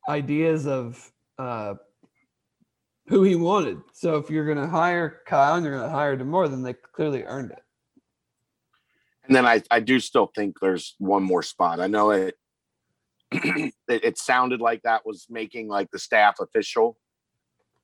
ideas 0.09 0.65
of 0.65 1.11
uh, 1.37 1.75
who 3.07 3.23
he 3.23 3.35
wanted. 3.35 3.79
So 3.93 4.17
if 4.17 4.29
you're 4.29 4.45
going 4.45 4.57
to 4.57 4.67
hire 4.67 5.21
Kyle 5.27 5.55
and 5.55 5.65
you're 5.65 5.77
going 5.77 5.89
to 5.89 5.95
hire 5.95 6.17
DerMarr, 6.17 6.49
then 6.49 6.63
they 6.63 6.73
clearly 6.73 7.23
earned 7.23 7.51
it. 7.51 7.63
And 9.27 9.35
then 9.35 9.45
I, 9.45 9.61
I 9.69 9.81
do 9.81 9.99
still 9.99 10.31
think 10.33 10.57
there's 10.61 10.95
one 10.99 11.23
more 11.23 11.43
spot. 11.43 11.79
I 11.79 11.87
know 11.87 12.11
it, 12.11 12.35
it 13.31 13.73
it 13.87 14.17
sounded 14.17 14.61
like 14.61 14.83
that 14.83 15.05
was 15.05 15.27
making 15.29 15.67
like 15.67 15.91
the 15.91 15.99
staff 15.99 16.35
official 16.39 16.97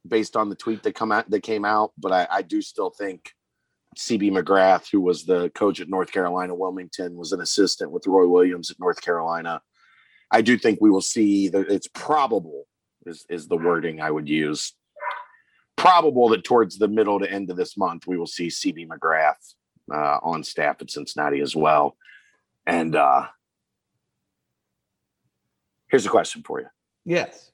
based 0.07 0.37
on 0.37 0.49
the 0.49 0.55
tweet 0.55 0.83
that 0.83 0.95
come 0.95 1.11
out 1.11 1.29
that 1.29 1.43
came 1.43 1.65
out, 1.65 1.91
but 1.97 2.11
I, 2.11 2.27
I 2.29 2.41
do 2.41 2.61
still 2.61 2.89
think 2.89 3.31
CB 3.97 4.31
McGrath, 4.31 4.89
who 4.91 5.01
was 5.01 5.25
the 5.25 5.49
coach 5.49 5.79
at 5.79 5.89
North 5.89 6.11
Carolina 6.11 6.55
Wilmington, 6.55 7.15
was 7.15 7.31
an 7.31 7.41
assistant 7.41 7.91
with 7.91 8.07
Roy 8.07 8.27
Williams 8.27 8.71
at 8.71 8.79
North 8.79 9.01
Carolina. 9.01 9.61
I 10.31 10.41
do 10.41 10.57
think 10.57 10.79
we 10.81 10.89
will 10.89 11.01
see 11.01 11.49
that 11.49 11.69
it's 11.69 11.87
probable 11.87 12.65
is 13.05 13.25
is 13.29 13.47
the 13.47 13.57
wording 13.57 13.99
I 13.99 14.11
would 14.11 14.29
use. 14.29 14.73
Probable 15.75 16.29
that 16.29 16.45
towards 16.45 16.77
the 16.77 16.87
middle 16.87 17.19
to 17.19 17.29
end 17.29 17.49
of 17.49 17.57
this 17.57 17.75
month 17.75 18.07
we 18.07 18.17
will 18.17 18.27
see 18.27 18.47
CB 18.47 18.87
McGrath 18.87 19.55
uh, 19.91 20.19
on 20.21 20.43
staff 20.43 20.77
at 20.81 20.91
Cincinnati 20.91 21.41
as 21.41 21.55
well. 21.55 21.97
And 22.65 22.95
uh, 22.95 23.27
here's 25.89 26.05
a 26.05 26.09
question 26.09 26.43
for 26.45 26.59
you: 26.59 26.67
Yes. 27.05 27.51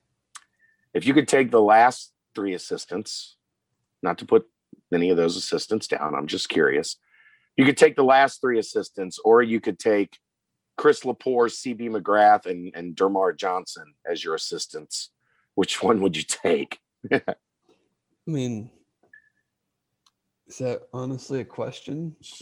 If 0.94 1.06
you 1.06 1.14
could 1.14 1.28
take 1.28 1.52
the 1.52 1.62
last 1.62 2.12
three 2.34 2.54
assistants, 2.54 3.38
not 4.02 4.18
to 4.20 4.26
put 4.26 4.46
any 4.94 5.12
of 5.12 5.18
those 5.18 5.38
assistants 5.38 5.88
down, 5.88 6.16
I'm 6.16 6.28
just 6.28 6.50
curious. 6.50 6.98
You 7.58 7.66
could 7.66 7.78
take 7.78 7.96
the 7.96 8.04
last 8.04 8.42
three 8.42 8.58
assistants, 8.58 9.20
or 9.24 9.44
you 9.44 9.60
could 9.60 9.78
take 9.78 10.18
Chris 10.78 11.02
Lepore, 11.02 11.50
CB 11.50 11.90
McGrath, 11.90 12.46
and, 12.46 12.72
and 12.74 12.96
DerMarr 12.96 13.38
Johnson 13.38 13.94
as 14.10 14.24
your 14.24 14.34
assistants. 14.34 15.12
Which 15.56 15.84
one 15.84 16.02
would 16.02 16.16
you 16.16 16.24
take? 16.24 16.80
I 17.12 17.36
mean, 18.26 18.72
is 20.50 20.58
that 20.58 20.82
honestly 20.94 21.40
a 21.42 21.46
question? 21.46 22.16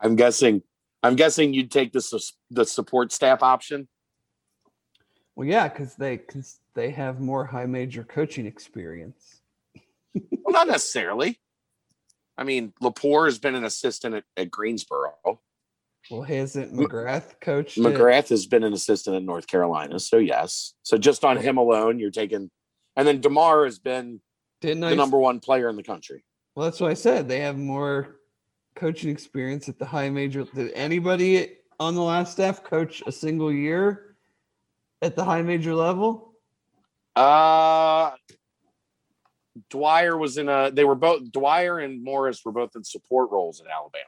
I'm 0.00 0.16
guessing. 0.16 0.62
I'm 1.04 1.16
guessing 1.16 1.54
you'd 1.54 1.70
take 1.70 1.92
the 1.92 2.20
the 2.50 2.66
support 2.66 3.12
staff 3.12 3.42
option. 3.42 3.88
Well, 5.36 5.46
yeah, 5.48 5.68
because 5.68 5.94
they 5.94 6.18
cause 6.18 6.58
they 6.74 6.90
have 6.90 7.20
more 7.20 7.44
high 7.46 7.66
major 7.66 8.04
coaching 8.04 8.46
experience. 8.46 9.38
Well, 10.44 10.52
not 10.52 10.66
necessarily. 10.66 11.40
I 12.36 12.44
mean, 12.44 12.74
Lepore 12.82 13.26
has 13.26 13.38
been 13.38 13.54
an 13.54 13.64
assistant 13.64 14.16
at, 14.16 14.24
at 14.36 14.50
Greensboro. 14.50 15.14
Well, 16.10 16.22
hasn't 16.22 16.74
McGrath 16.74 17.40
coached? 17.40 17.78
it? 17.78 17.80
McGrath 17.80 18.28
has 18.30 18.46
been 18.46 18.64
an 18.64 18.72
assistant 18.72 19.16
at 19.16 19.22
North 19.22 19.46
Carolina, 19.46 20.00
so 20.00 20.18
yes. 20.18 20.74
So 20.82 20.98
just 20.98 21.24
on 21.24 21.36
him 21.36 21.56
alone, 21.56 21.98
you're 21.98 22.10
taking, 22.10 22.50
and 22.96 23.06
then 23.06 23.20
DerMarr 23.20 23.64
has 23.64 23.78
been 23.78 24.20
Didn't 24.60 24.84
I? 24.84 24.90
the 24.90 24.96
number 24.96 25.18
one 25.18 25.40
player 25.40 25.68
in 25.68 25.76
the 25.76 25.82
country. 25.82 26.24
Well, 26.54 26.64
that's 26.64 26.80
what 26.80 26.90
I 26.90 26.94
said. 26.94 27.28
They 27.28 27.40
have 27.40 27.56
more 27.58 28.16
coaching 28.76 29.10
experience 29.10 29.68
at 29.68 29.78
the 29.78 29.86
high 29.86 30.10
major. 30.10 30.44
Did 30.44 30.72
anybody 30.72 31.56
on 31.80 31.94
the 31.94 32.02
last 32.02 32.32
staff 32.32 32.62
coach 32.62 33.02
a 33.06 33.12
single 33.12 33.52
year 33.52 34.16
at 35.00 35.16
the 35.16 35.24
high 35.24 35.42
major 35.42 35.74
level? 35.74 36.34
Uh 37.16 38.12
Dwyer 39.68 40.16
was 40.16 40.38
in 40.38 40.48
a. 40.48 40.70
They 40.70 40.84
were 40.84 40.94
both 40.94 41.30
Dwyer 41.30 41.78
and 41.80 42.02
Morris 42.02 42.42
were 42.42 42.52
both 42.52 42.70
in 42.74 42.82
support 42.84 43.30
roles 43.30 43.60
at 43.60 43.66
Alabama. 43.66 44.04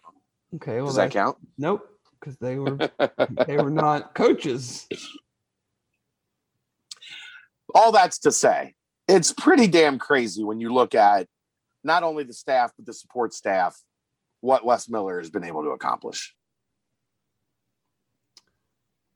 Okay, 0.54 0.76
well, 0.76 0.86
Does 0.86 0.96
that 0.96 1.04
that- 1.04 1.12
count? 1.12 1.36
Nope, 1.58 1.86
because 2.18 2.38
they 2.38 2.56
were 2.56 2.78
they 3.46 3.56
were 3.58 3.70
not 3.70 4.14
coaches. 4.14 4.88
All 7.74 7.92
that's 7.92 8.18
to 8.20 8.32
say, 8.32 8.74
it's 9.08 9.32
pretty 9.32 9.66
damn 9.66 9.98
crazy 9.98 10.44
when 10.44 10.60
you 10.60 10.72
look 10.72 10.94
at 10.94 11.26
not 11.82 12.02
only 12.02 12.24
the 12.24 12.32
staff 12.32 12.72
but 12.76 12.86
the 12.86 12.94
support 12.94 13.34
staff, 13.34 13.76
what 14.40 14.64
Wes 14.64 14.88
Miller 14.88 15.18
has 15.18 15.30
been 15.30 15.44
able 15.44 15.62
to 15.64 15.70
accomplish. 15.70 16.34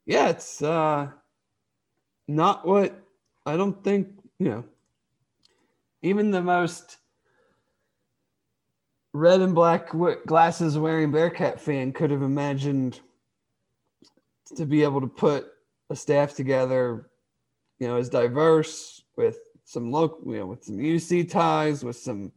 Yeah, 0.06 0.30
it's 0.30 0.62
uh 0.62 1.09
not 2.26 2.66
what 2.66 2.98
I 3.46 3.56
don't 3.56 3.82
think, 3.84 4.09
you 4.38 4.48
know, 4.48 4.64
even 6.02 6.30
the 6.30 6.42
most 6.42 6.98
red 9.12 9.40
and 9.40 9.54
black 9.54 9.90
glasses 10.26 10.78
wearing 10.78 11.11
Bearcat 11.11 11.61
fan 11.61 11.92
could 11.92 12.11
have 12.11 12.22
imagined 12.22 13.00
to 14.56 14.66
be 14.66 14.82
able 14.82 15.00
to 15.00 15.06
put 15.06 15.46
a 15.90 15.96
staff 15.96 16.34
together, 16.34 17.11
you 17.79 17.87
know, 17.87 17.97
as 17.97 18.09
diverse 18.09 19.03
with 19.16 19.39
some 19.64 19.91
local, 19.91 20.33
you 20.33 20.41
know, 20.41 20.47
with 20.47 20.64
some 20.64 20.79
UC 20.79 21.31
ties, 21.31 21.85
with 21.85 21.97
some 21.97 22.33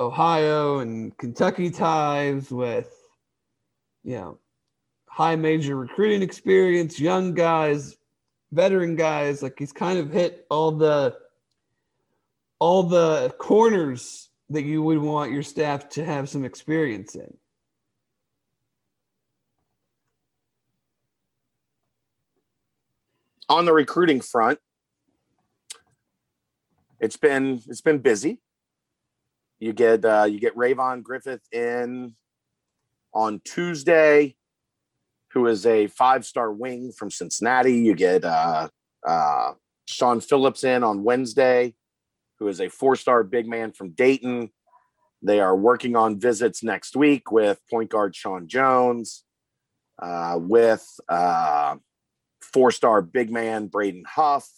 Ohio 0.00 0.78
and 0.78 1.16
Kentucky 1.16 1.70
ties, 1.70 2.50
with, 2.50 2.92
you 4.04 4.16
know, 4.16 4.38
high 5.08 5.36
major 5.36 5.76
recruiting 5.76 6.22
experience, 6.22 7.00
young 7.00 7.34
guys, 7.34 7.96
veteran 8.52 8.94
guys. 8.94 9.42
Like 9.42 9.58
he's 9.58 9.72
kind 9.72 9.98
of 9.98 10.12
hit 10.12 10.46
all 10.50 10.72
the 10.72 11.16
all 12.60 12.82
the 12.82 13.34
corners 13.38 14.30
that 14.50 14.62
you 14.62 14.82
would 14.82 14.98
want 14.98 15.32
your 15.32 15.42
staff 15.42 15.88
to 15.90 16.04
have 16.04 16.28
some 16.28 16.44
experience 16.44 17.14
in. 17.14 17.36
On 23.48 23.64
the 23.64 23.72
recruiting 23.72 24.20
front, 24.20 24.58
it's 27.00 27.16
been 27.16 27.62
it's 27.66 27.80
been 27.80 27.98
busy. 27.98 28.40
You 29.58 29.72
get 29.72 30.04
uh, 30.04 30.24
you 30.24 30.38
get 30.38 30.56
Rayvon 30.56 31.02
Griffith 31.02 31.42
in 31.52 32.14
on 33.12 33.40
Tuesday, 33.44 34.36
who 35.32 35.46
is 35.46 35.66
a 35.66 35.86
five 35.88 36.24
star 36.24 36.52
wing 36.52 36.92
from 36.92 37.10
Cincinnati. 37.10 37.74
You 37.74 37.94
get 37.94 38.24
uh, 38.24 38.68
uh, 39.06 39.52
Sean 39.86 40.20
Phillips 40.20 40.64
in 40.64 40.84
on 40.84 41.02
Wednesday, 41.02 41.74
who 42.38 42.48
is 42.48 42.60
a 42.60 42.68
four 42.68 42.96
star 42.96 43.22
big 43.22 43.48
man 43.48 43.72
from 43.72 43.90
Dayton. 43.90 44.50
They 45.22 45.40
are 45.40 45.56
working 45.56 45.96
on 45.96 46.20
visits 46.20 46.62
next 46.62 46.94
week 46.94 47.32
with 47.32 47.60
point 47.68 47.90
guard 47.90 48.14
Sean 48.14 48.46
Jones, 48.46 49.24
uh, 50.00 50.38
with 50.40 50.86
uh, 51.08 51.76
four 52.52 52.70
star 52.70 53.02
big 53.02 53.30
man 53.30 53.66
Braden 53.66 54.04
Huff, 54.06 54.48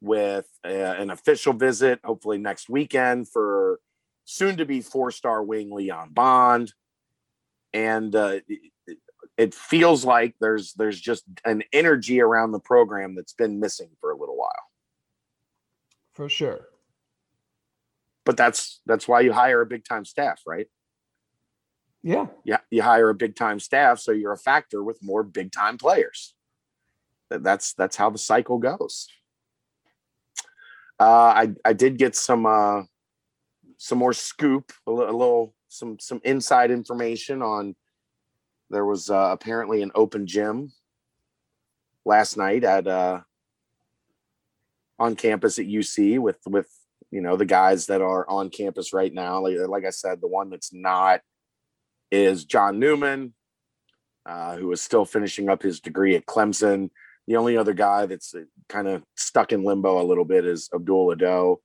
with 0.00 0.48
uh, 0.64 0.68
an 0.68 1.10
official 1.10 1.52
visit 1.52 2.00
hopefully 2.04 2.38
next 2.38 2.68
weekend 2.68 3.28
for 3.28 3.80
soon 4.24 4.56
to 4.56 4.64
be 4.64 4.80
four 4.80 5.10
star 5.10 5.42
wing 5.42 5.70
Leon 5.72 6.10
Bond. 6.12 6.72
And 7.72 8.14
uh, 8.16 8.40
it, 8.48 8.98
it 9.36 9.54
feels 9.54 10.04
like 10.04 10.34
there's 10.40 10.72
there's 10.74 11.00
just 11.00 11.24
an 11.44 11.62
energy 11.72 12.20
around 12.20 12.52
the 12.52 12.58
program 12.58 13.14
that's 13.14 13.32
been 13.32 13.60
missing 13.60 13.90
for 14.00 14.10
a 14.10 14.16
little 14.16 14.36
while. 14.36 14.50
For 16.12 16.28
sure. 16.28 16.68
But 18.24 18.36
that's 18.36 18.80
that's 18.86 19.06
why 19.06 19.20
you 19.20 19.32
hire 19.32 19.60
a 19.60 19.66
big 19.66 19.84
time 19.84 20.04
staff, 20.04 20.42
right? 20.46 20.66
Yeah. 22.02 22.26
Yeah, 22.44 22.58
you 22.70 22.82
hire 22.82 23.10
a 23.10 23.14
big 23.14 23.36
time 23.36 23.60
staff, 23.60 23.98
so 23.98 24.12
you're 24.12 24.32
a 24.32 24.38
factor 24.38 24.82
with 24.82 25.02
more 25.02 25.22
big 25.22 25.52
time 25.52 25.78
players. 25.78 26.34
That- 27.30 27.42
That's 27.42 27.72
that's 27.74 27.96
how 27.96 28.10
the 28.10 28.18
cycle 28.18 28.58
goes. 28.58 29.08
Uh, 30.98 31.04
I 31.34 31.54
I 31.64 31.72
did 31.72 31.96
get 31.96 32.14
some 32.14 32.44
uh, 32.44 32.82
some 33.78 33.98
more 33.98 34.12
scoop, 34.12 34.72
a, 34.86 34.90
little 34.92 35.54
some 35.68 35.98
some 35.98 36.20
inside 36.24 36.70
information 36.70 37.40
on. 37.40 37.74
There 38.68 38.84
was 38.84 39.10
uh, 39.10 39.30
apparently 39.32 39.82
an 39.82 39.90
open 39.94 40.26
gym 40.26 40.72
last 42.04 42.36
night 42.36 42.64
at 42.64 42.86
uh, 42.86 43.20
on 44.98 45.16
campus 45.16 45.58
at 45.58 45.66
UC 45.66 46.18
with 46.18 46.36
with 46.46 46.68
you 47.10 47.20
know 47.22 47.36
the 47.36 47.46
guys 47.46 47.86
that 47.86 48.02
are 48.02 48.28
on 48.28 48.50
campus 48.50 48.92
right 48.92 49.12
now. 49.12 49.40
Like, 49.40 49.56
like 49.68 49.84
I 49.86 49.90
said, 49.90 50.20
the 50.20 50.28
one 50.28 50.50
that's 50.50 50.72
not 50.72 51.20
is 52.10 52.44
John 52.44 52.78
Newman, 52.78 53.32
uh, 54.26 54.56
who 54.56 54.70
is 54.72 54.80
still 54.82 55.04
finishing 55.06 55.48
up 55.48 55.62
his 55.62 55.80
degree 55.80 56.14
at 56.14 56.26
Clemson. 56.26 56.90
The 57.26 57.36
only 57.36 57.56
other 57.56 57.74
guy 57.74 58.06
that's 58.06 58.34
kind 58.68 58.88
of 58.88 59.02
stuck 59.16 59.52
in 59.52 59.64
limbo 59.64 60.00
a 60.00 60.06
little 60.06 60.24
bit 60.24 60.44
is 60.44 60.68
Abdul 60.74 61.12
Ado, 61.12 61.60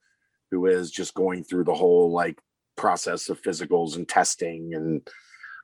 who 0.51 0.65
is 0.67 0.91
just 0.91 1.13
going 1.13 1.43
through 1.43 1.63
the 1.63 1.73
whole 1.73 2.11
like 2.11 2.39
process 2.75 3.29
of 3.29 3.41
physicals 3.41 3.95
and 3.95 4.07
testing 4.07 4.73
and 4.73 5.07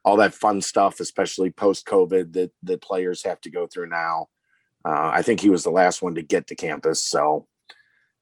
all 0.04 0.18
that 0.18 0.34
fun 0.34 0.62
stuff, 0.62 1.00
especially 1.00 1.52
post 1.52 1.86
COVID 1.86 2.34
that 2.34 2.52
the 2.64 2.78
players 2.78 3.24
have 3.24 3.40
to 3.42 3.52
go 3.52 3.68
through 3.68 3.90
now. 3.90 4.28
Uh, 4.84 5.12
I 5.14 5.22
think 5.22 5.40
he 5.40 5.50
was 5.50 5.64
the 5.64 5.70
last 5.70 6.02
one 6.02 6.16
to 6.16 6.24
get 6.24 6.48
to 6.48 6.56
campus, 6.56 7.02
so 7.04 7.48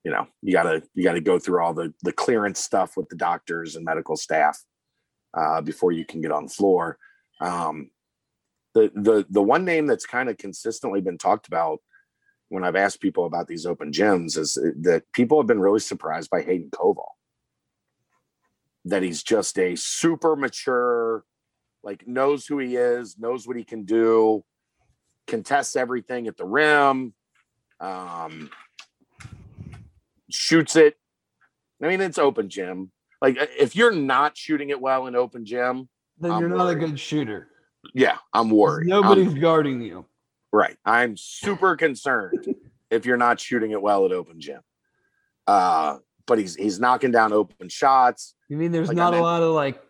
you 0.03 0.11
know 0.11 0.28
you 0.41 0.51
gotta 0.51 0.84
you 0.93 1.03
gotta 1.03 1.22
go 1.22 1.39
through 1.39 1.63
all 1.63 1.74
the 1.74 1.93
the 2.03 2.11
clearance 2.11 2.59
stuff 2.59 2.97
with 2.97 3.07
the 3.07 3.15
doctors 3.15 3.76
and 3.76 3.86
medical 3.86 4.17
staff 4.17 4.59
uh, 5.34 5.61
before 5.61 5.93
you 5.93 6.05
can 6.05 6.20
get 6.20 6.32
on 6.32 6.45
the 6.45 6.51
floor. 6.51 6.97
Um, 7.39 7.91
the 8.80 8.91
the 9.01 9.25
the 9.30 9.41
one 9.41 9.65
name 9.65 9.88
that's 9.88 10.05
kind 10.05 10.30
of 10.30 10.38
consistently 10.38 11.01
been 11.01 11.17
talked 11.17 11.47
about 11.47 11.80
when 12.49 12.63
I've 12.63 12.75
asked 12.75 13.01
people 13.01 13.25
about 13.25 13.47
these 13.47 13.65
open 13.65 13.91
gyms 13.91 14.38
is 14.38 14.55
that 14.82 15.03
people 15.13 15.39
have 15.39 15.47
been 15.47 15.59
really 15.59 15.80
surprised 15.80 16.30
by 16.30 16.41
Hayden 16.41 16.71
Koval. 16.71 17.11
That 18.86 19.03
he's 19.03 19.21
just 19.21 19.59
a 19.59 19.75
super 19.75 20.36
mature, 20.36 21.23
like 21.84 22.07
knows 22.07 22.47
who 22.47 22.57
he 22.57 22.75
is, 22.75 23.19
knows 23.19 23.47
what 23.47 23.57
he 23.57 23.63
can 23.63 23.84
do, 23.84 24.43
contests 25.27 25.75
everything 25.75 26.27
at 26.27 26.38
the 26.38 26.45
rim, 26.45 27.13
um, 27.80 28.49
shoots 30.32 30.75
it. 30.75 30.95
I 31.84 31.88
mean, 31.88 32.01
it's 32.01 32.17
open 32.17 32.49
gym. 32.49 32.91
Like 33.21 33.38
if 33.38 33.75
you're 33.75 33.93
not 33.93 34.38
shooting 34.38 34.69
it 34.69 34.82
well 34.82 35.05
in 35.05 35.15
open 35.15 35.45
gym, 35.45 35.89
Then 36.17 36.32
I'm 36.32 36.39
you're 36.39 36.49
not 36.49 36.71
a 36.71 36.75
good 36.75 36.99
shooter. 36.99 37.49
Yeah, 37.93 38.17
I'm 38.34 38.49
worried. 38.49 38.91
I'm- 38.91 39.01
Nobody's 39.01 39.34
guarding 39.34 39.82
you. 39.82 40.05
Right. 40.51 40.77
I'm 40.84 41.15
super 41.15 41.75
concerned 41.75 42.47
if 42.89 43.05
you're 43.05 43.17
not 43.17 43.39
shooting 43.39 43.71
it 43.71 43.82
well 43.82 44.05
at 44.05 44.11
open 44.11 44.39
gym. 44.39 44.61
Uh, 45.45 45.97
but 46.25 46.38
he's 46.39 46.55
he's 46.55 46.80
knocking 46.80 47.11
down 47.11 47.34
open 47.34 47.69
shots. 47.69 48.36
You 48.49 48.57
mean 48.57 48.71
there's 48.71 48.88
Like 48.88 48.97
I 48.97 49.01
not 49.01 49.13
a 49.13 49.21
lot 49.21 49.41
of 49.43 49.53
like 49.53 49.82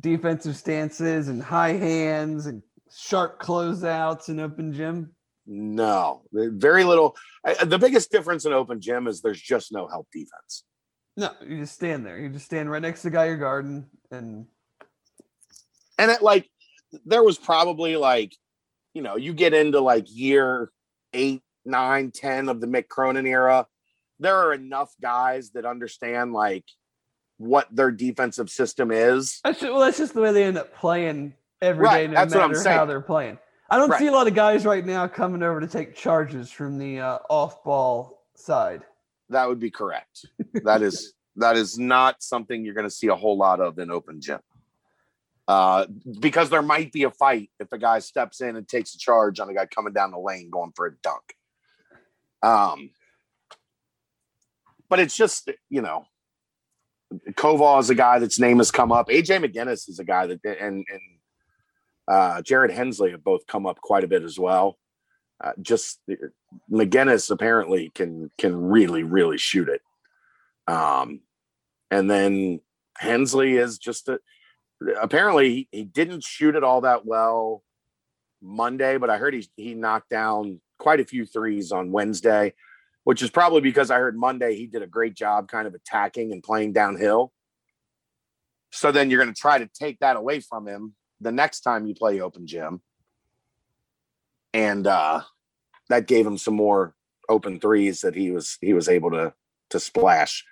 defensive 0.00 0.56
stances 0.56 1.28
and 1.28 1.42
high 1.42 1.72
hands 1.72 2.46
and 2.46 2.62
sharp 2.94 3.40
closeouts 3.40 4.28
in 4.28 4.40
open 4.40 4.72
gym? 4.72 5.14
No, 5.46 6.22
very 6.32 6.84
little. 6.84 7.16
I- 7.44 7.64
The 7.64 7.78
biggest 7.78 8.10
difference 8.10 8.44
in 8.46 8.52
open 8.52 8.80
gym 8.80 9.06
is 9.06 9.20
there's 9.20 9.40
just 9.40 9.72
no 9.72 9.86
help 9.86 10.08
defense. 10.12 10.64
No, 11.16 11.30
you 11.46 11.58
just 11.58 11.74
stand 11.74 12.04
there. 12.04 12.18
You 12.18 12.28
just 12.30 12.44
stand 12.46 12.70
right 12.70 12.82
next 12.82 13.02
to 13.02 13.08
the 13.08 13.12
guy 13.16 13.26
you're 13.26 13.36
guarding, 13.36 13.86
and 14.10 14.46
and 15.98 16.10
it 16.10 16.22
like 16.22 16.48
there 17.04 17.22
was 17.22 17.38
probably 17.38 17.96
like 17.96 18.34
you 18.94 19.02
know 19.02 19.16
you 19.16 19.32
get 19.32 19.54
into 19.54 19.80
like 19.80 20.06
year 20.08 20.70
eight 21.12 21.42
nine 21.64 22.10
ten 22.10 22.48
of 22.48 22.60
the 22.60 22.66
mick 22.66 22.88
cronin 22.88 23.26
era 23.26 23.66
there 24.20 24.36
are 24.36 24.52
enough 24.52 24.92
guys 25.02 25.50
that 25.50 25.64
understand 25.64 26.32
like 26.32 26.64
what 27.38 27.66
their 27.74 27.90
defensive 27.90 28.48
system 28.48 28.90
is 28.90 29.40
that's 29.42 29.60
just, 29.60 29.72
well, 29.72 29.80
that's 29.80 29.98
just 29.98 30.14
the 30.14 30.20
way 30.20 30.32
they 30.32 30.44
end 30.44 30.56
up 30.58 30.74
playing 30.74 31.34
every 31.60 31.86
day, 31.88 32.06
Right, 32.06 32.10
no 32.10 32.14
that's 32.14 32.34
what 32.34 32.44
I'm 32.44 32.52
matter 32.52 32.70
how 32.70 32.84
they're 32.84 33.00
playing. 33.00 33.38
I 33.70 33.78
don't 33.78 33.88
Right. 33.90 33.98
see 33.98 34.06
a 34.06 34.12
lot 34.12 34.28
of 34.28 34.34
guys 34.34 34.64
right 34.66 34.84
now 34.84 35.08
coming 35.08 35.42
over 35.42 35.60
to 35.60 35.66
take 35.66 35.96
charges 35.96 36.50
from 36.50 36.78
the 36.78 37.00
uh, 37.00 37.18
off-ball 37.30 38.22
side. 38.36 38.82
that 39.30 39.48
would 39.48 39.58
be 39.58 39.70
correct 39.70 40.26
that 40.64 40.82
is 40.82 41.14
that 41.36 41.56
is 41.56 41.78
not 41.78 42.22
something 42.22 42.64
you're 42.64 42.74
going 42.74 42.86
to 42.86 42.90
see 42.94 43.08
a 43.08 43.14
whole 43.16 43.36
lot 43.36 43.58
of 43.60 43.78
in 43.78 43.90
open 43.90 44.20
gym 44.20 44.38
uh 45.46 45.86
because 46.20 46.48
there 46.50 46.62
might 46.62 46.92
be 46.92 47.02
a 47.02 47.10
fight 47.10 47.50
if 47.60 47.70
a 47.72 47.78
guy 47.78 47.98
steps 47.98 48.40
in 48.40 48.56
and 48.56 48.66
takes 48.66 48.94
a 48.94 48.98
charge 48.98 49.40
on 49.40 49.48
a 49.48 49.54
guy 49.54 49.66
coming 49.66 49.92
down 49.92 50.10
the 50.10 50.18
lane 50.18 50.48
going 50.50 50.72
for 50.74 50.86
a 50.86 50.96
dunk 51.02 51.34
um 52.42 52.90
but 54.88 55.00
it's 55.00 55.16
just 55.16 55.50
you 55.68 55.82
know 55.82 56.06
Koval 57.32 57.80
is 57.80 57.90
a 57.90 57.94
guy 57.94 58.18
that's 58.18 58.38
name 58.38 58.58
has 58.58 58.70
come 58.70 58.92
up. 58.92 59.08
AJ 59.08 59.44
McGinnis 59.44 59.88
is 59.88 59.98
a 59.98 60.04
guy 60.04 60.26
that 60.26 60.40
and 60.44 60.84
and 60.88 61.00
uh, 62.06 62.42
Jared 62.42 62.70
Hensley 62.70 63.12
have 63.12 63.24
both 63.24 63.46
come 63.46 63.66
up 63.66 63.80
quite 63.80 64.04
a 64.04 64.08
bit 64.08 64.22
as 64.22 64.38
well. 64.38 64.78
Uh, 65.42 65.52
just 65.60 66.00
McGinnis 66.70 67.30
apparently 67.30 67.90
can 67.94 68.30
can 68.38 68.56
really 68.56 69.02
really 69.02 69.38
shoot 69.38 69.68
it. 69.68 69.80
Um, 70.66 71.20
and 71.90 72.10
then 72.10 72.60
Hensley 72.96 73.56
is 73.56 73.78
just 73.78 74.08
a, 74.08 74.18
apparently 75.00 75.68
he, 75.70 75.84
didn't 75.84 76.24
shoot 76.24 76.54
it 76.54 76.64
all 76.64 76.82
that 76.82 77.06
well 77.06 77.62
Monday, 78.42 78.98
but 78.98 79.10
I 79.10 79.18
heard 79.18 79.34
he 79.34 79.48
he 79.56 79.74
knocked 79.74 80.10
down 80.10 80.60
quite 80.78 81.00
a 81.00 81.04
few 81.04 81.24
threes 81.24 81.72
on 81.72 81.92
Wednesday, 81.92 82.54
which 83.04 83.22
is 83.22 83.30
probably 83.30 83.60
because 83.60 83.90
I 83.90 83.98
heard 83.98 84.16
Monday 84.16 84.56
he 84.56 84.66
did 84.66 84.82
a 84.82 84.86
great 84.86 85.14
job 85.14 85.48
kind 85.48 85.66
of 85.66 85.74
attacking 85.74 86.32
and 86.32 86.42
playing 86.42 86.72
downhill. 86.72 87.32
So 88.72 88.90
then 88.90 89.08
you're 89.08 89.22
going 89.22 89.32
to 89.32 89.40
try 89.40 89.58
to 89.58 89.70
take 89.72 90.00
that 90.00 90.16
away 90.16 90.40
from 90.40 90.66
him 90.66 90.94
the 91.20 91.32
next 91.32 91.60
time 91.60 91.86
you 91.86 91.94
play 91.94 92.20
open 92.20 92.46
gym. 92.46 92.82
And 94.52 94.86
uh 94.86 95.22
that 95.88 96.06
gave 96.06 96.26
him 96.26 96.38
some 96.38 96.54
more 96.54 96.94
open 97.28 97.60
threes 97.60 98.00
that 98.02 98.14
he 98.14 98.30
was 98.30 98.58
he 98.60 98.72
was 98.72 98.88
able 98.88 99.10
to 99.12 99.32
to 99.70 99.80
splash. 99.80 100.44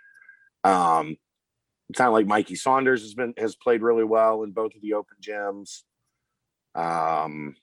Um 0.65 1.17
it's 1.91 1.99
not 1.99 2.13
like 2.13 2.27
Mikey 2.27 2.55
Saunders 2.55 3.03
has 3.03 3.15
been 3.15 3.35
has 3.37 3.55
played 3.55 3.83
really 3.83 4.05
well 4.05 4.43
in 4.43 4.53
both 4.53 4.75
of 4.75 4.83
the 4.83 4.95
open 4.95 5.17
gyms. 5.21 5.83
Um 6.75 7.57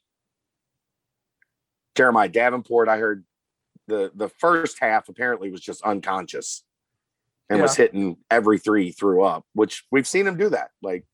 Jeremiah 1.95 2.29
Davenport, 2.29 2.87
I 2.87 2.97
heard 2.97 3.25
the 3.87 4.11
the 4.13 4.29
first 4.29 4.79
half 4.79 5.09
apparently 5.09 5.51
was 5.51 5.61
just 5.61 5.81
unconscious 5.81 6.63
and 7.49 7.59
was 7.63 7.75
hitting 7.75 8.17
every 8.29 8.59
three 8.59 8.91
threw 8.91 9.23
up, 9.23 9.45
which 9.53 9.83
we've 9.91 10.07
seen 10.07 10.27
him 10.27 10.37
do 10.37 10.49
that. 10.49 10.69
Like 10.83 11.05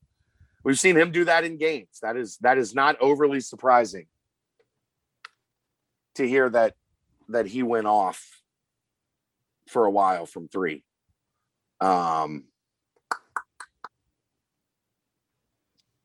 we've 0.63 0.79
seen 0.79 0.97
him 0.97 1.11
do 1.11 1.23
that 1.25 1.45
in 1.45 1.57
games. 1.57 1.99
That 2.01 2.17
is 2.17 2.37
that 2.41 2.57
is 2.57 2.75
not 2.75 2.99
overly 2.99 3.39
surprising 3.39 4.07
to 6.15 6.27
hear 6.27 6.49
that 6.49 6.75
that 7.29 7.47
he 7.47 7.63
went 7.63 7.87
off 7.87 8.41
for 9.69 9.85
a 9.85 9.91
while 9.91 10.25
from 10.25 10.47
three. 10.49 10.83
Um 11.79 12.43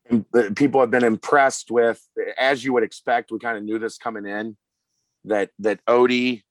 people 0.55 0.81
have 0.81 0.91
been 0.91 1.03
impressed 1.03 1.71
with 1.71 2.05
as 2.37 2.63
you 2.63 2.73
would 2.73 2.83
expect 2.83 3.31
we 3.31 3.39
kind 3.39 3.57
of 3.57 3.63
knew 3.63 3.79
this 3.79 3.97
coming 3.97 4.25
in 4.25 4.57
that 5.25 5.51
that 5.59 5.79
Ody 5.87 6.43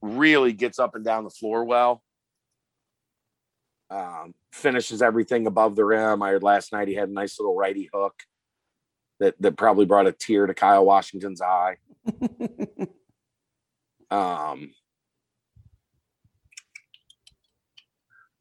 really 0.00 0.52
gets 0.52 0.78
up 0.78 0.94
and 0.94 1.04
down 1.04 1.24
the 1.24 1.30
floor 1.30 1.64
well. 1.64 2.02
Um, 3.90 4.34
finishes 4.52 5.02
everything 5.02 5.46
above 5.46 5.76
the 5.76 5.84
rim. 5.84 6.22
I 6.22 6.30
heard 6.30 6.42
last 6.42 6.72
night 6.72 6.88
he 6.88 6.94
had 6.94 7.08
a 7.08 7.12
nice 7.12 7.38
little 7.38 7.54
righty 7.54 7.88
hook 7.92 8.14
that 9.20 9.34
that 9.40 9.56
probably 9.56 9.84
brought 9.84 10.06
a 10.06 10.12
tear 10.12 10.46
to 10.46 10.54
kyle 10.54 10.84
washington's 10.84 11.40
eye. 11.40 11.76
Um 14.10 14.70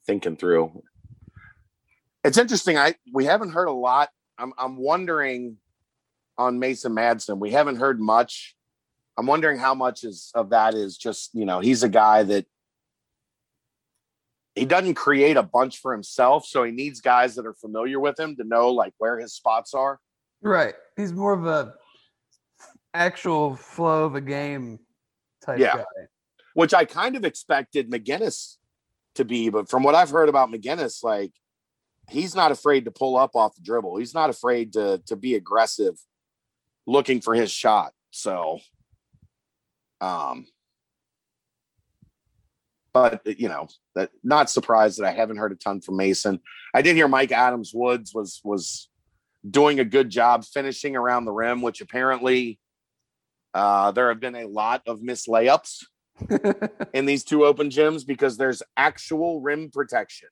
thinking 0.06 0.36
through. 0.36 0.84
It's 2.24 2.38
interesting 2.38 2.78
i 2.78 2.96
we 3.12 3.26
haven't 3.26 3.52
heard 3.52 3.70
a 3.70 3.72
lot 3.72 4.10
i'm 4.38 4.54
i'm 4.58 4.78
wondering 4.78 5.58
on 6.38 6.60
mason 6.60 6.94
madsen 6.94 7.38
we 7.38 7.52
haven't 7.52 7.76
heard 7.78 8.00
much 8.00 8.56
i'm 9.18 9.26
wondering 9.26 9.58
how 9.58 9.74
much 9.76 10.04
is 10.04 10.32
of 10.36 10.50
that 10.50 10.74
is 10.74 10.98
just 10.98 11.30
you 11.34 11.46
know 11.46 11.60
he's 11.60 11.84
a 11.84 11.90
guy 11.90 12.24
that 12.24 12.46
he 14.56 14.66
doesn't 14.66 14.94
create 14.96 15.38
a 15.38 15.44
bunch 15.44 15.80
for 15.80 15.92
himself 15.92 16.46
so 16.46 16.64
he 16.64 16.72
needs 16.72 17.02
guys 17.02 17.36
that 17.36 17.46
are 17.46 17.54
familiar 17.56 18.00
with 18.00 18.20
him 18.20 18.36
to 18.36 18.44
know 18.44 18.70
like 18.72 18.94
where 18.98 19.20
his 19.20 19.34
spots 19.34 19.74
are 19.74 20.00
Right. 20.46 20.74
He's 20.98 21.14
more 21.14 21.32
of 21.32 21.46
a 21.46 21.74
actual 22.94 23.56
flow 23.56 24.04
of 24.04 24.16
a 24.16 24.20
game 24.20 24.78
type 25.42 25.58
Yeah. 25.58 25.78
guy. 25.78 25.84
which 26.54 26.74
I 26.74 26.84
kind 26.84 27.16
of 27.16 27.24
expected 27.24 27.90
McGinnis 27.90 28.58
to 29.16 29.24
be, 29.24 29.50
but 29.50 29.70
from 29.70 29.84
what 29.84 29.96
I've 29.96 30.10
heard 30.10 30.28
about 30.28 30.50
McGinnis, 30.50 31.02
like 31.02 31.32
he's 32.14 32.36
not 32.36 32.52
afraid 32.52 32.86
to 32.86 32.92
pull 32.92 33.18
up 33.18 33.36
off 33.36 33.56
the 33.56 33.62
dribble. 33.62 33.98
He's 33.98 34.14
not 34.14 34.30
afraid 34.30 34.74
to 34.74 35.02
to 35.08 35.16
be 35.16 35.36
aggressive, 35.36 35.96
looking 36.86 37.20
for 37.20 37.34
his 37.34 37.52
shot. 37.52 37.92
So, 38.12 38.60
um, 40.00 40.46
but 42.94 43.22
you 43.26 43.50
know, 43.50 43.68
that 43.96 44.12
not 44.24 44.50
surprised 44.50 45.00
that 45.00 45.08
I 45.08 45.12
haven't 45.12 45.38
heard 45.38 45.52
a 45.52 45.56
ton 45.56 45.82
from 45.82 45.98
Mason. 45.98 46.40
I 46.74 46.82
did 46.82 46.96
hear 46.96 47.08
Mike 47.08 47.32
Adams 47.32 47.72
Woods 47.74 48.14
was 48.14 48.40
was 48.44 48.90
doing 49.50 49.80
a 49.80 49.86
good 49.86 50.10
job 50.10 50.46
finishing 50.46 50.96
around 50.96 51.26
the 51.26 51.34
rim, 51.34 51.62
which 51.62 51.82
apparently 51.82 52.60
uh, 53.54 53.92
there 53.92 54.10
have 54.10 54.20
been 54.20 54.36
a 54.36 54.48
lot 54.48 54.84
of 54.88 55.02
missed 55.02 55.28
layups 55.28 55.86
in 56.94 57.06
these 57.06 57.24
two 57.24 57.44
open 57.44 57.70
gyms 57.70 58.06
because 58.06 58.38
there's 58.38 58.64
actual 58.78 59.42
rim 59.42 59.70
protection. 59.72 60.30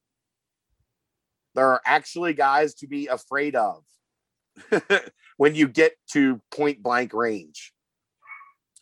There 1.55 1.67
are 1.67 1.81
actually 1.85 2.33
guys 2.33 2.75
to 2.75 2.87
be 2.87 3.07
afraid 3.07 3.55
of 3.55 3.83
when 5.37 5.55
you 5.55 5.67
get 5.67 5.93
to 6.13 6.41
point 6.51 6.81
blank 6.81 7.13
range, 7.13 7.73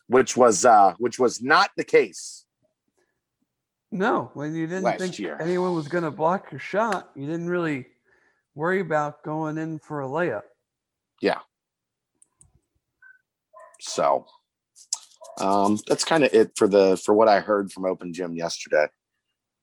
which 0.06 0.36
was 0.36 0.64
uh, 0.64 0.94
which 0.98 1.18
was 1.18 1.42
not 1.42 1.70
the 1.76 1.84
case. 1.84 2.44
no, 3.90 4.30
when 4.34 4.54
you 4.54 4.66
didn't 4.66 4.98
think 4.98 5.18
year. 5.18 5.36
anyone 5.40 5.74
was 5.74 5.88
going 5.88 6.04
to 6.04 6.10
block 6.10 6.52
your 6.52 6.60
shot, 6.60 7.10
you 7.14 7.26
didn't 7.26 7.48
really 7.48 7.86
worry 8.54 8.80
about 8.80 9.22
going 9.22 9.58
in 9.58 9.78
for 9.78 10.02
a 10.02 10.06
layup. 10.06 10.42
Yeah. 11.20 11.40
So 13.80 14.26
um, 15.40 15.78
that's 15.86 16.04
kind 16.04 16.24
of 16.24 16.32
it 16.32 16.52
for 16.56 16.68
the 16.68 16.96
for 17.04 17.14
what 17.14 17.28
I 17.28 17.40
heard 17.40 17.72
from 17.72 17.84
Open 17.84 18.12
Gym 18.12 18.34
yesterday. 18.34 18.86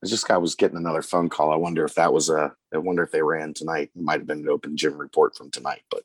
This 0.02 0.22
guy 0.22 0.36
was 0.38 0.54
getting 0.54 0.76
another 0.76 1.02
phone 1.02 1.28
call. 1.28 1.50
I 1.52 1.56
wonder 1.56 1.84
if 1.84 1.94
that 1.94 2.12
was 2.12 2.28
a. 2.30 2.54
I 2.72 2.78
wonder 2.78 3.02
if 3.02 3.10
they 3.10 3.22
ran 3.22 3.52
tonight. 3.52 3.90
It 3.94 4.00
might 4.02 4.20
have 4.20 4.26
been 4.26 4.40
an 4.40 4.48
Open 4.48 4.76
Gym 4.76 4.96
report 4.96 5.36
from 5.36 5.50
tonight, 5.50 5.82
but 5.90 6.02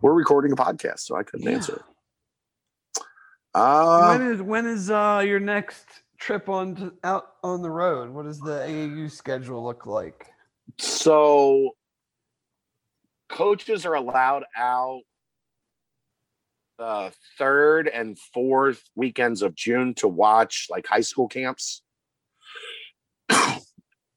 we're 0.00 0.12
recording 0.12 0.52
a 0.52 0.56
podcast, 0.56 1.00
so 1.00 1.16
I 1.16 1.24
couldn't 1.24 1.46
Yeah. 1.46 1.54
answer 1.54 1.76
it. 1.76 3.02
Uh, 3.54 4.06
when 4.06 4.22
is 4.22 4.42
when 4.42 4.66
is 4.66 4.90
uh 4.90 5.22
your 5.26 5.40
next 5.40 5.86
trip 6.18 6.48
on 6.48 6.76
to, 6.76 6.92
out 7.02 7.34
on 7.42 7.62
the 7.62 7.70
road? 7.70 8.10
What 8.10 8.26
does 8.26 8.40
the 8.40 8.60
AAU 8.60 9.10
schedule 9.10 9.64
look 9.64 9.86
like? 9.86 10.26
So 10.78 11.74
coaches 13.28 13.84
are 13.84 13.94
allowed 13.94 14.44
out 14.56 15.00
the 16.78 17.12
third 17.36 17.88
and 17.88 18.16
fourth 18.32 18.82
weekends 18.94 19.42
of 19.42 19.56
June 19.56 19.94
to 19.94 20.06
watch 20.06 20.68
like 20.70 20.86
high 20.86 21.00
school 21.00 21.26
camps. 21.26 21.82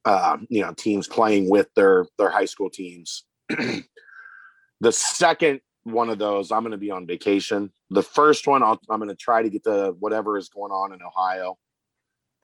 Uh, 0.06 0.38
you 0.50 0.62
know, 0.62 0.74
teams 0.74 1.08
playing 1.08 1.50
with 1.50 1.68
their 1.76 2.06
their 2.18 2.30
high 2.30 2.46
school 2.46 2.70
teams. 2.70 3.24
the 3.50 4.92
second 4.92 5.62
one 5.84 6.10
of 6.10 6.20
those, 6.20 6.52
I'm 6.52 6.62
going 6.62 6.72
to 6.72 6.78
be 6.78 6.92
on 6.92 7.08
vacation. 7.08 7.72
The 7.90 8.04
first 8.04 8.48
one, 8.48 8.64
I'll, 8.64 8.80
I'm 8.90 9.00
going 9.00 9.10
to 9.10 9.16
try 9.16 9.42
to 9.42 9.50
get 9.50 9.64
the 9.64 9.96
whatever 10.00 10.38
is 10.38 10.50
going 10.50 10.72
on 10.72 10.94
in 10.94 11.00
Ohio. 11.02 11.58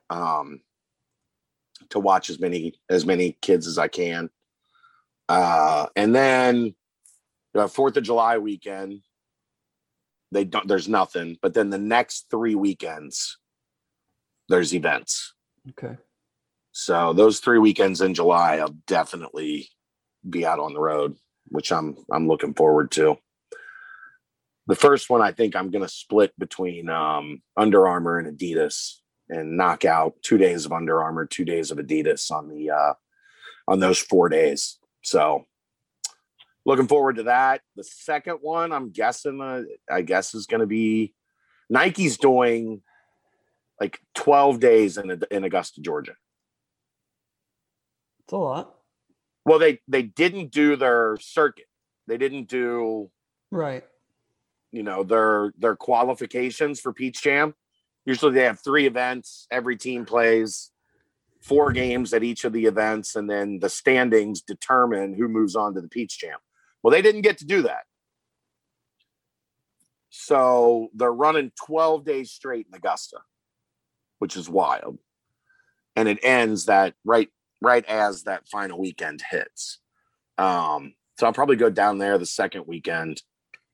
Um, 0.10 0.62
to 1.90 2.00
watch 2.00 2.30
as 2.30 2.40
many 2.40 2.74
as 2.90 3.06
many 3.06 3.38
kids 3.42 3.68
as 3.68 3.78
I 3.78 3.88
can. 3.88 4.30
Uh, 5.30 5.88
and 5.96 6.16
then 6.16 6.76
the 7.54 7.68
Fourth 7.68 7.98
of 7.98 8.04
July 8.04 8.38
weekend, 8.38 9.02
they 10.32 10.44
don't. 10.44 10.68
There's 10.68 10.88
nothing. 10.88 11.38
But 11.42 11.54
then 11.54 11.70
the 11.70 11.78
next 11.78 12.28
three 12.30 12.56
weekends, 12.56 13.38
there's 14.50 14.74
events. 14.74 15.34
Okay. 15.70 15.98
So 16.80 17.12
those 17.12 17.40
three 17.40 17.58
weekends 17.58 18.02
in 18.02 18.14
July, 18.14 18.58
I'll 18.58 18.78
definitely 18.86 19.68
be 20.30 20.46
out 20.46 20.60
on 20.60 20.76
the 20.76 20.80
road, 20.80 21.16
which 21.48 21.72
I'm 21.72 21.98
I'm 22.12 22.28
looking 22.28 22.54
forward 22.54 22.92
to. 22.92 23.18
The 24.68 24.76
first 24.76 25.10
one 25.10 25.24
I 25.24 25.32
think 25.32 25.56
I'm 25.56 25.72
going 25.72 25.84
to 25.84 25.90
split 25.92 26.38
between 26.38 26.88
um, 26.88 27.42
Under 27.58 27.88
Armour 27.88 28.20
and 28.20 28.38
Adidas 28.38 28.98
and 29.28 29.58
knock 29.58 29.86
out 29.86 30.22
two 30.22 30.38
days 30.38 30.68
of 30.68 30.72
Under 30.72 31.02
Armour, 31.02 31.26
two 31.26 31.46
days 31.46 31.72
of 31.72 31.80
Adidas 31.80 32.30
on 32.30 32.48
the 32.48 32.70
uh, 32.70 32.94
on 33.68 33.80
those 33.80 33.98
four 33.98 34.30
days. 34.30 34.78
So 35.02 35.46
looking 36.64 36.88
forward 36.88 37.16
to 37.16 37.24
that. 37.24 37.62
The 37.76 37.86
second 37.86 38.38
one, 38.42 38.72
I'm 38.72 38.92
guessing, 38.92 39.42
uh, 39.42 39.64
I 39.92 40.04
guess 40.04 40.36
is 40.36 40.46
going 40.46 40.62
to 40.62 40.68
be 40.68 41.16
Nike's 41.72 42.18
doing 42.18 42.84
like 43.82 44.00
12 44.14 44.60
days 44.60 45.00
in 45.00 45.24
in 45.32 45.44
Augusta, 45.44 45.82
Georgia. 45.82 46.14
It's 48.28 48.34
a 48.34 48.38
lot. 48.38 48.76
Well, 49.46 49.58
they 49.58 49.80
they 49.88 50.02
didn't 50.04 50.52
do 50.52 50.76
their 50.76 51.16
circuit. 51.22 51.68
They 52.08 52.18
didn't 52.18 52.50
do 52.50 53.10
Right. 53.52 53.86
you 54.74 54.84
know 54.84 55.04
their 55.04 55.54
their 55.58 55.78
qualifications 55.78 56.82
for 56.82 56.92
Peach 56.92 57.22
Jam. 57.24 57.56
Usually 58.06 58.34
they 58.34 58.44
have 58.44 58.60
three 58.60 58.86
events. 58.86 59.48
Every 59.50 59.78
team 59.78 60.06
plays 60.06 60.72
four 61.40 61.72
games 61.72 62.14
at 62.14 62.24
each 62.24 62.44
of 62.44 62.52
the 62.52 62.66
events, 62.66 63.16
and 63.16 63.30
then 63.30 63.60
the 63.60 63.70
standings 63.70 64.42
determine 64.42 65.14
who 65.14 65.30
moves 65.30 65.56
on 65.56 65.74
to 65.76 65.80
the 65.82 65.88
Peach 65.88 66.20
Jam. 66.20 66.38
Well, 66.84 66.92
they 66.92 67.02
didn't 67.02 67.22
get 67.22 67.38
to 67.38 67.46
do 67.46 67.62
that. 67.62 67.86
So 70.10 70.90
they're 70.94 71.14
running 71.14 71.52
12 71.66 72.04
days 72.04 72.32
straight 72.32 72.68
in 72.68 72.76
Augusta, 72.76 73.20
which 74.20 74.36
is 74.36 74.50
wild. 74.50 74.98
And 75.96 76.08
it 76.08 76.20
ends 76.24 76.66
that 76.66 76.96
right 77.06 77.30
right 77.62 77.86
as 77.86 78.24
that 78.24 78.48
final 78.48 78.80
weekend 78.80 79.24
hits. 79.30 79.80
Um, 80.38 80.94
so 81.18 81.26
I'll 81.26 81.34
probably 81.34 81.56
go 81.56 81.70
down 81.70 81.98
there 81.98 82.18
the 82.18 82.26
second 82.26 82.66
weekend. 82.68 83.22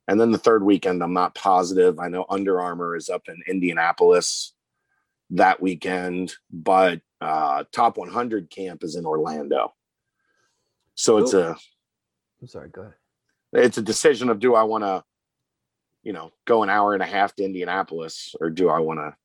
And 0.08 0.20
then 0.20 0.32
the 0.32 0.38
third 0.38 0.64
weekend, 0.64 1.02
I'm 1.02 1.14
not 1.14 1.36
positive. 1.36 2.00
I 2.00 2.08
know 2.08 2.26
Under 2.30 2.60
Armour 2.60 2.96
is 2.96 3.10
up 3.10 3.24
in 3.28 3.42
Indianapolis 3.48 4.54
that 5.32 5.62
weekend, 5.62 6.34
but 6.52 7.02
uh, 7.22 7.64
Top 7.72 7.98
100 7.98 8.50
camp 8.50 8.84
is 8.84 8.96
in 8.96 9.06
Orlando. 9.06 9.74
So 10.96 11.18
it's 11.18 11.34
a 11.34 11.58
I'm 12.42 12.48
sorry. 12.48 12.70
Go 12.70 12.82
ahead. 12.82 12.94
it's 13.54 13.78
a 13.78 13.82
decision 13.82 14.30
of 14.30 14.40
do 14.40 14.54
I 14.54 14.64
want 14.64 14.84
to, 14.84 15.04
you 16.04 16.12
know, 16.12 16.32
go 16.46 16.64
an 16.64 16.70
hour 16.70 16.94
and 16.94 17.02
a 17.02 17.06
half 17.06 17.34
to 17.36 17.44
Indianapolis 17.44 18.36
or 18.40 18.50
do 18.50 18.70
I 18.70 18.80
want 18.80 19.00
to 19.00 19.16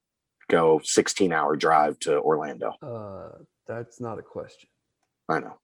go 0.48 0.80
16 0.82 1.32
hour 1.32 1.56
drive 1.56 1.98
to 2.00 2.20
Orlando? 2.20 2.74
Uh, 2.80 3.42
that's 3.68 4.00
not 4.00 4.18
a 4.18 4.22
question. 4.22 4.68
I 5.28 5.40
know. 5.40 5.58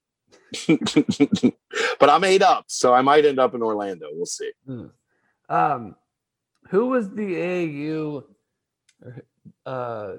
but 1.99 2.11
I'm 2.11 2.25
eight 2.25 2.43
up, 2.43 2.67
so 2.69 2.93
I 2.93 3.03
might 3.03 3.25
end 3.25 3.39
up 3.39 3.55
in 3.55 3.63
Orlando. 3.63 4.09
We'll 4.13 4.27
see. 4.27 4.53
Um, 5.49 5.97
who 6.69 6.87
was 6.87 7.11
the 7.11 7.35
AAU 7.35 8.25
uh, 9.67 10.13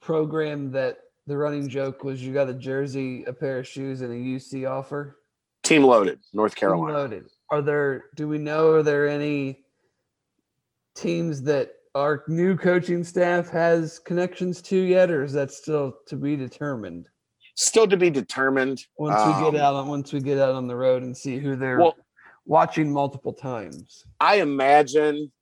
program 0.00 0.72
that 0.72 0.98
the 1.26 1.36
running 1.36 1.68
joke 1.68 2.04
was 2.04 2.22
you 2.22 2.32
got 2.32 2.48
a 2.48 2.54
jersey, 2.54 3.24
a 3.24 3.32
pair 3.32 3.60
of 3.60 3.68
shoes, 3.68 4.00
and 4.00 4.12
a 4.12 4.16
UC 4.16 4.68
offer? 4.68 5.18
Team 5.62 5.84
loaded, 5.84 6.18
North 6.32 6.54
Team 6.54 6.60
Carolina. 6.60 6.98
Loaded. 6.98 7.24
Are 7.50 7.62
there? 7.62 8.06
Do 8.16 8.26
we 8.26 8.38
know? 8.38 8.70
Are 8.72 8.82
there 8.82 9.08
any 9.08 9.60
teams 10.94 11.42
that 11.42 11.72
our 11.94 12.24
new 12.26 12.56
coaching 12.56 13.04
staff 13.04 13.48
has 13.50 13.98
connections 13.98 14.60
to 14.62 14.76
yet, 14.76 15.10
or 15.10 15.22
is 15.22 15.32
that 15.34 15.52
still 15.52 15.98
to 16.06 16.16
be 16.16 16.36
determined 16.36 17.08
Still 17.54 17.86
to 17.88 17.96
be 17.96 18.10
determined. 18.10 18.86
once 18.96 19.16
we 19.26 19.32
Um, 19.32 19.52
get 19.52 19.60
out 19.60 19.74
on 19.74 19.88
once 19.88 20.12
we 20.12 20.20
get 20.20 20.38
out 20.38 20.54
on 20.54 20.66
the 20.66 20.76
road 20.76 21.02
and 21.02 21.16
see 21.16 21.38
who 21.38 21.54
they're 21.56 21.78
Well, 21.78 21.96
watching 22.46 22.90
multiple 22.92 23.32
times? 23.34 24.04
I 24.18 24.36
imagine 24.36 25.32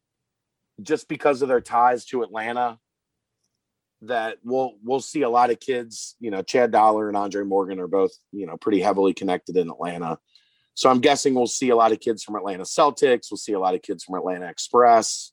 just 0.83 1.09
because 1.09 1.43
of 1.43 1.49
their 1.49 1.61
ties 1.61 2.05
to 2.07 2.23
Atlanta, 2.23 2.79
that 4.03 4.39
we'll 4.43 4.73
we'll 4.83 5.01
see 5.01 5.23
a 5.23 5.29
lot 5.31 5.51
of 5.51 5.61
kids. 5.61 6.17
You 6.21 6.31
know, 6.31 6.43
Chad 6.43 6.71
Dollar 6.73 7.09
and 7.09 7.17
Andre 7.17 7.45
Morgan 7.45 7.79
are 7.79 7.87
both 7.87 8.13
you 8.33 8.47
know 8.47 8.57
pretty 8.57 8.81
heavily 8.81 9.13
connected 9.15 9.57
in 9.57 9.69
Atlanta. 9.71 10.19
So 10.75 10.89
I'm 10.89 11.01
guessing 11.01 11.35
we'll 11.35 11.47
see 11.47 11.69
a 11.69 11.77
lot 11.77 11.93
of 11.93 12.01
kids 12.01 12.25
from 12.25 12.37
Atlanta 12.37 12.63
Celtics. 12.65 13.31
We'll 13.31 13.37
see 13.39 13.53
a 13.53 13.61
lot 13.61 13.75
of 13.75 13.83
kids 13.83 14.03
from 14.05 14.15
Atlanta 14.17 14.49
Express. 14.49 15.33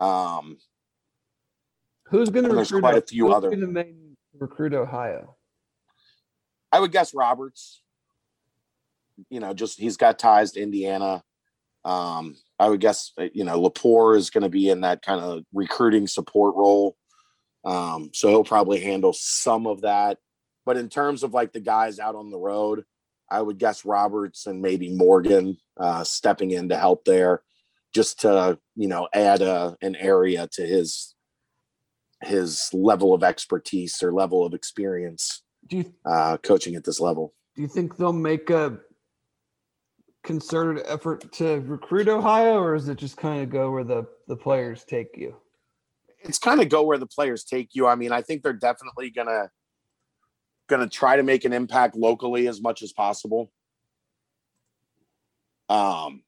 Um, 0.00 0.58
Who's 2.06 2.28
going 2.30 2.44
to 2.46 2.54
recruit? 2.54 2.80
quite 2.80 2.96
a 2.98 3.02
few 3.02 3.32
other- 3.32 3.50
recruit 4.38 4.74
Ohio? 4.74 5.36
I 6.72 6.80
would 6.80 6.90
guess 6.90 7.14
Roberts. 7.14 7.82
You 9.28 9.40
know, 9.40 9.52
just 9.52 9.78
he's 9.78 9.98
got 9.98 10.18
ties 10.18 10.52
to 10.52 10.62
Indiana. 10.62 11.22
Um, 11.84 12.36
I 12.58 12.68
would 12.68 12.80
guess 12.80 13.12
uh, 13.18 13.28
you 13.34 13.44
know 13.44 13.60
Lepore 13.60 14.16
is 14.16 14.30
going 14.30 14.42
to 14.42 14.48
be 14.48 14.70
in 14.70 14.80
that 14.80 15.02
kind 15.02 15.20
of 15.20 15.44
recruiting 15.52 16.06
support 16.06 16.54
role. 16.56 16.96
Um, 17.64 18.10
so 18.14 18.28
he'll 18.28 18.42
probably 18.42 18.80
handle 18.80 19.12
some 19.12 19.66
of 19.66 19.82
that. 19.82 20.18
But 20.64 20.76
in 20.76 20.88
terms 20.88 21.22
of 21.22 21.34
like 21.34 21.52
the 21.52 21.60
guys 21.60 21.98
out 21.98 22.14
on 22.14 22.30
the 22.30 22.38
road, 22.38 22.84
I 23.30 23.42
would 23.42 23.58
guess 23.58 23.84
Roberts 23.84 24.46
and 24.46 24.62
maybe 24.62 24.88
Morgan 24.88 25.58
uh, 25.76 26.04
stepping 26.04 26.52
in 26.52 26.70
to 26.70 26.76
help 26.76 27.04
there, 27.04 27.42
just 27.94 28.20
to 28.20 28.58
you 28.76 28.88
know 28.88 29.08
add 29.12 29.42
a, 29.42 29.76
an 29.82 29.94
area 29.96 30.48
to 30.52 30.62
his 30.62 31.14
his 32.22 32.70
level 32.72 33.12
of 33.12 33.22
expertise 33.22 34.02
or 34.02 34.12
level 34.12 34.46
of 34.46 34.54
experience 34.54 35.42
Do 35.72 35.78
you 35.78 35.94
uh, 36.04 36.36
coaching 36.36 36.74
at 36.74 36.84
this 36.84 37.00
level. 37.00 37.32
do 37.56 37.62
you 37.62 37.68
think 37.68 37.96
they'll 37.96 38.12
make 38.12 38.50
a 38.50 38.78
concerted 40.22 40.84
effort 40.86 41.32
to 41.32 41.60
recruit 41.60 42.08
Ohio, 42.08 42.58
or 42.58 42.74
is 42.74 42.90
it 42.90 42.98
just 42.98 43.16
kind 43.16 43.42
of 43.42 43.48
go 43.48 43.70
where 43.70 43.82
the 43.82 44.04
the 44.28 44.36
players 44.36 44.84
take 44.84 45.16
you? 45.16 45.34
It's 46.20 46.36
kind 46.36 46.60
of 46.60 46.68
go 46.68 46.82
where 46.82 46.98
the 46.98 47.06
players 47.06 47.44
take 47.44 47.70
you. 47.72 47.86
I 47.86 47.94
mean, 47.94 48.12
I 48.12 48.20
think 48.20 48.42
they're 48.42 48.52
definitely 48.52 49.08
gonna 49.08 49.48
gonna 50.68 50.90
try 50.90 51.16
to 51.16 51.22
make 51.22 51.46
an 51.46 51.54
impact 51.54 51.96
locally 51.96 52.48
as 52.48 52.60
much 52.60 52.82
as 52.82 52.92
possible. 52.92 53.50
Um. 55.70 56.22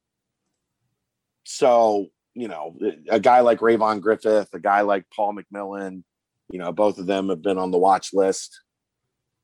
So 1.45 2.07
you 2.33 2.49
know, 2.49 2.79
a 3.11 3.21
guy 3.21 3.41
like 3.41 3.59
Rayvon 3.59 4.01
Griffith, 4.01 4.49
a 4.55 4.59
guy 4.59 4.81
like 4.81 5.05
Paul 5.15 5.35
McMillan, 5.35 6.03
you 6.51 6.59
know, 6.59 6.73
both 6.73 6.97
of 6.97 7.05
them 7.05 7.29
have 7.29 7.43
been 7.43 7.59
on 7.59 7.73
the 7.73 7.79
watch 7.79 8.15
list. 8.15 8.64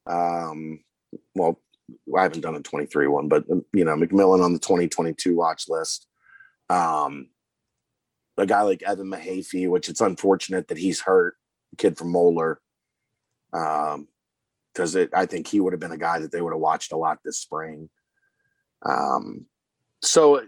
Um, 0.06 0.80
well, 1.34 1.60
I 2.16 2.22
haven't 2.22 2.42
done 2.42 2.56
a 2.56 2.60
23 2.60 3.06
one, 3.08 3.28
but 3.28 3.44
you 3.72 3.84
know, 3.84 3.96
McMillan 3.96 4.44
on 4.44 4.52
the 4.52 4.58
2022 4.58 5.36
watch 5.36 5.68
list. 5.68 6.06
Um, 6.68 7.28
a 8.38 8.46
guy 8.46 8.62
like 8.62 8.82
Evan 8.82 9.10
Mahaffey, 9.10 9.68
which 9.68 9.88
it's 9.88 10.00
unfortunate 10.00 10.68
that 10.68 10.78
he's 10.78 11.00
hurt, 11.00 11.36
kid 11.76 11.98
from 11.98 12.12
Moeller. 12.12 12.60
Um, 13.52 14.08
because 14.72 14.96
I 14.96 15.26
think 15.26 15.48
he 15.48 15.60
would 15.60 15.72
have 15.72 15.80
been 15.80 15.92
a 15.92 15.98
guy 15.98 16.20
that 16.20 16.30
they 16.30 16.40
would 16.40 16.52
have 16.52 16.60
watched 16.60 16.92
a 16.92 16.96
lot 16.96 17.18
this 17.24 17.38
spring. 17.38 17.90
Um, 18.82 19.46
so 20.00 20.42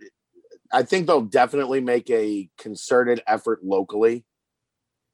I 0.72 0.82
think 0.82 1.06
they'll 1.06 1.22
definitely 1.22 1.80
make 1.80 2.08
a 2.10 2.48
concerted 2.56 3.20
effort 3.26 3.64
locally. 3.64 4.24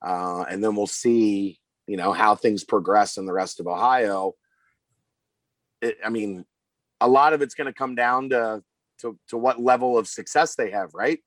Uh, 0.04 0.42
and 0.42 0.62
then 0.62 0.76
we'll 0.76 0.86
see, 0.86 1.58
you 1.88 1.96
know, 1.96 2.12
how 2.12 2.36
things 2.36 2.62
progress 2.62 3.16
in 3.16 3.26
the 3.26 3.32
rest 3.32 3.58
of 3.58 3.66
Ohio. 3.66 4.34
It, 5.82 5.96
I 6.04 6.10
mean, 6.10 6.44
a 7.00 7.08
lot 7.08 7.32
of 7.32 7.42
it's 7.42 7.54
going 7.54 7.66
to 7.66 7.72
come 7.72 7.94
down 7.96 8.30
to, 8.30 8.62
to 9.00 9.18
to 9.28 9.36
what 9.38 9.60
level 9.60 9.98
of 9.98 10.06
success 10.06 10.54
they 10.54 10.70
have, 10.70 10.90
right? 10.94 11.18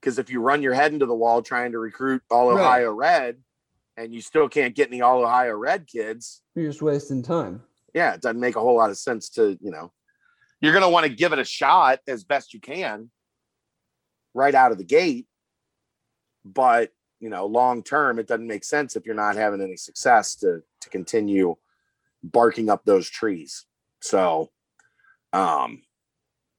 Because 0.00 0.18
if 0.18 0.30
you 0.30 0.40
run 0.40 0.62
your 0.62 0.74
head 0.74 0.92
into 0.92 1.06
the 1.06 1.14
wall 1.14 1.42
trying 1.42 1.72
to 1.72 1.78
recruit 1.78 2.22
all 2.30 2.50
Ohio 2.50 2.92
Red, 2.92 3.36
and 3.96 4.12
you 4.12 4.20
still 4.20 4.48
can't 4.48 4.74
get 4.74 4.88
any 4.88 5.00
all 5.00 5.22
Ohio 5.22 5.54
Red 5.54 5.86
kids, 5.86 6.42
You're 6.56 6.66
just 6.68 6.82
wasting 6.82 7.22
time. 7.22 7.62
yeah, 7.94 8.14
it 8.14 8.20
doesn't 8.20 8.40
make 8.40 8.56
a 8.56 8.60
whole 8.60 8.76
lot 8.76 8.90
of 8.90 8.98
sense 8.98 9.28
to, 9.30 9.56
you 9.60 9.70
know, 9.70 9.92
you're 10.60 10.72
going 10.72 10.82
to 10.82 10.88
want 10.88 11.06
to 11.06 11.12
give 11.14 11.32
it 11.32 11.38
a 11.38 11.44
shot 11.44 12.00
as 12.08 12.24
best 12.24 12.52
you 12.54 12.60
can 12.60 13.10
right 14.34 14.54
out 14.54 14.72
of 14.72 14.78
the 14.78 14.84
gate. 14.84 15.26
But, 16.44 16.90
you 17.22 17.30
know, 17.30 17.46
long 17.46 17.82
term, 17.82 18.18
it 18.18 18.26
doesn't 18.26 18.46
make 18.46 18.64
sense 18.64 18.96
if 18.96 19.06
you're 19.06 19.14
not 19.14 19.36
having 19.36 19.62
any 19.62 19.76
success 19.76 20.34
to, 20.36 20.62
to 20.82 20.90
continue 20.90 21.54
barking 22.22 22.68
up 22.68 22.84
those 22.84 23.08
trees. 23.08 23.64
So, 24.00 24.50
um, 25.32 25.82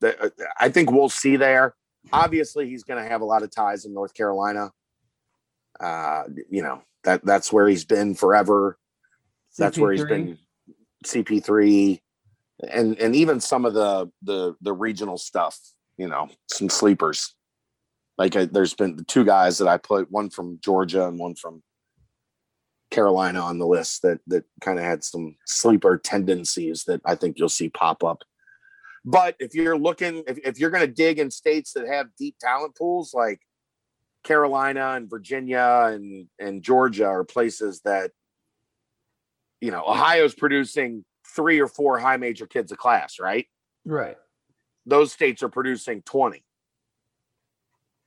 the, 0.01 0.34
I 0.59 0.70
think 0.70 0.91
we'll 0.91 1.09
see 1.09 1.36
there. 1.36 1.76
Obviously, 2.11 2.68
he's 2.68 2.84
going 2.84 3.01
to 3.01 3.07
have 3.07 3.22
a 3.22 3.26
lot 3.26 3.43
of 3.43 3.51
ties 3.51 3.86
in 3.86 3.93
North 3.93 4.16
Carolina. 4.16 4.72
Uh, 5.80 6.24
you 6.49 6.64
know, 6.64 6.82
that 7.03 7.24
that's 7.24 7.53
where 7.53 7.68
he's 7.68 7.86
been 7.86 8.16
forever 8.16 8.78
that's 9.57 9.78
where 9.78 9.91
he's 9.91 10.03
CP3? 10.03 10.09
been 10.09 10.38
CP3, 11.05 12.01
and 12.72 12.97
and 12.97 13.16
even 13.16 13.39
some 13.39 13.66
of 13.66 13.74
the 13.74 14.09
the 14.22 14.55
the 14.61 14.74
regional 14.74 15.18
stuff. 15.18 15.59
You 15.97 16.07
know, 16.07 16.30
some 16.47 16.70
sleepers. 16.70 17.36
Like 18.18 18.36
I, 18.36 18.45
there's 18.45 18.74
been 18.74 18.95
the 18.95 19.03
two 19.03 19.26
guys 19.26 19.57
that 19.57 19.68
I 19.68 19.78
put, 19.78 20.11
one 20.11 20.30
from 20.30 20.59
Georgia 20.64 21.07
and 21.07 21.20
one 21.20 21.36
from 21.36 21.64
Carolina 22.91 23.39
on 23.39 23.57
the 23.57 23.66
list 23.66 24.03
that 24.03 24.20
that 24.28 24.43
kind 24.61 24.78
of 24.78 24.86
had 24.86 25.03
some 25.03 25.36
sleeper 25.45 25.97
tendencies 25.97 26.84
that 26.86 27.01
I 27.05 27.16
think 27.16 27.39
you'll 27.39 27.49
see 27.49 27.70
pop 27.70 28.03
up. 28.03 28.24
But 29.03 29.36
if 29.39 29.53
you're 29.53 29.78
looking, 29.78 30.24
if, 30.28 30.38
if 30.45 30.59
you're 30.59 30.70
going 30.70 30.86
to 30.88 30.93
dig 30.93 31.20
in 31.20 31.32
states 31.32 31.74
that 31.74 31.88
have 31.88 32.07
deep 32.18 32.36
talent 32.39 32.76
pools 32.76 33.14
like 33.14 33.39
Carolina 34.24 34.91
and 34.91 35.09
Virginia 35.09 35.89
and 35.91 36.28
and 36.39 36.64
Georgia 36.64 37.05
are 37.05 37.24
places 37.24 37.82
that 37.84 38.11
you 39.59 39.72
know 39.72 39.84
Ohio's 39.86 40.36
producing 40.36 41.03
three 41.36 41.59
or 41.59 41.68
four 41.68 41.99
high 41.99 42.18
major 42.18 42.45
kids 42.45 42.72
a 42.72 42.76
class, 42.76 43.20
right? 43.20 43.47
Right. 43.86 44.18
Those 44.86 45.11
states 45.11 45.43
are 45.43 45.49
producing 45.49 46.01
20. 46.03 46.43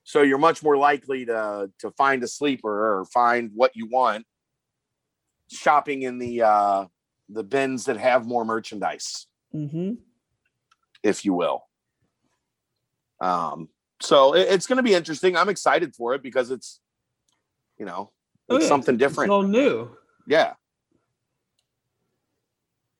So 0.08 0.22
you're 0.22 0.38
much 0.38 0.62
more 0.62 0.76
likely 0.76 1.24
to 1.26 1.68
to 1.80 1.90
find 1.90 2.22
a 2.22 2.28
sleeper 2.28 2.70
or 3.00 3.04
find 3.06 3.50
what 3.54 3.72
you 3.74 3.86
want 3.88 4.24
shopping 5.50 6.02
in 6.02 6.18
the 6.18 6.42
uh 6.42 6.86
the 7.28 7.42
bins 7.42 7.86
that 7.86 7.96
have 7.96 8.24
more 8.24 8.44
merchandise, 8.44 9.26
Mm-hmm. 9.54 9.94
if 11.02 11.24
you 11.24 11.34
will. 11.34 11.64
Um 13.20 13.68
so 14.00 14.34
it- 14.34 14.48
it's 14.48 14.66
going 14.68 14.76
to 14.76 14.82
be 14.82 14.94
interesting. 14.94 15.36
I'm 15.36 15.48
excited 15.48 15.94
for 15.96 16.14
it 16.14 16.22
because 16.22 16.50
it's 16.52 16.80
you 17.78 17.84
know, 17.86 18.12
Oh, 18.48 18.60
yeah. 18.60 18.66
something 18.68 18.94
It's 18.94 19.00
different. 19.00 19.32
all 19.32 19.42
new. 19.42 19.90
Yeah. 20.28 20.52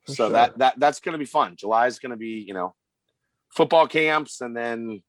for 0.06 0.12
so 0.12 0.14
sure. 0.14 0.30
that 0.30 0.58
that 0.58 0.74
that's 0.78 0.98
going 1.00 1.12
to 1.12 1.18
be 1.18 1.24
fun. 1.38 1.54
July 1.56 1.86
is 1.86 1.98
going 2.00 2.10
to 2.10 2.16
be, 2.16 2.44
you 2.48 2.54
know, 2.54 2.74
football 3.54 3.86
camps 3.86 4.40
and 4.40 4.56
then 4.56 5.02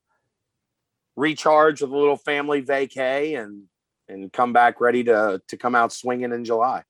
recharge 1.17 1.81
with 1.81 1.91
a 1.91 1.97
little 1.97 2.15
family 2.15 2.61
vacay 2.61 3.41
and 3.41 3.63
and 4.07 4.31
come 4.31 4.53
back 4.53 4.79
ready 4.79 5.03
to 5.03 5.41
to 5.49 5.57
come 5.57 5.75
out 5.75 5.91
swinging 5.91 6.31
in 6.31 6.45
July. 6.45 6.83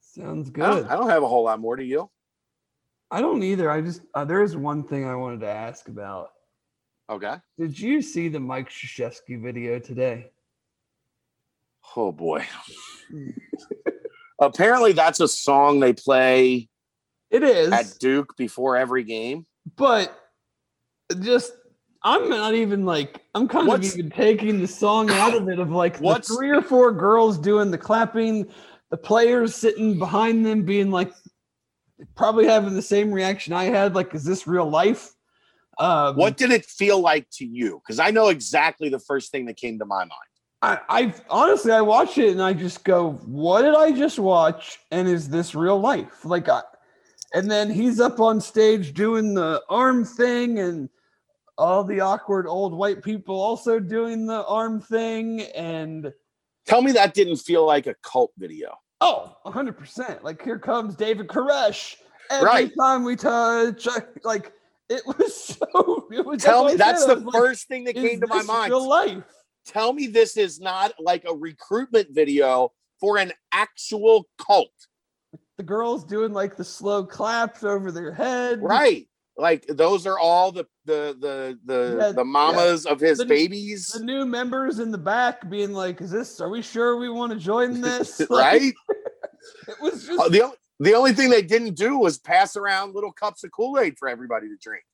sounds 0.00 0.50
I 0.54 0.58
don't, 0.58 0.82
good. 0.82 0.86
I 0.88 0.96
don't 0.96 1.08
have 1.08 1.22
a 1.22 1.28
whole 1.28 1.44
lot 1.44 1.58
more 1.58 1.74
to 1.76 1.84
you. 1.84 2.10
I 3.10 3.20
don't 3.20 3.42
either. 3.42 3.70
I 3.70 3.80
just 3.80 4.02
uh, 4.14 4.24
there 4.24 4.42
is 4.42 4.56
one 4.56 4.84
thing 4.84 5.06
I 5.06 5.16
wanted 5.16 5.40
to 5.40 5.48
ask 5.48 5.88
about. 5.88 6.30
Okay. 7.10 7.34
Did 7.58 7.78
you 7.78 8.00
see 8.00 8.28
the 8.28 8.40
Mike 8.40 8.70
Krzyzewski 8.70 9.42
video 9.42 9.78
today? 9.78 10.30
Oh 11.96 12.12
boy. 12.12 12.44
Apparently 14.38 14.92
that's 14.92 15.20
a 15.20 15.28
song 15.28 15.80
they 15.80 15.92
play 15.92 16.68
It 17.30 17.42
is, 17.42 17.70
at 17.70 17.96
Duke 18.00 18.36
before 18.36 18.76
every 18.76 19.04
game. 19.04 19.46
but 19.76 20.18
just 21.20 21.52
I'm 22.04 22.28
not 22.28 22.54
even 22.54 22.84
like 22.84 23.20
I'm 23.34 23.46
kind 23.48 23.68
What's- 23.68 23.92
of 23.92 23.98
even 23.98 24.10
taking 24.10 24.60
the 24.60 24.66
song 24.66 25.10
out 25.10 25.34
of 25.34 25.48
it 25.48 25.58
of 25.58 25.70
like 25.70 25.98
What's- 25.98 26.34
three 26.34 26.50
or 26.50 26.62
four 26.62 26.92
girls 26.92 27.38
doing 27.38 27.70
the 27.70 27.78
clapping, 27.78 28.50
the 28.90 28.96
players 28.96 29.54
sitting 29.54 29.98
behind 29.98 30.44
them 30.44 30.64
being 30.64 30.90
like 30.90 31.12
probably 32.16 32.46
having 32.46 32.74
the 32.74 32.82
same 32.82 33.12
reaction 33.12 33.52
I 33.52 33.64
had. 33.64 33.94
Like, 33.94 34.14
is 34.14 34.24
this 34.24 34.46
real 34.46 34.68
life? 34.68 35.10
Um, 35.78 36.16
What 36.16 36.36
did 36.36 36.50
it 36.50 36.64
feel 36.64 37.00
like 37.00 37.28
to 37.34 37.46
you? 37.46 37.80
Because 37.84 37.98
I 37.98 38.10
know 38.10 38.28
exactly 38.28 38.88
the 38.88 38.98
first 38.98 39.30
thing 39.30 39.46
that 39.46 39.56
came 39.56 39.78
to 39.78 39.84
my 39.86 40.00
mind. 40.00 40.10
I, 40.60 40.78
I 40.88 41.14
honestly 41.30 41.72
I 41.72 41.80
watch 41.80 42.18
it 42.18 42.30
and 42.30 42.42
I 42.42 42.52
just 42.52 42.84
go, 42.84 43.12
what 43.26 43.62
did 43.62 43.74
I 43.74 43.90
just 43.92 44.18
watch? 44.18 44.78
And 44.90 45.08
is 45.08 45.28
this 45.28 45.54
real 45.54 45.80
life? 45.80 46.24
Like 46.24 46.48
I 46.48 46.62
and 47.34 47.50
then 47.50 47.70
he's 47.70 47.98
up 48.00 48.20
on 48.20 48.40
stage 48.40 48.92
doing 48.92 49.32
the 49.34 49.62
arm 49.70 50.04
thing 50.04 50.58
and 50.58 50.88
all 51.58 51.84
the 51.84 52.00
awkward 52.00 52.46
old 52.46 52.72
white 52.74 53.02
people 53.02 53.38
also 53.40 53.78
doing 53.78 54.26
the 54.26 54.44
arm 54.46 54.80
thing 54.80 55.42
and 55.54 56.12
Tell 56.64 56.80
me 56.80 56.92
that 56.92 57.12
didn't 57.14 57.36
feel 57.38 57.66
like 57.66 57.86
a 57.86 57.94
cult 58.02 58.32
video. 58.38 58.74
oh 59.00 59.36
100% 59.46 60.22
like 60.22 60.42
here 60.42 60.58
comes 60.58 60.94
david 60.96 61.26
koresh 61.28 61.96
every 62.30 62.46
Right. 62.46 62.72
time 62.80 63.04
we 63.04 63.16
touch 63.16 63.86
like 64.24 64.52
it 64.88 65.02
was 65.06 65.44
so 65.44 66.06
it 66.10 66.24
was 66.24 66.42
Tell 66.42 66.64
me 66.64 66.74
that's 66.76 67.04
the 67.04 67.16
like, 67.16 67.32
first 67.34 67.68
thing 67.68 67.84
that 67.84 67.94
came 67.94 68.20
to 68.20 68.26
my 68.26 68.42
mind. 68.42 68.70
real 68.70 68.88
life 68.88 69.24
Tell 69.64 69.92
me 69.92 70.08
this 70.08 70.36
is 70.36 70.58
not 70.60 70.92
like 70.98 71.24
a 71.24 71.32
recruitment 71.34 72.08
video 72.10 72.72
for 72.98 73.18
an 73.18 73.32
actual 73.52 74.28
cult. 74.38 74.72
the 75.56 75.62
girls 75.62 76.04
doing 76.04 76.32
like 76.32 76.56
the 76.56 76.64
slow 76.64 77.04
claps 77.04 77.62
over 77.64 77.92
their 77.92 78.12
head 78.12 78.60
Right. 78.62 79.08
Like 79.36 79.66
those 79.66 80.06
are 80.06 80.18
all 80.18 80.52
the 80.52 80.66
the 80.84 81.16
the 81.18 81.58
the, 81.64 81.96
Yeah, 82.00 82.12
the 82.12 82.24
mamas 82.24 82.84
of 82.86 83.00
his 83.00 83.18
The- 83.18 83.24
babies. 83.26 83.86
the 83.88 84.04
new 84.04 84.26
members 84.26 84.78
in 84.78 84.90
the 84.90 84.98
back 84.98 85.48
being 85.48 85.72
like, 85.72 86.00
"Is 86.02 86.10
this? 86.10 86.40
Are 86.40 86.50
we 86.50 86.60
sure 86.62 86.96
we 86.98 87.08
want 87.08 87.32
to 87.32 87.38
join 87.38 87.80
this?" 87.88 88.20
Like, 88.30 88.30
right? 88.30 88.72
It 89.68 89.76
was 89.80 90.06
just 90.06 90.20
Uh, 90.20 90.28
the, 90.28 90.52
the 90.80 90.94
only 90.94 91.12
thing 91.12 91.28
they 91.30 91.42
didn't 91.42 91.74
do 91.74 91.98
was 91.98 92.18
pass 92.18 92.56
around 92.56 92.94
little 92.94 93.10
cups 93.12 93.42
of 93.42 93.50
Kool-Aid 93.52 93.94
for 93.98 94.08
everybody 94.08 94.48
to 94.48 94.56
drink. 94.62 94.84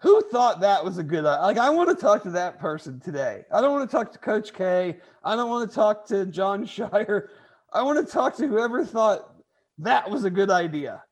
who 0.00 0.22
thought 0.30 0.60
that 0.60 0.82
was 0.84 0.96
a 0.98 1.02
good 1.02 1.24
idea. 1.26 1.42
Like, 1.42 1.58
I 1.58 1.68
want 1.70 1.88
to 1.90 1.94
talk 1.94 2.22
to 2.24 2.30
that 2.30 2.58
person 2.58 2.98
today. 3.00 3.42
I 3.52 3.60
don't 3.60 3.72
want 3.72 3.88
to 3.90 3.94
talk 3.96 4.10
to 4.12 4.18
Coach 4.18 4.52
K. 4.54 4.98
I 5.22 5.36
don't 5.36 5.50
want 5.50 5.68
to 5.68 5.74
talk 5.74 6.06
to 6.08 6.26
Jon 6.26 6.64
Scheyer. 6.66 7.28
I 7.72 7.82
want 7.82 8.04
to 8.04 8.10
talk 8.10 8.36
to 8.36 8.46
whoever 8.46 8.84
thought 8.84 9.34
that 9.78 10.08
was 10.10 10.24
a 10.24 10.30
good 10.30 10.50
idea. 10.50 11.02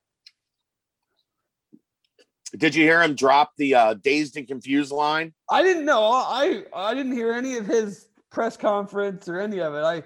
Did 2.57 2.75
you 2.75 2.85
hear 2.85 3.03
him 3.03 3.15
drop 3.15 3.53
the 3.57 3.75
uh, 3.75 3.95
dazed 3.95 4.37
and 4.37 4.47
confused 4.47 4.93
line? 4.93 5.33
I 5.51 5.63
didn't 5.63 5.85
know. 5.87 6.03
I 6.13 6.65
I 6.75 6.93
didn't 6.95 7.13
hear 7.13 7.33
any 7.33 7.57
of 7.57 7.67
his 7.67 8.09
press 8.31 8.57
conference 8.57 9.29
or 9.29 9.41
any 9.41 9.61
of 9.61 9.75
it. 9.75 9.83
I 9.83 10.03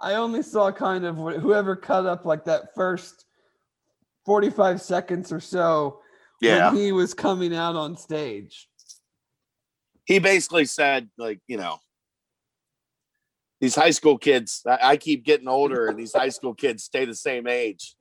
I 0.00 0.14
only 0.14 0.42
saw 0.42 0.70
kind 0.70 1.04
of 1.04 1.16
whoever 1.16 1.74
cut 1.74 2.06
up 2.06 2.24
like 2.24 2.44
that 2.44 2.74
first 2.76 3.24
45 4.26 4.80
seconds 4.80 5.32
or 5.32 5.40
so 5.40 6.00
Yeah. 6.40 6.68
when 6.70 6.76
he 6.80 6.92
was 6.92 7.14
coming 7.14 7.54
out 7.54 7.74
on 7.74 7.96
stage. 7.96 8.68
he 10.04 10.18
basically 10.20 10.64
said 10.66 11.08
like 11.18 11.40
you 11.48 11.56
know 11.56 11.78
these 13.60 13.74
high 13.74 13.90
school 13.90 14.16
kids 14.18 14.62
I, 14.66 14.78
I 14.82 14.96
keep 14.96 15.24
getting 15.24 15.48
older 15.48 15.88
and 15.88 15.98
these 15.98 16.14
high 16.14 16.28
school 16.28 16.54
kids 16.54 16.84
stay 16.84 17.04
the 17.06 17.14
same 17.14 17.46
age 17.48 17.96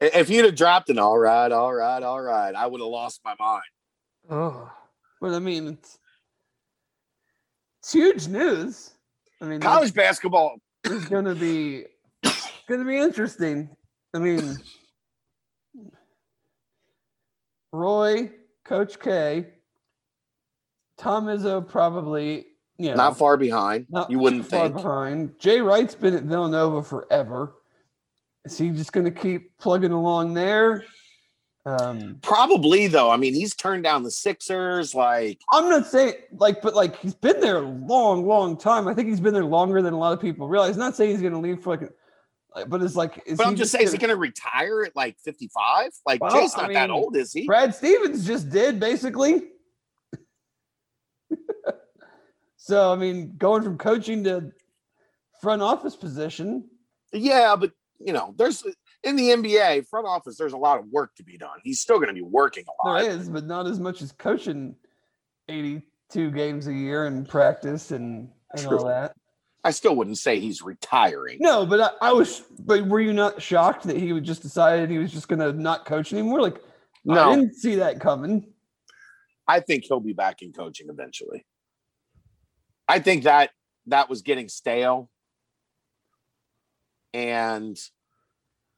if 0.00 0.30
you'd 0.30 0.44
have 0.44 0.54
dropped 0.54 0.88
an 0.90 0.98
all 0.98 1.18
right 1.18 1.50
all 1.50 1.74
right 1.74 2.02
all 2.02 2.20
right 2.20 2.54
i 2.54 2.66
would 2.66 2.80
have 2.80 2.88
lost 2.88 3.20
my 3.24 3.34
mind 3.38 3.62
Oh, 4.30 4.70
but 5.22 5.32
I 5.32 5.38
mean, 5.38 5.68
it's, 5.68 5.98
it's 7.80 7.92
huge 7.92 8.28
news. 8.28 8.90
I 9.40 9.46
mean, 9.46 9.60
college 9.60 9.94
basketball 9.94 10.56
is 10.84 11.06
going 11.06 11.24
to 11.24 11.34
be 11.34 11.84
going 12.68 12.80
to 12.80 12.84
be 12.84 12.98
interesting. 12.98 13.70
I 14.12 14.18
mean, 14.18 14.58
Roy, 17.72 18.30
Coach 18.64 19.00
K, 19.00 19.46
Tom 20.98 21.26
Izzo 21.26 21.66
probably, 21.66 22.46
you 22.76 22.90
know, 22.90 22.96
not 22.96 23.16
far 23.16 23.36
behind 23.36 23.86
not 23.88 24.10
you 24.10 24.18
wouldn't 24.18 24.44
far 24.46 24.64
think 24.64 24.76
behind. 24.76 25.38
Jay 25.38 25.60
Wright's 25.60 25.94
been 25.94 26.14
at 26.14 26.24
Villanova 26.24 26.82
forever. 26.82 27.54
Is 28.44 28.56
he 28.56 28.70
just 28.70 28.92
going 28.92 29.04
to 29.04 29.10
keep 29.10 29.56
plugging 29.58 29.92
along 29.92 30.34
there? 30.34 30.84
Um, 31.66 32.18
probably 32.22 32.86
though 32.86 33.10
i 33.10 33.18
mean 33.18 33.34
he's 33.34 33.54
turned 33.54 33.84
down 33.84 34.02
the 34.02 34.10
sixers 34.10 34.94
like 34.94 35.42
I'm 35.52 35.68
not 35.68 35.86
saying 35.86 36.14
like, 36.32 36.62
but 36.62 36.74
like 36.74 36.96
he's 36.96 37.14
been 37.14 37.40
there 37.40 37.58
a 37.58 37.68
long, 37.68 38.26
long 38.26 38.56
time. 38.56 38.88
I 38.88 38.94
think 38.94 39.08
he's 39.08 39.20
been 39.20 39.34
there 39.34 39.44
longer 39.44 39.82
than 39.82 39.92
a 39.92 39.98
lot 39.98 40.14
of 40.14 40.20
people 40.20 40.48
realize. 40.48 40.78
Not 40.78 40.96
saying 40.96 41.10
he's 41.10 41.20
going 41.20 41.34
to 41.34 41.38
leave 41.38 41.60
for 41.60 41.76
like, 41.76 41.90
like, 42.54 42.70
but 42.70 42.80
it's 42.80 42.96
like, 42.96 43.22
is 43.26 43.36
but 43.36 43.46
i'm 43.46 43.56
just 43.56 43.70
saying 43.70 43.84
is 43.84 43.92
he 43.92 43.98
gonna- 43.98 44.16
retire 44.16 44.84
at 44.84 44.96
like 44.96 45.18
55 45.18 45.90
like 46.06 46.22
Well, 46.22 46.30
jay's 46.30 46.54
I 46.56 46.62
not 46.62 46.72
that 46.72 46.90
old 46.90 47.16
is 47.16 47.34
he 47.34 47.44
Brad 47.44 47.74
Stevens 47.74 48.26
just 48.26 48.48
did 48.48 48.80
basically. 48.80 49.42
so 52.56 52.92
I 52.92 52.96
mean, 52.96 53.34
going 53.36 53.62
from 53.62 53.76
coaching 53.76 54.24
to 54.24 54.52
front 55.42 55.60
office 55.60 55.96
position, 55.96 56.64
yeah 57.12 57.56
but 57.56 57.72
you 57.98 58.12
know 58.12 58.34
there's 58.38 58.64
in 59.04 59.16
the 59.16 59.30
nba 59.30 59.86
front 59.88 60.06
office 60.06 60.36
there's 60.36 60.52
a 60.52 60.58
lot 60.58 60.78
of 60.78 60.86
work 60.90 61.14
to 61.16 61.22
be 61.22 61.36
done 61.36 61.58
he's 61.62 61.80
still 61.80 61.96
going 61.96 62.08
to 62.08 62.14
be 62.14 62.22
working 62.22 62.64
a 62.68 62.86
lot 62.86 63.00
there 63.00 63.10
is, 63.10 63.28
but 63.28 63.44
not 63.44 63.66
as 63.66 63.80
much 63.80 64.02
as 64.02 64.12
coaching 64.12 64.74
eighty-two 65.48 66.30
games 66.30 66.66
a 66.66 66.72
year 66.72 67.06
in 67.06 67.24
practice 67.24 67.90
and 67.90 68.28
and 68.52 68.62
True. 68.62 68.78
all 68.78 68.84
that. 68.86 69.14
I 69.64 69.70
still 69.70 69.96
wouldn't 69.96 70.18
say 70.18 70.40
he's 70.40 70.62
retiring. 70.62 71.38
No, 71.40 71.66
but 71.66 71.80
I, 71.80 72.08
I 72.08 72.12
was. 72.12 72.42
But 72.60 72.86
were 72.86 73.00
you 73.00 73.12
not 73.12 73.42
shocked 73.42 73.84
that 73.84 73.96
he 73.96 74.12
would 74.12 74.24
just 74.24 74.40
decided 74.40 74.88
he 74.88 74.98
was 74.98 75.12
just 75.12 75.28
going 75.28 75.40
to 75.40 75.52
not 75.52 75.84
coach 75.84 76.12
anymore? 76.12 76.40
Like, 76.40 76.62
I 77.10 77.34
didn't 77.34 77.54
see 77.54 77.74
that 77.76 78.00
coming. 78.00 78.46
I 79.46 79.60
think 79.60 79.84
he'll 79.84 80.00
be 80.00 80.12
back 80.12 80.42
in 80.42 80.52
coaching 80.52 80.88
eventually. 80.90 81.44
I 82.86 83.00
think 83.00 83.24
that 83.24 83.50
that 83.86 84.08
was 84.08 84.22
getting 84.22 84.48
stale. 84.48 85.10
And 87.12 87.76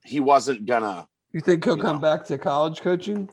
he 0.05 0.21
wasn't 0.21 0.67
gonna. 0.67 1.07
You 1.33 1.41
think 1.41 1.65
he'll 1.65 1.77
You 1.77 1.83
come 1.83 1.97
know. 1.97 2.03
back 2.03 2.25
to 2.27 2.39
college 2.39 2.81
coaching? 2.81 3.29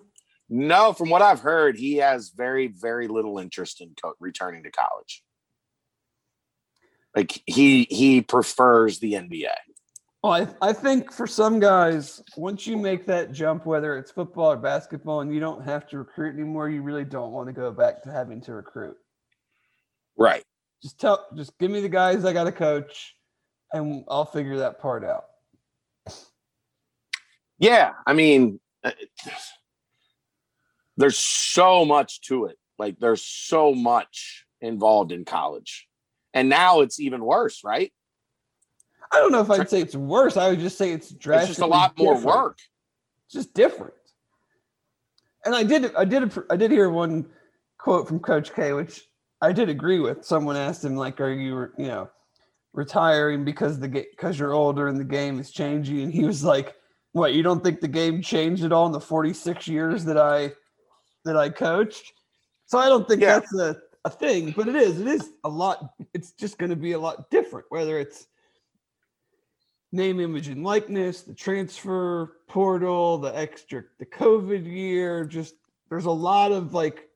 No, 0.50 0.94
from 0.94 1.10
what 1.10 1.22
I've 1.22 1.42
heard, 1.42 1.78
he 1.78 1.98
has 1.98 2.30
very, 2.30 2.68
very 2.68 3.08
little 3.08 3.38
interest 3.40 3.82
in 3.82 3.94
co- 4.02 4.14
returning 4.20 4.64
to 4.64 4.72
college. 4.72 5.24
Like 7.16 7.42
he 7.46 7.84
he 7.90 8.22
prefers 8.22 9.00
the 9.00 9.14
NBA. 9.14 9.48
Well, 10.24 10.34
I, 10.34 10.70
I 10.70 10.74
think 10.74 11.12
for 11.12 11.28
some 11.28 11.60
guys, 11.60 12.22
once 12.36 12.66
you 12.66 12.78
make 12.78 13.06
that 13.08 13.32
jump, 13.32 13.66
whether 13.66 13.98
it's 13.98 14.12
football 14.12 14.52
or 14.52 14.58
basketball, 14.58 15.22
and 15.22 15.34
you 15.34 15.40
don't 15.40 15.64
have 15.64 15.88
to 15.90 15.98
recruit 16.00 16.34
anymore, 16.34 16.70
you 16.70 16.82
really 16.82 17.06
don't 17.06 17.32
want 17.32 17.48
to 17.48 17.54
go 17.54 17.72
back 17.72 18.02
to 18.04 18.12
having 18.12 18.42
to 18.42 18.54
recruit. 18.54 18.98
Right. 20.18 20.44
Just 20.82 21.00
tell, 21.00 21.26
just 21.36 21.58
give 21.60 21.72
me 21.72 21.82
the 21.82 21.90
guys 21.90 22.26
I 22.26 22.34
got 22.34 22.46
to 22.46 22.52
coach, 22.52 23.16
and 23.74 24.04
I'll 24.08 24.26
figure 24.26 24.58
that 24.58 24.80
part 24.80 25.04
out. 25.04 25.26
Yeah, 27.60 27.94
I 28.06 28.14
mean, 28.14 28.60
uh, 28.84 28.92
there's 30.96 31.18
so 31.18 31.86
much 31.86 32.22
to 32.24 32.46
it. 32.46 32.58
Like 32.78 33.00
there's 33.00 33.26
so 33.26 33.74
much 33.74 34.46
involved 34.62 35.12
in 35.12 35.26
college, 35.26 35.88
and 36.34 36.50
now 36.50 36.82
it's 36.82 37.00
even 37.00 37.24
worse, 37.24 37.64
right? 37.64 37.92
I 39.12 39.18
don't 39.18 39.32
know 39.32 39.42
if 39.42 39.50
I'd 39.50 39.70
say 39.70 39.82
it's 39.82 39.96
worse. 39.96 40.38
I 40.38 40.50
would 40.50 40.60
just 40.60 40.78
say 40.78 40.92
it's 40.92 41.12
It's 41.12 41.48
just 41.48 41.60
a 41.60 41.66
lot 41.66 41.98
more 41.98 42.16
different. 42.16 42.38
work. 42.38 42.58
It's 43.26 43.34
just 43.34 43.54
different. 43.54 43.94
And 45.46 45.56
I 45.56 45.64
did, 45.64 45.96
I 45.96 46.04
did, 46.04 46.38
I 46.50 46.58
did 46.58 46.72
hear 46.72 46.90
one 46.90 47.26
quote 47.78 48.08
from 48.08 48.20
Coach 48.20 48.54
K, 48.54 48.74
which 48.74 49.02
I 49.42 49.54
did 49.54 49.70
agree 49.70 50.00
with. 50.00 50.26
Someone 50.26 50.58
asked 50.58 50.84
him, 50.84 50.96
like, 50.98 51.22
"Are 51.22 51.32
you, 51.32 51.70
you 51.78 51.88
know, 51.88 52.10
retiring 52.78 53.44
because 53.44 53.80
the 53.80 53.90
because 53.90 54.40
you're 54.40 54.54
older 54.54 54.88
and 54.88 54.98
the 54.98 55.04
game 55.04 55.40
is 55.40 55.52
changing?" 55.52 56.00
And 56.02 56.14
he 56.14 56.24
was 56.24 56.46
like, 56.46 56.76
"What? 57.12 57.34
You 57.34 57.44
don't 57.44 57.62
think 57.64 57.82
the 57.82 57.90
game 57.90 58.22
changed 58.22 58.64
at 58.64 58.72
all 58.72 58.86
in 58.86 58.94
the 58.94 59.02
46 59.02 59.68
years 59.68 60.06
that 60.06 60.18
I 60.18 60.54
that 61.26 61.36
I 61.36 61.50
coached?" 61.50 62.14
So 62.68 62.78
I 62.78 62.88
don't 62.88 63.08
think 63.08 63.22
Yeah. 63.22 63.40
that's 63.40 63.54
a 63.56 63.76
a 64.06 64.10
thing, 64.10 64.54
but 64.56 64.70
it 64.70 64.76
is. 64.76 65.02
It 65.02 65.08
is 65.08 65.32
a 65.44 65.50
lot. 65.50 65.94
It's 66.14 66.32
just 66.32 66.58
going 66.58 66.70
to 66.70 66.78
be 66.78 66.94
a 66.94 67.00
lot 67.00 67.30
different, 67.30 67.66
whether 67.70 68.00
it's 68.00 68.28
name, 69.92 70.20
image, 70.22 70.48
and 70.48 70.64
likeness, 70.64 71.24
the 71.24 71.34
transfer 71.34 72.38
portal, 72.48 73.18
the 73.18 73.36
extra, 73.38 73.84
the 74.00 74.06
COVID 74.06 74.66
year. 74.66 75.26
Just 75.26 75.56
there's 75.90 76.06
a 76.06 76.12
lot 76.12 76.54
of 76.54 76.74
like 76.74 77.07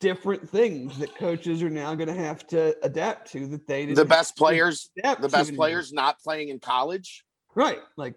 different 0.00 0.48
things 0.48 0.98
that 0.98 1.14
coaches 1.14 1.62
are 1.62 1.70
now 1.70 1.94
going 1.94 2.08
to 2.08 2.14
have 2.14 2.46
to 2.48 2.74
adapt 2.82 3.30
to 3.32 3.46
that 3.48 3.66
they 3.66 3.84
didn't 3.86 3.96
The 3.96 4.04
best 4.04 4.36
players, 4.36 4.90
the 4.96 5.02
best 5.28 5.34
anymore. 5.48 5.56
players 5.56 5.92
not 5.92 6.20
playing 6.20 6.48
in 6.48 6.58
college. 6.58 7.24
right? 7.54 7.78
Like 7.96 8.14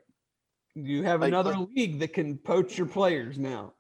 you 0.76 1.04
have 1.04 1.22
Like- 1.22 1.28
another 1.30 1.56
league 1.58 2.00
that 2.00 2.14
can 2.14 2.38
poach 2.38 2.78
your 2.78 2.88
players 2.88 3.38
now. 3.38 3.74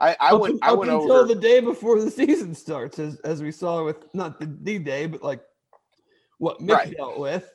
I, 0.00 0.16
I 0.20 0.30
up, 0.30 0.40
went 0.40 0.58
I 0.62 0.68
up 0.70 0.78
went 0.78 0.90
until 0.92 1.12
over 1.12 1.26
the 1.34 1.40
day 1.40 1.58
before 1.60 2.00
the 2.00 2.10
season 2.10 2.54
starts, 2.54 2.98
as 3.00 3.18
as 3.20 3.42
we 3.42 3.50
saw 3.50 3.84
with 3.84 3.96
not 4.14 4.38
the 4.38 4.46
D 4.46 4.78
day, 4.78 5.06
but 5.06 5.22
like 5.24 5.42
what 6.38 6.60
Mick 6.60 6.72
Right. 6.72 6.96
dealt 6.96 7.18
with. 7.18 7.50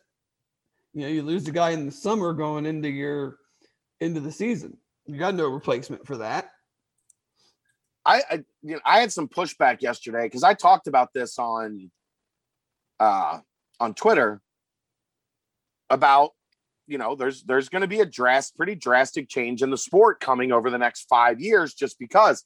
You 0.93 1.01
know, 1.03 1.07
you 1.07 1.21
lose 1.21 1.47
a 1.47 1.51
guy 1.51 1.69
in 1.71 1.85
the 1.85 1.91
summer 1.91 2.33
going 2.33 2.65
into 2.65 2.89
your 2.89 3.37
into 4.01 4.19
the 4.19 4.31
season. 4.31 4.77
You 5.05 5.17
got 5.17 5.35
no 5.35 5.47
replacement 5.47 6.05
for 6.05 6.17
that. 6.17 6.51
I, 8.05 8.21
I 8.29 8.33
you 8.61 8.75
know 8.75 8.79
I 8.85 8.99
had 8.99 9.11
some 9.11 9.27
pushback 9.27 9.81
yesterday 9.81 10.23
because 10.23 10.43
I 10.43 10.53
talked 10.53 10.87
about 10.87 11.13
this 11.13 11.39
on 11.39 11.91
uh 12.99 13.39
on 13.79 13.93
Twitter 13.93 14.41
about 15.89 16.31
you 16.87 16.97
know 16.97 17.15
there's 17.15 17.43
there's 17.43 17.69
going 17.69 17.81
to 17.81 17.87
be 17.87 18.01
a 18.01 18.05
drastic 18.05 18.57
pretty 18.57 18.75
drastic 18.75 19.29
change 19.29 19.61
in 19.61 19.69
the 19.69 19.77
sport 19.77 20.19
coming 20.19 20.51
over 20.51 20.69
the 20.69 20.77
next 20.77 21.07
five 21.09 21.39
years 21.39 21.73
just 21.73 21.97
because 21.99 22.43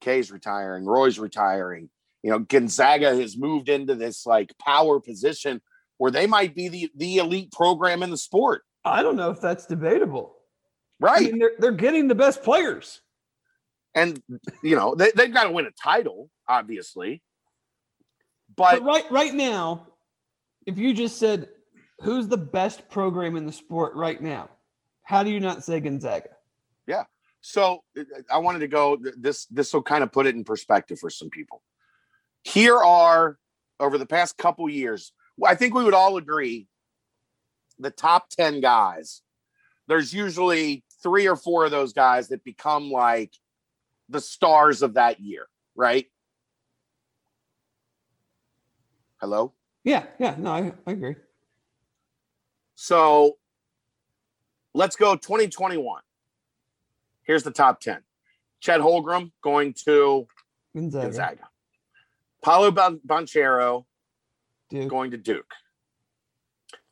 Kay's 0.00 0.30
retiring, 0.30 0.84
Roy's 0.84 1.18
retiring. 1.18 1.90
You 2.22 2.30
know, 2.30 2.38
Gonzaga 2.38 3.14
has 3.14 3.36
moved 3.36 3.68
into 3.68 3.94
this 3.94 4.24
like 4.24 4.52
power 4.58 5.00
position 5.00 5.60
where 5.98 6.10
they 6.10 6.26
might 6.26 6.54
be 6.54 6.68
the 6.68 6.90
the 6.96 7.18
elite 7.18 7.52
program 7.52 8.02
in 8.02 8.10
the 8.10 8.16
sport. 8.16 8.62
I 8.84 9.02
don't 9.02 9.16
know 9.16 9.30
if 9.30 9.40
that's 9.40 9.66
debatable. 9.66 10.34
I 11.02 11.06
Right. 11.06 11.22
mean, 11.22 11.38
they're 11.38 11.52
they're 11.58 11.72
getting 11.72 12.08
the 12.08 12.14
best 12.14 12.42
players. 12.42 13.00
And 13.94 14.20
you 14.62 14.76
know, 14.76 14.94
they, 14.94 15.10
they've 15.14 15.32
got 15.32 15.44
to 15.44 15.50
win 15.50 15.66
a 15.66 15.70
title, 15.70 16.30
obviously. 16.48 17.22
But 18.56 18.80
But 18.80 18.82
right 18.82 19.10
right 19.10 19.34
now, 19.34 19.88
if 20.66 20.78
you 20.78 20.92
just 20.94 21.18
said 21.18 21.48
who's 22.00 22.28
the 22.28 22.36
best 22.36 22.88
program 22.88 23.36
in 23.36 23.46
the 23.46 23.52
sport 23.52 23.94
right 23.94 24.20
now, 24.20 24.50
how 25.02 25.22
do 25.22 25.30
you 25.30 25.40
not 25.40 25.64
say 25.64 25.80
Gonzaga? 25.80 26.30
Yeah. 26.86 27.04
So 27.40 27.82
uh, 27.98 28.02
I 28.30 28.38
wanted 28.38 28.60
to 28.60 28.68
go. 28.68 28.98
This 29.16 29.46
this 29.46 29.72
will 29.72 29.82
kind 29.82 30.02
of 30.02 30.12
put 30.12 30.26
it 30.26 30.34
in 30.34 30.44
perspective 30.44 30.98
for 30.98 31.10
some 31.10 31.30
people. 31.30 31.62
Here 32.42 32.76
are 32.76 33.38
over 33.80 33.98
the 33.98 34.06
past 34.06 34.36
couple 34.36 34.68
years. 34.68 35.12
I 35.44 35.54
think 35.54 35.74
we 35.74 35.84
would 35.84 35.94
all 35.94 36.16
agree 36.16 36.68
the 37.78 37.90
top 37.90 38.30
ten 38.30 38.60
guys. 38.60 39.22
There's 39.88 40.14
usually 40.14 40.84
three 41.02 41.26
or 41.26 41.36
four 41.36 41.64
of 41.64 41.70
those 41.70 41.92
guys 41.92 42.28
that 42.28 42.44
become 42.44 42.90
like 42.90 43.32
the 44.14 44.20
stars 44.20 44.80
of 44.80 44.94
that 44.94 45.20
year, 45.20 45.48
right? 45.74 46.06
Hello. 49.20 49.52
Yeah, 49.82 50.04
yeah, 50.20 50.36
no, 50.38 50.50
I, 50.52 50.72
I 50.86 50.92
agree. 50.92 51.16
So 52.76 53.38
let's 54.72 54.94
go 54.94 55.16
2021. 55.16 56.00
Here's 57.24 57.42
the 57.42 57.50
top 57.50 57.80
10. 57.80 57.98
Chet 58.60 58.80
Holmgren 58.80 59.32
going 59.42 59.74
to 59.84 60.26
Gonzaga, 60.74 61.06
Gonzaga. 61.06 61.48
Paolo 62.42 62.70
Banchero 62.70 63.84
Duke. 64.70 64.88
going 64.88 65.10
to 65.10 65.16
Duke. 65.16 65.52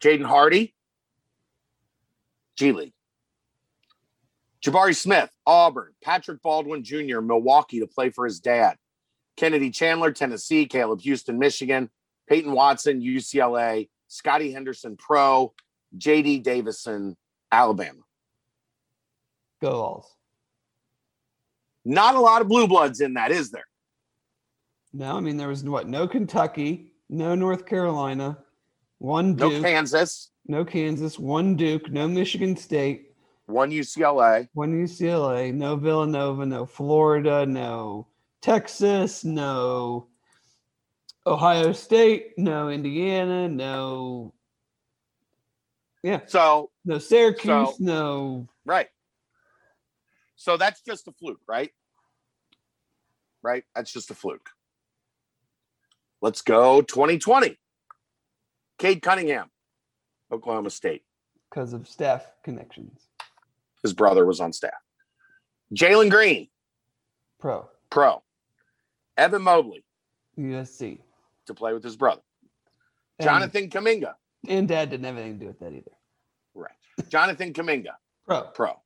Jaden 0.03 0.25
Hardy, 0.25 0.75
G 2.57 2.73
League. 2.73 2.95
Jabari 4.65 4.95
Smith, 4.95 5.31
Auburn. 5.47 5.93
Patrick 6.03 6.41
Baldwin 6.43 6.85
Jr., 6.85 7.21
Milwaukee 7.21 7.81
to 7.81 7.87
play 7.87 8.11
for 8.11 8.25
his 8.25 8.41
dad. 8.41 8.77
Kennedy 9.37 9.71
Chandler, 9.71 10.13
Tennessee. 10.13 10.67
Caleb 10.67 11.01
Houstan, 11.01 11.39
Michigan. 11.39 11.91
Peyton 12.29 12.53
Watson, 12.53 13.01
UCLA. 13.01 13.89
Scotty 14.09 14.53
Henderson, 14.53 14.97
Pro. 14.97 15.53
JD 15.97 16.43
Davison, 16.43 17.17
Alabama. 17.51 18.01
Go 19.61 19.71
Vols. 19.71 20.17
Not 21.85 22.15
a 22.15 22.21
lot 22.21 22.41
of 22.41 22.49
blue 22.49 22.67
bloods 22.67 23.01
in 23.01 23.15
that, 23.15 23.31
is 23.33 23.51
there? 23.51 23.67
No, 24.93 25.17
I 25.17 25.21
mean 25.21 25.37
there 25.37 25.49
was 25.49 25.65
what? 25.65 25.89
No 25.89 26.07
Kentucky, 26.07 26.93
no 27.09 27.35
North 27.35 27.67
Carolina, 27.67 28.39
one 28.99 29.35
Duke, 29.35 29.55
No 29.55 29.63
Kansas, 29.63 30.31
no 30.47 30.65
Kansas, 30.65 31.19
one 31.19 31.57
Duke, 31.57 31.91
no 31.91 32.07
Michigan 32.07 32.57
State, 32.57 33.12
one 33.47 33.71
UCLA. 33.71 34.49
one 34.55 34.73
UCLA, 34.73 35.53
no 35.53 35.77
Villanova, 35.77 36.47
no 36.47 36.65
Florida, 36.67 37.45
no 37.47 38.07
Texas, 38.41 39.25
no 39.25 40.09
Ohio 41.27 41.73
State, 41.73 42.33
no 42.39 42.69
Indiana, 42.71 43.49
no 43.49 44.33
yeah, 46.03 46.21
So, 46.27 46.71
no 46.85 46.99
Syracuse, 46.99 47.45
So- 47.47 47.77
no 47.79 48.49
right. 48.65 48.89
So 50.35 50.57
that's 50.57 50.81
just 50.81 51.07
a 51.07 51.13
fluke, 51.13 51.41
right? 51.47 51.71
Right? 53.43 53.65
That's 53.77 53.93
just 53.93 54.11
a 54.11 54.15
fluke. 54.15 54.49
Let's 56.21 56.43
go 56.43 56.83
2020. 56.83 57.57
Cade 58.79 59.03
Cunningham, 59.03 59.51
Oklahoma 60.33 60.71
State. 60.71 61.05
because 61.51 61.73
of 61.73 61.87
staff 61.87 62.27
connections. 62.43 62.99
His 63.83 63.93
brother 63.93 64.25
was 64.25 64.41
on 64.41 64.53
staff. 64.53 64.73
Jalen 65.75 66.11
Green, 66.11 66.49
Pro 67.41 67.69
pro. 67.91 68.23
Evan 69.17 69.43
Mobley 69.43 69.85
USC. 70.39 70.99
to 71.47 71.55
play 71.55 71.73
with 71.73 71.85
his 71.85 71.97
brother. 71.97 72.23
And- 73.19 73.27
Jonathan 73.27 73.69
Kuminga, 73.69 74.15
and 74.49 74.67
dad 74.69 74.91
didn't 74.91 75.05
have 75.07 75.17
anything 75.17 75.39
to 75.39 75.45
do 75.45 75.47
with 75.49 75.59
that 75.61 75.73
either. 75.73 75.91
right. 76.55 76.73
Jonathan 77.09 77.53
Kuminga, 77.53 77.95
Pro 78.27 78.43
pro. 78.55 78.81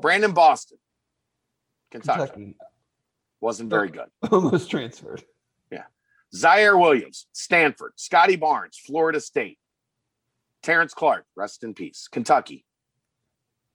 Brandon 0.00 0.32
Boston, 0.32 0.78
Kentucky, 1.90 2.18
Kentucky 2.18 2.56
wasn't 3.40 3.70
very 3.70 3.88
oh, 3.88 3.92
good. 3.92 4.08
almost 4.32 4.70
transferred. 4.70 5.24
Yeah. 5.70 5.84
Ziaire 6.34 6.78
Williams, 6.78 7.26
Stanford, 7.32 7.92
Scottie 7.96 8.36
Barnes, 8.36 8.78
Florida 8.78 9.20
State, 9.20 9.58
Terrence 10.62 10.94
Clark, 10.94 11.26
rest 11.36 11.64
in 11.64 11.74
peace, 11.74 12.08
Kentucky, 12.10 12.64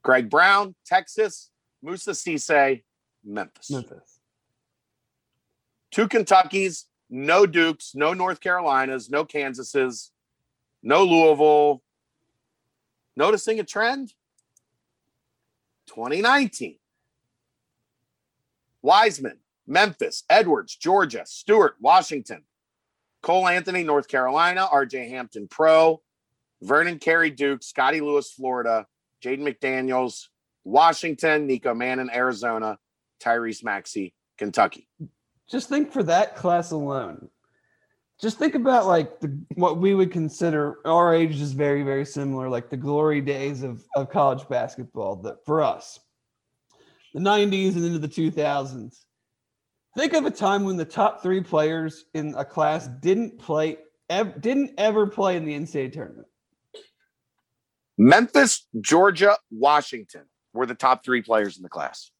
Greg 0.05 0.29
Brown, 0.29 0.75
Texas, 0.85 1.49
Moussa 1.81 2.11
Cisse, 2.11 2.83
Memphis. 3.25 3.71
Memphis. 3.71 4.19
Two 5.89 6.07
Kentuckys, 6.07 6.83
no 7.09 7.47
Dukes, 7.47 7.95
no 7.95 8.13
North 8.13 8.39
Carolinas, 8.39 9.09
no 9.09 9.25
Kansases, 9.25 10.11
no 10.83 11.03
Louisville, 11.03 11.81
Noticing 13.15 13.59
a 13.59 13.63
trend? 13.63 14.13
2019. 15.87 16.77
Wiseman, 18.81 19.39
Memphis, 19.65 20.23
Edwards, 20.29 20.75
Georgia, 20.75 21.23
Stewart, 21.25 21.75
Washington, 21.79 22.43
Cole 23.23 23.47
Anthony, 23.47 23.83
North 23.83 24.07
Carolina, 24.07 24.67
RJ 24.71 25.09
Hampton 25.09 25.47
Pro, 25.47 26.01
Vernon 26.61 26.99
Carey, 26.99 27.31
Duke, 27.31 27.63
Scottie 27.63 28.01
Lewis, 28.01 28.31
Florida, 28.31 28.85
Jaden 29.25 29.41
McDaniels, 29.41 30.27
Washington, 30.63 31.47
Nico 31.47 31.73
Mannion, 31.73 32.11
Arizona, 32.13 32.77
Tyrese 33.19 33.63
Maxey, 33.63 34.13
Kentucky. 34.37 34.87
Just 35.49 35.67
think 35.67 35.91
for 35.91 36.03
that 36.03 36.35
class 36.35 36.71
alone. 36.71 37.29
Just 38.21 38.37
think 38.37 38.55
about 38.55 38.85
like 38.85 39.19
the, 39.19 39.37
what 39.55 39.77
we 39.77 39.93
would 39.93 40.11
consider 40.11 40.77
our 40.85 41.13
age 41.13 41.41
is 41.41 41.53
very, 41.53 41.83
very 41.83 42.05
similar, 42.05 42.49
like 42.49 42.69
the 42.69 42.77
glory 42.77 43.19
days 43.19 43.63
of, 43.63 43.83
of 43.95 44.09
college 44.09 44.47
basketball 44.47 45.17
that 45.17 45.43
for 45.45 45.61
us, 45.61 45.99
the 47.13 47.19
90s 47.19 47.75
and 47.75 47.85
into 47.85 47.99
the 47.99 48.07
2000s. 48.07 49.05
Think 49.97 50.13
of 50.13 50.25
a 50.25 50.31
time 50.31 50.63
when 50.65 50.77
the 50.77 50.85
top 50.85 51.21
three 51.21 51.41
players 51.41 52.05
in 52.13 52.35
a 52.37 52.45
class 52.45 52.87
didn't 53.01 53.39
play, 53.39 53.77
ev- 54.09 54.41
didn't 54.41 54.71
ever 54.77 55.07
play 55.07 55.35
in 55.35 55.45
the 55.45 55.53
NCAA 55.53 55.91
tournament. 55.93 56.27
Memphis, 57.97 58.67
Georgia, 58.81 59.37
Washington 59.51 60.23
were 60.53 60.65
the 60.65 60.75
top 60.75 61.03
three 61.03 61.21
players 61.21 61.57
in 61.57 61.63
the 61.63 61.69
class. 61.69 62.11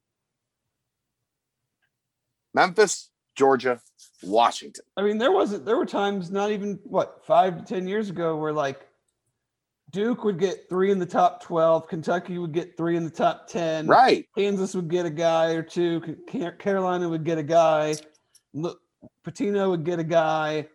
Memphis, 2.54 3.10
Georgia, 3.36 3.80
Washington. 4.22 4.84
I 4.96 5.02
mean, 5.02 5.18
there 5.18 5.32
wasn't. 5.32 5.66
There 5.66 5.76
were 5.76 5.86
times, 5.86 6.30
not 6.30 6.50
even 6.50 6.78
what 6.84 7.24
five 7.26 7.58
to 7.58 7.64
ten 7.64 7.86
years 7.86 8.08
ago, 8.08 8.36
where 8.36 8.52
like 8.52 8.88
Duke 9.90 10.24
would 10.24 10.38
get 10.38 10.68
three 10.68 10.90
in 10.90 10.98
the 10.98 11.06
top 11.06 11.42
twelve, 11.42 11.86
Kentucky 11.86 12.38
would 12.38 12.52
get 12.52 12.76
three 12.76 12.96
in 12.96 13.04
the 13.04 13.10
top 13.10 13.46
ten, 13.46 13.86
Right. 13.86 14.26
Kansas 14.36 14.74
would 14.74 14.88
get 14.88 15.04
a 15.04 15.10
guy 15.10 15.52
or 15.52 15.62
two, 15.62 16.16
Carolina 16.58 17.08
would 17.08 17.24
get 17.24 17.36
a 17.36 17.42
guy, 17.42 17.94
look, 18.54 18.80
Pitino 19.26 19.68
would 19.70 19.84
get 19.84 19.98
a 19.98 20.04
guy, 20.04 20.66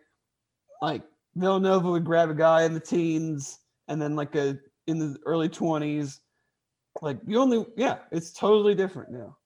like 0.80 1.02
Villanova 1.34 1.90
would 1.90 2.04
grab 2.04 2.30
a 2.30 2.34
guy 2.34 2.62
in 2.62 2.74
the 2.74 2.80
teens, 2.80 3.58
and 3.88 4.00
then 4.00 4.14
like 4.14 4.36
a 4.36 4.56
in 4.86 4.98
the 4.98 5.16
early 5.26 5.48
twenties. 5.48 6.20
Like 7.00 7.18
you 7.26 7.40
only, 7.40 7.64
yeah, 7.76 7.98
it's 8.10 8.32
totally 8.32 8.74
different 8.74 9.12
now. 9.12 9.36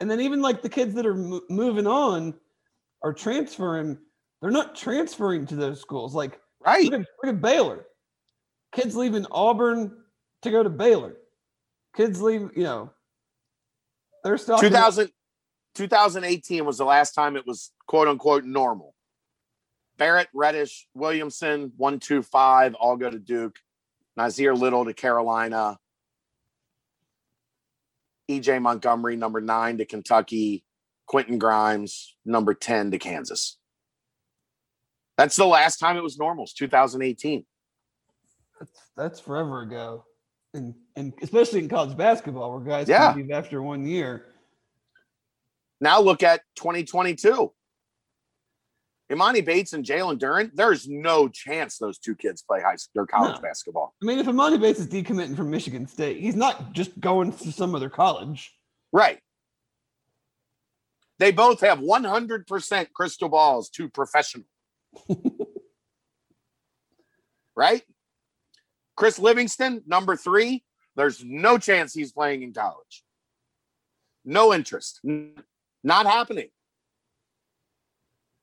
And 0.00 0.10
then 0.10 0.20
even 0.20 0.42
like 0.42 0.62
the 0.62 0.68
kids 0.68 0.94
that 0.94 1.06
are 1.06 1.14
mo- 1.14 1.42
moving 1.48 1.86
on 1.86 2.34
are 3.02 3.12
transferring. 3.12 3.98
They're 4.42 4.50
not 4.50 4.74
transferring 4.74 5.46
to 5.46 5.56
those 5.56 5.80
schools. 5.80 6.14
Like 6.14 6.38
Right. 6.64 6.84
look 6.84 7.00
at, 7.00 7.06
look 7.22 7.34
at 7.34 7.40
Baylor. 7.40 7.86
Kids 8.72 8.96
leaving 8.96 9.26
Auburn 9.30 9.96
to 10.42 10.50
go 10.50 10.62
to 10.62 10.68
Baylor. 10.70 11.16
Kids 11.96 12.20
leave, 12.20 12.50
you 12.56 12.64
know, 12.64 12.90
they're 14.24 14.36
still 14.38 14.58
2000, 14.58 15.10
2018 15.74 16.64
was 16.64 16.78
the 16.78 16.84
last 16.84 17.12
time 17.12 17.36
it 17.36 17.46
was 17.46 17.72
quote 17.86 18.08
unquote 18.08 18.44
normal. 18.44 18.94
Barrett, 19.96 20.28
Reddish, 20.34 20.88
Williamson, 20.94 21.72
one, 21.76 22.00
two, 22.00 22.22
five, 22.22 22.74
all 22.74 22.96
go 22.96 23.08
to 23.10 23.18
Duke. 23.18 23.56
Nassir 24.18 24.56
Little 24.58 24.84
to 24.84 24.94
Carolina. 24.94 25.78
EJ 28.30 28.60
Montgomery, 28.62 29.16
number 29.16 29.40
nine 29.40 29.78
to 29.78 29.84
Kentucky. 29.84 30.64
Quentin 31.06 31.38
Grimes, 31.38 32.16
number 32.24 32.54
10 32.54 32.92
to 32.92 32.98
Kansas. 32.98 33.58
That's 35.18 35.36
the 35.36 35.44
last 35.46 35.76
time 35.76 35.96
it 35.98 36.02
was 36.02 36.18
normal. 36.18 36.46
2018. 36.46 37.44
That's, 38.58 38.72
that's 38.96 39.20
forever 39.20 39.62
ago, 39.62 40.04
and 40.54 40.74
and 40.96 41.12
especially 41.20 41.58
in 41.58 41.68
college 41.68 41.96
basketball, 41.96 42.52
where 42.52 42.60
guys 42.60 42.88
Yeah. 42.88 43.14
leave 43.14 43.30
after 43.30 43.60
one 43.62 43.84
year. 43.84 44.26
Now 45.80 46.00
look 46.00 46.22
at 46.22 46.40
2022. 46.56 47.52
Emoni 49.12 49.44
Bates 49.44 49.74
and 49.74 49.84
Jalen 49.84 50.18
Duren. 50.18 50.50
There's 50.54 50.88
no 50.88 51.28
chance 51.28 51.76
those 51.78 51.98
two 51.98 52.14
kids 52.14 52.42
play 52.42 52.60
high 52.62 52.76
school 52.76 53.02
or 53.02 53.06
college 53.06 53.36
No. 53.36 53.42
basketball. 53.42 53.94
I 54.02 54.06
mean, 54.06 54.18
if 54.18 54.26
Emoni 54.26 54.60
Bates 54.60 54.80
is 54.80 54.88
decommitting 54.88 55.36
from 55.36 55.50
Michigan 55.50 55.86
State, 55.86 56.20
he's 56.20 56.36
not 56.36 56.72
just 56.72 56.98
going 56.98 57.32
to 57.32 57.52
some 57.52 57.74
other 57.74 57.90
college. 57.90 58.52
Right. 58.92 59.18
They 61.18 61.32
both 61.32 61.60
have 61.60 61.78
100% 61.78 62.92
crystal 62.92 63.28
balls 63.28 63.68
to 63.70 63.88
professional. 63.88 64.46
right? 67.56 67.82
Chris 68.96 69.18
Livingston, 69.18 69.82
number 69.86 70.16
three. 70.16 70.64
There's 70.96 71.22
no 71.24 71.58
chance 71.58 71.92
he's 71.92 72.12
playing 72.12 72.42
in 72.42 72.52
college. 72.52 73.04
No 74.24 74.54
interest. 74.54 75.00
Not 75.02 76.06
happening. 76.06 76.48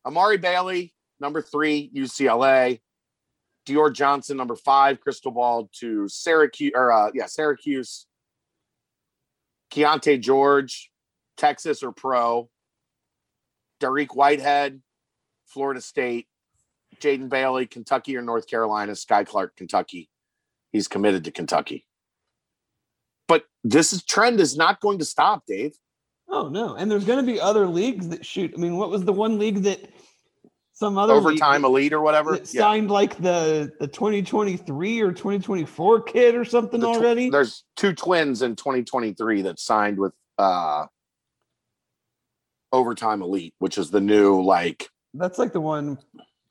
Amari 0.05 0.37
Bailey, 0.37 0.93
number 1.19 1.41
three, 1.41 1.91
UCLA. 1.95 2.79
Dior 3.67 3.93
Johnson, 3.93 4.37
number 4.37 4.55
five, 4.55 4.99
crystal 4.99 5.31
ball 5.31 5.69
to 5.79 6.07
Syracuse, 6.07 6.71
or 6.73 6.91
uh, 6.91 7.11
yeah, 7.13 7.27
Syracuse. 7.27 8.07
Keyonte 9.71 10.19
George, 10.19 10.91
Texas 11.37 11.83
or 11.83 11.91
pro. 11.91 12.49
Dariq 13.79 14.15
Whitehead, 14.15 14.81
Florida 15.45 15.81
State. 15.81 16.27
Jaden 16.99 17.29
Bailey, 17.29 17.65
Kentucky 17.67 18.17
or 18.17 18.21
North 18.21 18.47
Carolina. 18.47 18.93
Skyy 18.93 19.25
Clark, 19.25 19.55
Kentucky. 19.55 20.09
He's 20.71 20.87
committed 20.87 21.23
to 21.25 21.31
Kentucky. 21.31 21.87
But 23.27 23.45
this 23.63 23.93
is, 23.93 24.03
trend 24.03 24.39
is 24.39 24.57
not 24.57 24.81
going 24.81 24.99
to 24.99 25.05
stop, 25.05 25.43
Dave. 25.47 25.73
Oh 26.31 26.47
no! 26.47 26.75
And 26.75 26.89
there's 26.89 27.05
going 27.05 27.23
to 27.23 27.31
be 27.31 27.39
other 27.39 27.67
leagues 27.67 28.07
that 28.09 28.25
shoot. 28.25 28.53
I 28.55 28.59
mean, 28.59 28.77
what 28.77 28.89
was 28.89 29.03
the 29.03 29.13
one 29.13 29.37
league 29.37 29.63
that 29.63 29.89
some 30.73 30.97
other 30.97 31.13
Overtime 31.13 31.63
elite 31.63 31.93
or 31.93 32.01
whatever. 32.01 32.31
that 32.31 32.47
signed 32.47 32.89
like 32.89 33.15
the 33.17 33.71
the 33.79 33.87
2023 33.87 35.01
or 35.01 35.11
2024 35.11 36.01
kid 36.03 36.33
or 36.33 36.43
something 36.43 36.79
The 36.79 36.87
tw- 36.87 36.89
already? 36.89 37.29
There's 37.29 37.63
two 37.75 37.93
twins 37.93 38.41
in 38.41 38.55
2023 38.55 39.43
that 39.43 39.59
signed 39.59 39.99
with 39.99 40.13
uh 40.39 40.87
Overtime 42.71 43.21
Elite, 43.21 43.53
which 43.59 43.77
is 43.77 43.91
the 43.91 44.01
new 44.01 44.41
like 44.41 44.89
That's 45.13 45.37
like 45.37 45.53
the 45.53 45.61
one 45.61 45.97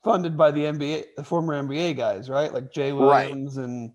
funded 0.04 0.36
by 0.36 0.50
the 0.50 0.60
NBA, 0.60 1.06
the 1.16 1.24
former 1.24 1.60
NBA 1.60 1.96
guys, 1.96 2.28
right? 2.30 2.52
Like 2.52 2.72
Jay 2.72 2.92
Right. 2.92 3.30
Williams 3.30 3.56
and 3.56 3.90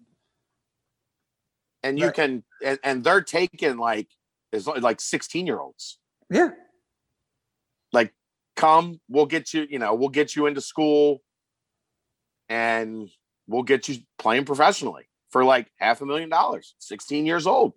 and 1.84 2.00
you 2.00 2.08
Right. 2.08 2.16
can 2.16 2.44
and, 2.64 2.80
and 2.84 3.04
they're 3.04 3.22
taking 3.22 3.78
like 3.78 4.10
is 4.56 4.68
like 4.68 5.02
16 5.02 5.46
year 5.46 5.60
olds. 5.60 6.00
yeah, 6.30 6.50
Like, 7.94 8.14
Come, 8.56 9.02
we'll 9.10 9.26
get 9.26 9.54
you, 9.54 9.68
you 9.70 9.80
know, 9.80 9.94
we'll 9.94 10.10
get 10.10 10.36
you 10.36 10.46
into 10.46 10.62
school 10.62 11.22
and 12.48 13.10
we'll 13.48 13.64
get 13.64 13.90
you 13.90 13.98
playing 14.18 14.46
professionally 14.46 15.04
for 15.30 15.44
like 15.44 15.68
half 15.78 16.02
a 16.02 16.06
million 16.06 16.30
dollars, 16.30 16.76
16 16.80 17.26
years 17.26 17.46
old. 17.46 17.74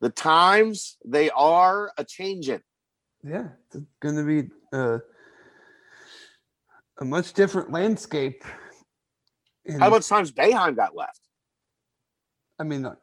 The 0.00 0.10
times 0.10 0.96
they 1.04 1.30
are 1.30 1.90
a 1.96 2.04
changing. 2.04 2.60
yeah, 3.22 3.48
it's 3.72 3.84
going 4.00 4.16
to 4.16 4.24
be 4.24 4.50
uh, 4.72 4.98
a 6.98 7.04
much 7.04 7.32
different 7.32 7.70
landscape. 7.70 8.44
And, 9.64 9.80
How 9.80 9.90
much 9.90 10.08
times 10.08 10.32
Boeheim 10.32 10.76
got 10.76 10.94
left? 10.94 11.20
I 12.58 12.64
mean, 12.64 12.84
uh, 12.84 12.94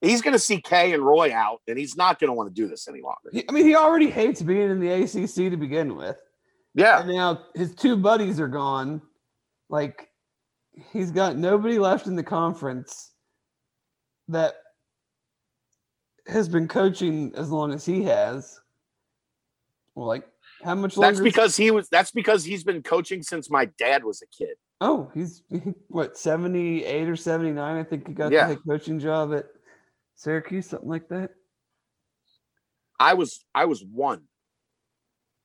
He's 0.00 0.22
going 0.22 0.32
to 0.32 0.38
see 0.38 0.60
Kay 0.60 0.92
and 0.92 1.02
Roy 1.04 1.32
out, 1.34 1.60
and 1.66 1.76
he's 1.76 1.96
not 1.96 2.20
going 2.20 2.28
to 2.28 2.32
want 2.34 2.48
to 2.48 2.54
do 2.54 2.68
this 2.68 2.86
any 2.88 3.00
longer. 3.02 3.30
I 3.48 3.52
mean, 3.52 3.66
he 3.66 3.74
already 3.74 4.08
hates 4.10 4.40
being 4.42 4.70
in 4.70 4.78
the 4.78 4.90
ACC 4.90 5.50
to 5.50 5.56
begin 5.56 5.96
with. 5.96 6.16
Yeah, 6.74 7.00
And 7.00 7.08
now 7.08 7.46
his 7.56 7.74
two 7.74 7.96
buddies 7.96 8.38
are 8.38 8.46
gone. 8.48 9.02
Like 9.68 10.08
he's 10.92 11.10
got 11.10 11.36
nobody 11.36 11.78
left 11.80 12.06
in 12.06 12.14
the 12.14 12.22
conference 12.22 13.10
that 14.28 14.54
has 16.28 16.48
been 16.48 16.68
coaching 16.68 17.32
as 17.34 17.50
long 17.50 17.72
as 17.72 17.84
he 17.84 18.04
has. 18.04 18.60
Well, 19.96 20.06
like 20.06 20.28
how 20.62 20.74
much 20.76 20.96
longer? 20.96 21.12
that's 21.16 21.22
because 21.24 21.56
he 21.56 21.70
was. 21.72 21.88
That's 21.88 22.12
because 22.12 22.44
he's 22.44 22.62
been 22.62 22.82
coaching 22.82 23.22
since 23.22 23.50
my 23.50 23.64
dad 23.78 24.04
was 24.04 24.22
a 24.22 24.26
kid. 24.26 24.56
oh, 24.80 25.10
he's 25.14 25.42
what 25.88 26.16
seventy 26.16 26.84
eight 26.84 27.08
or 27.08 27.16
seventy 27.16 27.50
nine. 27.52 27.76
I 27.76 27.82
think 27.82 28.06
he 28.06 28.14
got 28.14 28.30
Yeah. 28.30 28.42
the 28.46 28.54
head 28.54 28.58
coaching 28.68 29.00
job 29.00 29.34
at 29.34 29.46
Syracuse, 30.18 30.68
something 30.68 30.88
like 30.88 31.08
that. 31.08 31.30
I 32.98 33.14
was 33.14 33.44
I 33.54 33.66
was 33.66 33.84
one 33.84 34.22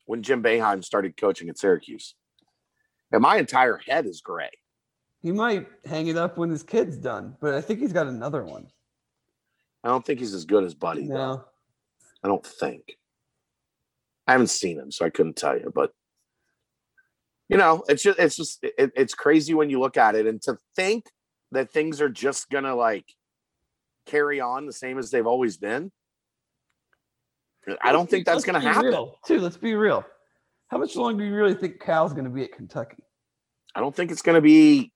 when 0.05 0.23
Jim 0.23 0.41
Boeheim 0.41 0.83
started 0.83 1.15
coaching 1.15 1.47
at 1.47 1.59
Syracuse, 1.59 2.15
and 3.11 3.21
my 3.21 3.37
entire 3.37 3.77
head 3.77 4.07
is 4.07 4.21
gray. 4.21 4.49
He 5.21 5.31
might 5.31 5.67
hang 5.85 6.07
it 6.07 6.17
up 6.17 6.37
when 6.37 6.49
his 6.49 6.63
kid's 6.63 6.97
done, 6.97 7.37
but 7.39 7.53
I 7.53 7.61
think 7.61 7.79
he's 7.79 7.93
got 7.93 8.07
another 8.07 8.43
one. 8.43 8.67
I 9.83 9.89
don't 9.89 10.03
think 10.03 10.19
he's 10.19 10.33
as 10.33 10.45
good 10.45 10.63
as 10.63 10.73
Buddy. 10.73 11.07
though. 11.07 11.13
No, 11.13 11.45
I 12.23 12.27
don't 12.27 12.45
think. 12.45 12.97
I 14.25 14.31
haven't 14.31 14.47
seen 14.47 14.79
him, 14.79 14.91
so 14.91 15.05
I 15.05 15.11
couldn't 15.11 15.35
tell 15.35 15.55
you. 15.55 15.71
But 15.73 15.91
you 17.47 17.57
know, 17.57 17.83
it's 17.87 18.01
just 18.01 18.17
it's 18.17 18.35
just 18.35 18.63
it, 18.63 18.91
it's 18.95 19.13
crazy 19.13 19.53
when 19.53 19.69
you 19.69 19.79
look 19.79 19.97
at 19.97 20.15
it, 20.15 20.25
and 20.25 20.41
to 20.41 20.57
think 20.75 21.05
that 21.51 21.71
things 21.71 22.01
are 22.01 22.09
just 22.09 22.49
gonna 22.49 22.73
like 22.73 23.05
carry 24.05 24.39
on 24.39 24.65
the 24.65 24.73
same 24.73 24.97
as 24.97 25.11
they've 25.11 25.27
always 25.27 25.57
been. 25.57 25.91
I 27.81 27.91
don't 27.91 28.09
think 28.09 28.25
that's 28.25 28.43
gonna 28.43 28.59
happen. 28.59 28.89
Real, 28.89 29.19
too, 29.25 29.39
let's 29.39 29.57
be 29.57 29.73
real. 29.73 30.05
How 30.67 30.77
much 30.77 30.95
longer 30.95 31.23
do 31.23 31.29
you 31.29 31.35
really 31.35 31.53
think 31.53 31.79
Cal's 31.79 32.13
going 32.13 32.23
to 32.25 32.31
be 32.31 32.43
at 32.43 32.51
Kentucky? 32.51 33.03
I 33.75 33.79
don't 33.79 33.95
think 33.95 34.11
it's 34.11 34.21
gonna 34.21 34.41
be 34.41 34.91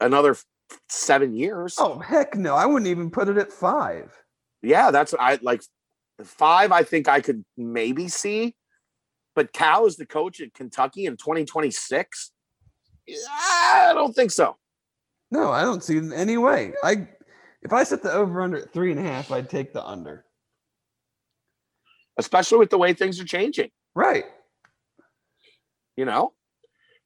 another 0.00 0.36
seven 0.88 1.34
years. 1.34 1.76
Oh 1.78 1.98
heck 1.98 2.36
no! 2.36 2.54
I 2.54 2.66
wouldn't 2.66 2.88
even 2.88 3.10
put 3.10 3.28
it 3.28 3.36
at 3.38 3.52
five. 3.52 4.12
Yeah, 4.62 4.90
that's 4.90 5.14
I 5.18 5.38
like 5.42 5.62
five. 6.24 6.72
I 6.72 6.82
think 6.82 7.08
I 7.08 7.20
could 7.20 7.44
maybe 7.56 8.08
see, 8.08 8.54
but 9.34 9.52
Cal 9.52 9.86
is 9.86 9.96
the 9.96 10.06
coach 10.06 10.40
at 10.40 10.54
Kentucky 10.54 11.06
in 11.06 11.16
2026. 11.16 12.32
I 13.08 13.92
don't 13.94 14.14
think 14.14 14.30
so. 14.30 14.56
No, 15.30 15.50
I 15.50 15.62
don't 15.62 15.82
see 15.82 15.96
it 15.96 16.04
in 16.04 16.12
any 16.12 16.38
way. 16.38 16.74
I 16.84 17.08
if 17.62 17.72
I 17.72 17.84
set 17.84 18.02
the 18.02 18.12
over 18.12 18.42
under 18.42 18.58
at 18.58 18.72
three 18.72 18.90
and 18.90 19.00
a 19.00 19.02
half, 19.02 19.30
I'd 19.30 19.50
take 19.50 19.72
the 19.72 19.84
under. 19.84 20.24
especially 22.18 22.58
with 22.58 22.70
the 22.70 22.78
way 22.78 22.92
things 22.92 23.20
are 23.20 23.24
changing. 23.24 23.70
Right. 23.94 24.24
You 25.96 26.04
know, 26.04 26.32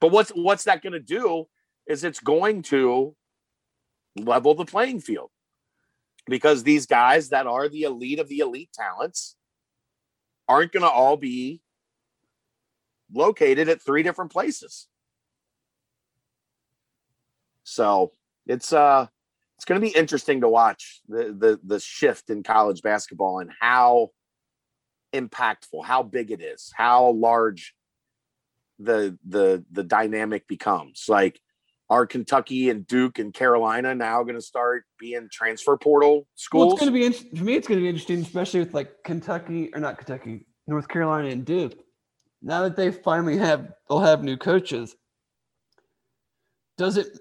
but 0.01 0.13
what's 0.13 0.31
what's 0.31 0.65
that 0.65 0.83
going 0.83 0.93
to 0.93 1.01
do? 1.01 1.47
Is 1.87 2.05
it's 2.05 2.21
going 2.21 2.63
to 2.65 3.15
level 4.17 4.55
the 4.55 4.65
playing 4.65 5.01
field 5.01 5.31
because 6.27 6.63
these 6.63 6.87
guys 6.87 7.31
that 7.31 7.47
are 7.47 7.69
the 7.69 7.83
elite 7.83 8.19
of 8.21 8.29
the 8.29 8.39
elite 8.41 8.71
talents 8.73 9.37
aren't 10.49 10.73
going 10.73 10.83
to 10.83 10.89
all 10.91 11.17
be 11.17 11.61
located 13.13 13.69
at 13.69 13.83
three 13.83 14.03
different 14.03 14.33
places. 14.33 14.89
So 17.65 18.13
it's 18.47 18.73
uh 18.73 19.07
it's 19.65 19.69
going 19.71 19.81
to 19.81 19.87
be 19.87 19.99
interesting 19.99 20.43
to 20.43 20.49
watch 20.49 21.01
the 21.09 21.35
the 21.39 21.59
the 21.65 21.81
shift 21.81 22.29
in 22.29 22.43
college 22.43 22.83
basketball 22.83 23.39
and 23.39 23.51
how 23.61 24.11
impactful, 25.15 25.87
how 25.87 26.03
big 26.03 26.31
it 26.31 26.43
is, 26.43 26.71
how 26.75 27.13
large 27.13 27.75
the 28.79 29.19
the 29.25 29.65
the 29.73 29.83
dynamic 29.83 30.47
becomes. 30.47 31.07
Like 31.09 31.41
are 31.89 32.07
Kentucky 32.07 32.69
and 32.69 32.87
Duke 32.87 33.19
and 33.19 33.33
Carolina 33.33 33.95
now 33.95 34.23
going 34.23 34.35
to 34.35 34.43
start 34.43 34.85
being 35.01 35.29
transfer 35.33 35.79
portal 35.79 36.13
Well, 36.13 36.27
schools? 36.35 36.73
it's 36.75 36.81
going 36.81 36.93
to 36.93 36.99
be 36.99 37.07
in- 37.07 37.39
for 37.39 37.45
me. 37.45 37.55
It's 37.55 37.67
going 37.67 37.81
to 37.81 37.83
be 37.85 37.89
interesting, 37.89 38.21
especially 38.21 38.61
with 38.61 38.75
like 38.75 38.93
Kentucky 39.03 39.71
or 39.75 39.81
not 39.81 39.97
Kentucky, 39.97 40.47
North 40.67 40.89
Carolina 40.89 41.29
and 41.29 41.43
Duke. 41.47 41.73
Now 42.43 42.65
that 42.65 42.77
they 42.77 42.91
finally 42.93 43.39
have, 43.39 43.73
they'll 43.89 44.01
have 44.01 44.23
new 44.23 44.37
coaches. 44.37 44.95
Does 46.77 46.99
it? 46.99 47.19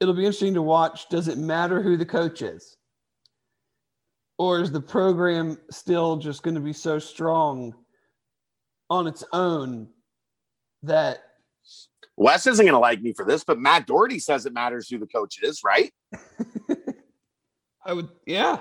It'll 0.00 0.14
be 0.14 0.26
interesting 0.26 0.54
to 0.54 0.62
watch. 0.62 1.08
Does 1.08 1.28
it 1.28 1.38
matter 1.38 1.82
who 1.82 1.96
the 1.96 2.06
coach 2.06 2.42
is, 2.42 2.76
or 4.38 4.60
is 4.60 4.70
the 4.70 4.80
program 4.80 5.58
still 5.70 6.16
just 6.16 6.42
going 6.42 6.54
to 6.54 6.60
be 6.60 6.72
so 6.72 6.98
strong 6.98 7.74
on 8.90 9.06
its 9.06 9.24
own 9.32 9.88
that 10.82 11.18
Wes 12.16 12.46
isn't 12.46 12.64
going 12.64 12.74
to 12.74 12.78
like 12.78 13.02
me 13.02 13.12
for 13.12 13.24
this, 13.24 13.44
but 13.44 13.58
Matt 13.58 13.86
Doherty 13.86 14.18
says 14.18 14.46
it 14.46 14.52
matters 14.52 14.88
who 14.88 14.98
the 14.98 15.06
coach 15.06 15.42
is, 15.42 15.62
right? 15.64 15.92
I 17.84 17.92
would? 17.92 18.08
Yeah. 18.26 18.60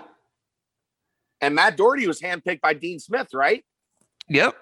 And 1.42 1.56
Matt 1.56 1.78
Doherty 1.78 2.08
was 2.08 2.22
handpicked 2.22 2.62
by 2.62 2.74
Dean 2.74 3.00
Smith, 3.00 3.34
right? 3.34 3.64
Yep. 4.30 4.56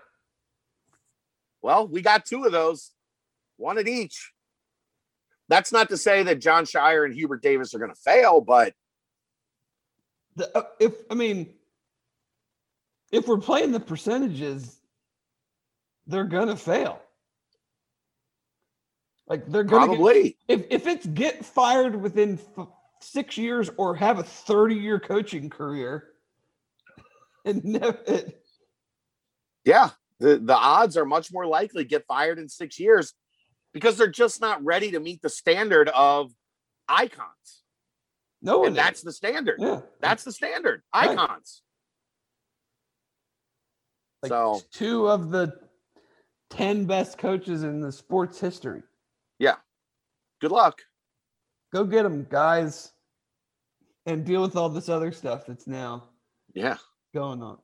Well, 1.62 1.88
we 1.88 2.02
got 2.02 2.26
two 2.26 2.44
of 2.44 2.52
those, 2.52 2.92
one 3.58 3.78
at 3.78 3.88
each. 3.88 4.33
That's 5.54 5.72
not 5.72 5.90
to 5.90 5.98
say 5.98 6.24
that 6.24 6.42
Jon 6.42 6.66
Scheyer 6.66 7.06
and 7.06 7.14
Hubert 7.14 7.44
Davis 7.44 7.76
are 7.76 7.78
going 7.78 7.94
to 7.94 8.02
fail, 8.02 8.42
but 8.42 8.74
The, 10.36 10.58
uh, 10.58 10.64
if 10.80 10.94
I 11.12 11.14
mean, 11.14 11.54
if 13.12 13.28
we're 13.28 13.38
playing 13.38 13.72
the 13.72 13.80
percentages, 13.80 14.80
they're 16.08 16.24
gonna 16.24 16.58
fail. 16.58 17.00
Like 19.28 19.46
they're 19.48 19.64
gonna 19.64 19.90
get, 19.90 19.96
probably. 19.98 20.38
if 20.48 20.66
if 20.72 20.88
it's 20.88 21.06
get 21.06 21.46
fired 21.46 21.96
within 22.02 22.40
f- 22.58 22.68
six 23.00 23.38
years 23.38 23.70
or 23.78 23.94
have 23.96 24.18
a 24.18 24.24
thirty 24.24 24.74
year 24.74 25.00
coaching 25.00 25.52
career, 25.52 26.14
and 27.46 27.64
never, 27.64 28.00
it, 28.08 28.44
Yeah, 29.66 29.92
the 30.20 30.40
the 30.40 30.56
odds 30.56 30.98
are 30.98 31.06
much 31.06 31.32
more 31.32 31.46
likely 31.46 31.84
get 31.84 32.08
fired 32.08 32.40
in 32.40 32.50
six 32.50 32.80
years 32.80 33.14
because 33.74 33.98
they're 33.98 34.08
just 34.08 34.40
not 34.42 34.64
ready 34.64 34.92
to 34.92 35.00
meet 35.00 35.22
the 35.22 35.30
standard 35.30 35.90
of 35.90 36.32
icons, 36.88 37.64
no 38.42 38.66
and 38.66 38.76
that's 38.76 39.02
the 39.02 39.12
standard. 39.14 39.58
yeah. 39.60 39.82
That's 40.02 40.24
the 40.24 40.32
standard. 40.32 40.84
Icons. 40.94 41.62
Like 44.22 44.30
so 44.30 44.62
two 44.72 45.08
of 45.10 45.32
the 45.32 45.54
ten 46.50 46.86
best 46.86 47.18
coaches 47.18 47.64
in 47.64 47.82
the 47.82 47.92
sports 47.92 48.40
history. 48.40 48.84
Yeah. 49.40 49.56
Good 50.40 50.52
luck. 50.52 50.82
Go 51.74 51.84
get 51.84 52.04
them, 52.04 52.28
guys, 52.30 52.92
and 54.06 54.24
deal 54.26 54.42
with 54.42 54.56
all 54.56 54.70
this 54.70 54.90
other 54.90 55.12
stuff 55.12 55.46
that's 55.48 55.66
now 55.68 56.04
Yeah, 56.54 56.78
going 57.14 57.42
on. 57.42 57.58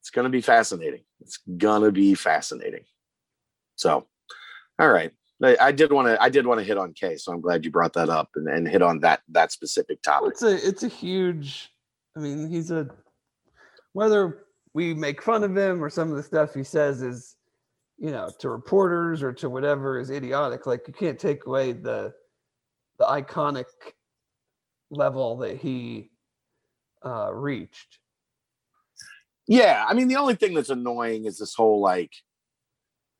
it's 0.00 0.10
gonna 0.10 0.30
be 0.30 0.40
fascinating. 0.40 1.04
It's 1.20 1.38
gonna 1.56 1.92
be 1.92 2.14
fascinating. 2.14 2.84
So, 3.76 4.08
all 4.80 4.88
right. 4.88 5.12
I, 5.42 5.72
did 5.72 5.92
want 5.92 6.08
to 6.08 6.22
I 6.22 6.28
did 6.28 6.46
want 6.46 6.60
to 6.60 6.64
hit 6.64 6.76
on 6.76 6.92
K, 6.92 7.16
so 7.16 7.32
I'm 7.32 7.40
glad 7.40 7.64
you 7.64 7.70
brought 7.70 7.94
that 7.94 8.08
up 8.08 8.30
and, 8.34 8.48
and 8.48 8.68
hit 8.68 8.82
on 8.82 9.00
that 9.00 9.20
that 9.30 9.52
specific 9.52 10.02
topic. 10.02 10.32
It's 10.32 10.42
a 10.42 10.68
it's 10.68 10.82
a 10.82 10.88
huge. 10.88 11.70
I 12.16 12.20
mean, 12.20 12.48
he's 12.48 12.70
a 12.70 12.88
whether 13.92 14.46
we 14.74 14.94
make 14.94 15.22
fun 15.22 15.42
of 15.42 15.56
him 15.56 15.82
or 15.82 15.90
some 15.90 16.10
of 16.10 16.16
the 16.16 16.22
stuff 16.22 16.54
he 16.54 16.62
says 16.62 17.02
is, 17.02 17.36
you 17.98 18.10
know, 18.10 18.30
to 18.38 18.48
reporters 18.48 19.22
or 19.22 19.32
to 19.34 19.48
whatever 19.48 19.98
is 19.98 20.10
idiotic. 20.10 20.66
Like 20.66 20.86
you 20.86 20.94
can't 20.94 21.18
take 21.18 21.46
away 21.46 21.72
the 21.72 22.12
the 22.98 23.06
iconic 23.06 23.64
level 24.90 25.38
that 25.38 25.56
he 25.56 26.10
uh, 27.04 27.32
reached. 27.32 27.98
Yeah, 29.46 29.84
I 29.88 29.94
mean 29.94 30.08
the 30.08 30.16
only 30.16 30.34
thing 30.34 30.54
that's 30.54 30.70
annoying 30.70 31.24
is 31.24 31.38
this 31.38 31.54
whole 31.54 31.80
like 31.80 32.12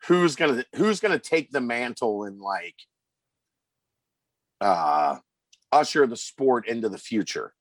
who's 0.07 0.37
gonna 0.37 0.65
who's 0.77 1.01
gonna 1.01 1.19
take 1.19 1.51
the 1.51 1.61
mantle 1.61 2.25
and 2.25 2.41
like 2.41 2.77
uh 4.61 5.19
usher 5.73 6.07
the 6.07 6.17
sport 6.17 6.69
into 6.69 6.89
the 6.89 6.99
future. 6.99 7.55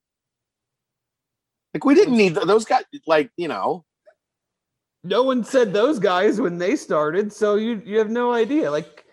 Like 1.74 1.86
we 1.86 1.96
didn't 1.96 2.18
need 2.18 2.36
those 2.36 2.66
guys 2.66 2.84
like, 3.08 3.32
you 3.38 3.48
know, 3.48 3.86
No 5.04 5.24
one 5.24 5.44
said 5.44 5.72
those 5.74 6.00
guys 6.00 6.42
when 6.42 6.58
they 6.58 6.76
started, 6.76 7.32
so 7.32 7.56
you 7.56 7.82
you 7.86 7.98
have 8.00 8.10
no 8.10 8.34
idea. 8.34 8.70
Like 8.72 9.06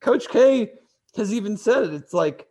Coach 0.00 0.28
K 0.28 0.72
has 1.16 1.32
even 1.32 1.56
said 1.56 1.84
it. 1.84 1.94
It's 1.94 2.14
like 2.14 2.46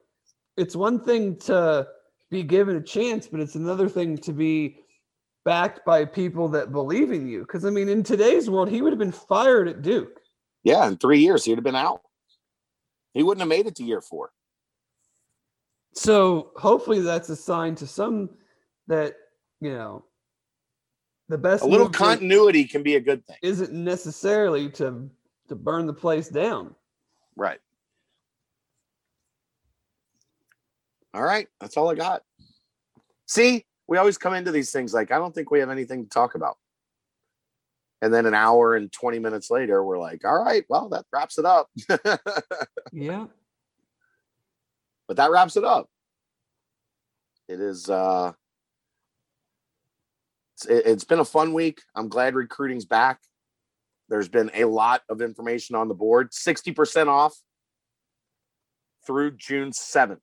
it's 0.58 0.76
one 0.76 1.04
thing 1.04 1.38
to 1.40 1.88
be 2.30 2.44
given 2.44 2.76
a 2.78 2.82
chance, 2.82 3.28
but 3.28 3.40
it's 3.40 3.56
another 3.56 3.90
thing 3.90 4.18
to 4.20 4.34
be 4.34 4.80
backed 5.46 5.86
by 5.86 6.06
people 6.06 6.50
that 6.50 6.72
believe 6.72 7.12
in 7.12 7.28
you. 7.28 7.42
Because 7.42 7.66
I 7.66 7.70
mean, 7.70 7.90
in 7.90 8.04
today's 8.04 8.50
world, 8.50 8.70
he 8.70 8.82
would 8.82 8.94
have 8.94 9.00
been 9.00 9.12
fired 9.12 9.68
at 9.70 9.82
Duke. 9.82 10.21
Yeah, 10.64 10.88
in 10.88 10.98
three 10.98 11.20
years 11.20 11.46
he'd 11.46 11.56
have 11.56 11.64
been 11.64 11.76
out. 11.76 12.02
He 13.14 13.24
wouldn't 13.24 13.42
have 13.42 13.50
made 13.50 13.68
it 13.68 13.76
to 13.76 13.84
year 13.84 14.02
four. 14.02 14.32
So 15.94 16.52
hopefully 16.56 17.02
that's 17.02 17.30
a 17.30 17.36
sign 17.36 17.76
to 17.76 17.88
some 17.88 18.30
that 18.88 19.16
you 19.60 19.74
know 19.74 20.06
the 21.28 21.38
best 21.38 21.64
A 21.64 21.68
little 21.68 21.90
continuity 21.90 22.66
can 22.66 22.84
be 22.84 22.96
a 22.96 23.00
good 23.00 23.26
thing. 23.26 23.38
isn't 23.42 23.74
necessarily 23.74 24.70
to 24.72 25.10
to 25.50 25.56
burn 25.56 25.86
the 25.86 25.94
place 25.94 26.30
down. 26.30 26.76
Right. 27.36 27.60
All 31.14 31.24
right. 31.24 31.48
That's 31.60 31.76
all 31.76 31.90
I 31.90 31.96
got. 31.96 32.24
See, 33.28 33.66
we 33.88 33.98
always 33.98 34.18
come 34.18 34.34
into 34.34 34.52
these 34.52 34.72
things 34.72 34.94
like, 34.94 35.12
I 35.12 35.18
don't 35.18 35.36
think 35.36 35.52
we 35.52 35.60
have 35.60 35.70
anything 35.70 36.04
to 36.04 36.10
talk 36.10 36.36
about. 36.36 36.58
And 38.02 38.12
then 38.14 38.26
an 38.26 38.34
hour 38.34 38.76
and 38.76 38.92
20 38.92 39.20
minutes 39.20 39.52
later, 39.52 39.84
we're 39.84 40.00
like, 40.00 40.26
all 40.26 40.44
right, 40.44 40.64
well, 40.70 40.90
that 40.90 41.06
wraps 41.14 41.38
it 41.38 41.46
up. 41.46 41.70
Yeah. 42.92 43.28
But 45.08 45.18
that 45.18 45.30
wraps 45.32 45.58
it 45.58 45.66
up. 45.66 45.90
It 47.50 47.60
is, 47.60 47.90
uh, 47.90 48.32
it's, 50.56 50.66
it- 50.68 50.86
it's 50.86 51.04
been 51.04 51.20
a 51.20 51.26
fun 51.26 51.52
week. 51.54 51.82
I'm 51.96 52.08
glad 52.08 52.34
recruiting's 52.34 52.86
back. 52.86 53.20
There's 54.08 54.30
been 54.30 54.52
a 54.54 54.64
lot 54.64 55.02
of 55.10 55.22
information 55.22 55.76
on 55.76 55.90
the 55.90 55.94
board, 55.94 56.32
60% 56.32 57.08
off 57.08 57.36
through 59.06 59.32
June 59.36 59.72
7th, 59.72 60.22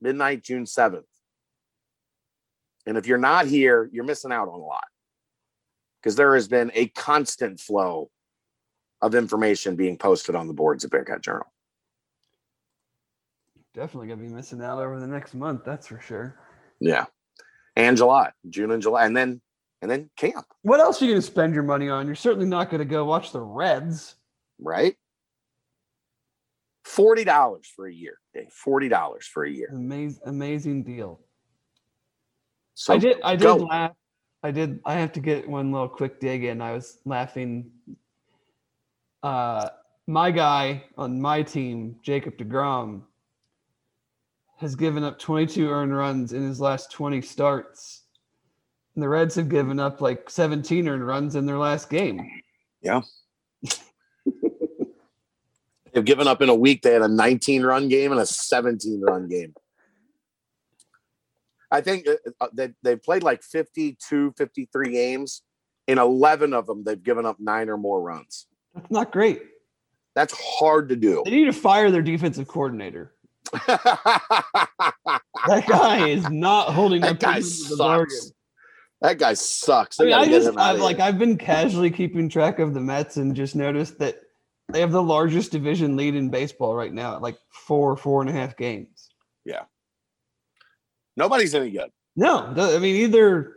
midnight, 0.00 0.42
June 0.42 0.64
7th. 0.64 1.04
And 2.86 2.96
if 2.98 3.06
you're 3.06 3.16
not 3.18 3.46
here, 3.46 3.88
you're 3.92 4.02
missing 4.04 4.32
out 4.32 4.48
on 4.48 4.58
a 4.58 4.64
lot 4.64 4.82
because 6.04 6.16
there 6.16 6.34
has 6.34 6.46
been 6.46 6.70
a 6.74 6.88
constant 6.88 7.58
flow 7.58 8.10
of 9.00 9.14
information 9.14 9.74
being 9.74 9.96
posted 9.96 10.34
on 10.34 10.46
the 10.48 10.52
boards 10.52 10.84
at 10.84 10.90
Bearcat 10.90 11.22
Journal. 11.22 11.50
definitely 13.72 14.08
gonna 14.08 14.20
be 14.22 14.28
missing 14.28 14.62
out 14.62 14.78
over 14.78 15.00
the 15.00 15.06
next 15.06 15.34
month. 15.34 15.64
That's 15.64 15.86
for 15.88 15.98
sure. 16.00 16.36
Yeah. 16.78 17.06
And 17.74 17.96
July, 17.96 18.30
June 18.50 18.70
and 18.70 18.82
July, 18.82 19.06
and 19.06 19.16
then 19.16 19.40
and 19.80 19.90
then 19.90 20.10
camp, 20.16 20.46
What 20.62 20.78
else 20.78 21.00
are 21.00 21.06
you 21.06 21.12
gonna 21.12 21.22
spend 21.22 21.54
your 21.54 21.64
money 21.64 21.88
on? 21.88 22.06
You're 22.06 22.14
certainly 22.14 22.46
not 22.46 22.70
gonna 22.70 22.84
go 22.84 23.04
watch 23.06 23.32
the 23.32 23.40
Reds. 23.40 24.14
right? 24.60 24.96
Forty 26.84 27.24
dollars 27.24 27.66
for 27.74 27.86
a 27.88 27.92
year, 27.92 28.18
Dave. 28.34 28.52
Forty 28.52 28.88
dollars 28.88 29.26
for 29.26 29.42
a 29.44 29.50
year. 29.50 29.70
Amazing, 29.72 30.20
amazing 30.26 30.82
deal. 30.84 31.20
So 32.74 32.94
I 32.94 32.98
did. 32.98 33.20
I 33.22 33.36
did 33.36 33.44
go. 33.44 33.56
laugh. 33.56 33.92
I 34.44 34.50
did. 34.50 34.78
I 34.84 34.94
have 34.94 35.10
to 35.12 35.20
get 35.20 35.48
one 35.48 35.72
little 35.72 35.88
quick 35.88 36.20
dig 36.20 36.44
in. 36.44 36.60
I 36.60 36.72
was 36.72 36.98
laughing. 37.06 37.70
Uh, 39.22 39.70
my 40.06 40.30
guy 40.30 40.84
on 40.98 41.18
my 41.18 41.42
team, 41.42 41.96
Jacob 42.02 42.36
Degrom, 42.36 43.00
has 44.58 44.76
given 44.76 45.02
up 45.02 45.18
22 45.18 45.70
earned 45.70 45.96
runs 45.96 46.34
in 46.34 46.46
his 46.46 46.60
last 46.60 46.92
20 46.92 47.22
starts. 47.22 48.02
And 48.94 49.02
the 49.02 49.08
Reds 49.08 49.34
have 49.36 49.48
given 49.48 49.80
up 49.80 50.02
like 50.02 50.28
17 50.28 50.88
earned 50.88 51.06
runs 51.06 51.36
in 51.36 51.46
their 51.46 51.56
last 51.58 51.88
game. 51.88 52.30
Yeah. 52.82 53.00
They've 55.94 56.04
given 56.04 56.28
up 56.28 56.42
in 56.42 56.50
a 56.50 56.54
week. 56.54 56.82
They 56.82 56.92
had 56.92 57.00
a 57.00 57.08
19 57.08 57.62
run 57.62 57.88
game 57.88 58.12
and 58.12 58.20
a 58.20 58.26
17 58.26 59.00
run 59.00 59.26
game. 59.26 59.54
I 61.74 61.80
think 61.80 62.06
uh, 62.06 62.30
uh, 62.40 62.48
they 62.52 62.72
they've 62.82 63.02
played 63.02 63.24
like 63.24 63.42
52, 63.42 64.34
53 64.38 64.90
games. 64.90 65.42
In 65.86 65.98
11 65.98 66.54
of 66.54 66.66
them, 66.66 66.84
they've 66.84 67.02
given 67.02 67.26
up 67.26 67.36
nine 67.40 67.68
or 67.68 67.76
more 67.76 68.00
runs. 68.00 68.46
That's 68.74 68.90
not 68.90 69.12
great. 69.12 69.42
That's 70.14 70.32
hard 70.58 70.88
to 70.90 70.96
do. 70.96 71.22
They 71.24 71.32
need 71.32 71.44
to 71.46 71.52
fire 71.52 71.90
their 71.90 72.00
defensive 72.00 72.48
coordinator. 72.48 73.12
That 75.46 75.66
guy 75.66 76.08
is 76.08 76.30
not 76.30 76.72
holding 76.72 77.02
that 77.02 77.20
guy 77.20 77.40
the 77.40 77.44
sucks. 77.44 78.32
That 79.02 79.18
guy 79.18 79.34
sucks. 79.34 80.00
I, 80.00 80.04
mean, 80.04 80.14
I 80.14 80.26
just 80.26 80.56
I've, 80.56 80.80
like. 80.80 81.00
I've 81.00 81.18
been 81.18 81.36
casually 81.36 81.90
keeping 81.90 82.30
track 82.30 82.60
of 82.60 82.72
the 82.72 82.80
Mets 82.80 83.18
and 83.18 83.36
just 83.36 83.54
noticed 83.54 83.98
that 83.98 84.16
they 84.70 84.80
have 84.80 84.92
the 84.92 85.02
largest 85.02 85.52
division 85.52 85.96
lead 85.96 86.14
in 86.14 86.30
baseball 86.30 86.74
right 86.74 86.92
now 86.92 87.16
at 87.16 87.20
like 87.22 87.36
four, 87.50 87.94
four 87.94 88.22
and 88.22 88.30
a 88.30 88.32
half 88.32 88.56
games. 88.56 89.10
Nobody's 91.16 91.54
any 91.54 91.70
good. 91.70 91.90
No, 92.16 92.52
I 92.56 92.78
mean 92.78 92.96
either 92.96 93.54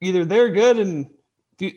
either 0.00 0.24
they're 0.24 0.50
good 0.50 0.78
and 0.78 1.08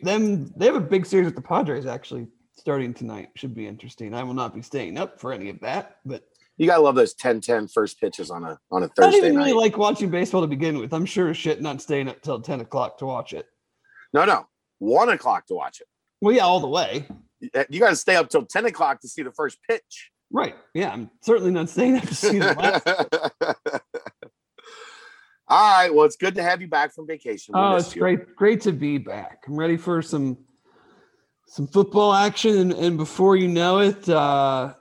them 0.02 0.52
they 0.56 0.66
have 0.66 0.76
a 0.76 0.80
big 0.80 1.06
series 1.06 1.26
with 1.26 1.34
the 1.36 1.42
Padres 1.42 1.86
actually 1.86 2.28
starting 2.56 2.94
tonight. 2.94 3.28
Should 3.36 3.54
be 3.54 3.66
interesting. 3.66 4.14
I 4.14 4.22
will 4.22 4.34
not 4.34 4.54
be 4.54 4.62
staying 4.62 4.98
up 4.98 5.20
for 5.20 5.32
any 5.32 5.48
of 5.50 5.58
that, 5.60 5.96
but 6.04 6.22
You 6.58 6.66
gotta 6.66 6.82
love 6.82 6.94
those 6.94 7.14
10-10 7.14 7.72
first 7.72 7.98
pitches 8.00 8.30
on 8.30 8.44
a 8.44 8.58
on 8.70 8.82
a 8.82 8.86
I 8.86 8.88
don't 8.88 8.94
Thursday 8.96 9.18
even 9.18 9.34
night. 9.34 9.46
really 9.46 9.52
like 9.60 9.76
watching 9.78 10.10
baseball 10.10 10.42
to 10.42 10.46
begin 10.46 10.78
with. 10.78 10.92
I'm 10.92 11.06
sure 11.06 11.30
as 11.30 11.36
shit 11.36 11.60
not 11.60 11.82
staying 11.82 12.08
up 12.08 12.20
till 12.22 12.40
ten 12.40 12.60
o'clock 12.60 12.98
to 12.98 13.06
watch 13.06 13.32
it. 13.32 13.46
no, 14.12 14.24
no, 14.24 14.46
one 14.78 15.08
o'clock 15.08 15.46
to 15.46 15.54
watch 15.54 15.80
it. 15.80 15.86
Well, 16.20 16.34
yeah, 16.34 16.42
all 16.44 16.60
the 16.60 16.68
way. 16.68 17.06
Eh, 17.54 17.64
you 17.70 17.80
got 17.80 17.90
to 17.90 17.96
stay 17.96 18.14
up 18.14 18.28
till 18.28 18.44
10 18.46 18.66
o'clock 18.66 19.00
to 19.00 19.08
see 19.08 19.22
the 19.24 19.32
first 19.32 19.58
pitch. 19.68 20.10
Right. 20.30 20.54
Yeah, 20.74 20.92
I'm 20.92 21.10
certainly 21.22 21.50
not 21.50 21.68
staying 21.68 21.96
up 21.96 22.04
to 22.04 22.14
see 22.14 22.38
the 22.38 22.54
last 22.54 23.56
All 25.52 25.76
right. 25.76 25.94
Well, 25.94 26.06
it's 26.06 26.16
good 26.16 26.34
to 26.36 26.42
have 26.42 26.62
you 26.62 26.66
back 26.68 26.94
from 26.94 27.06
vacation. 27.06 27.52
We 27.54 27.60
Oh, 27.60 27.76
it's 27.76 27.94
you. 27.94 28.00
great, 28.00 28.34
great 28.36 28.62
to 28.62 28.72
be 28.72 28.96
back. 28.96 29.44
I'm 29.46 29.54
ready 29.54 29.76
for 29.76 30.00
some 30.00 30.38
some 31.46 31.66
football 31.66 32.14
action, 32.14 32.56
and, 32.56 32.72
and 32.72 32.96
before 32.96 33.36
you 33.36 33.48
know 33.48 33.80
it, 33.80 34.08
uh, 34.08 34.72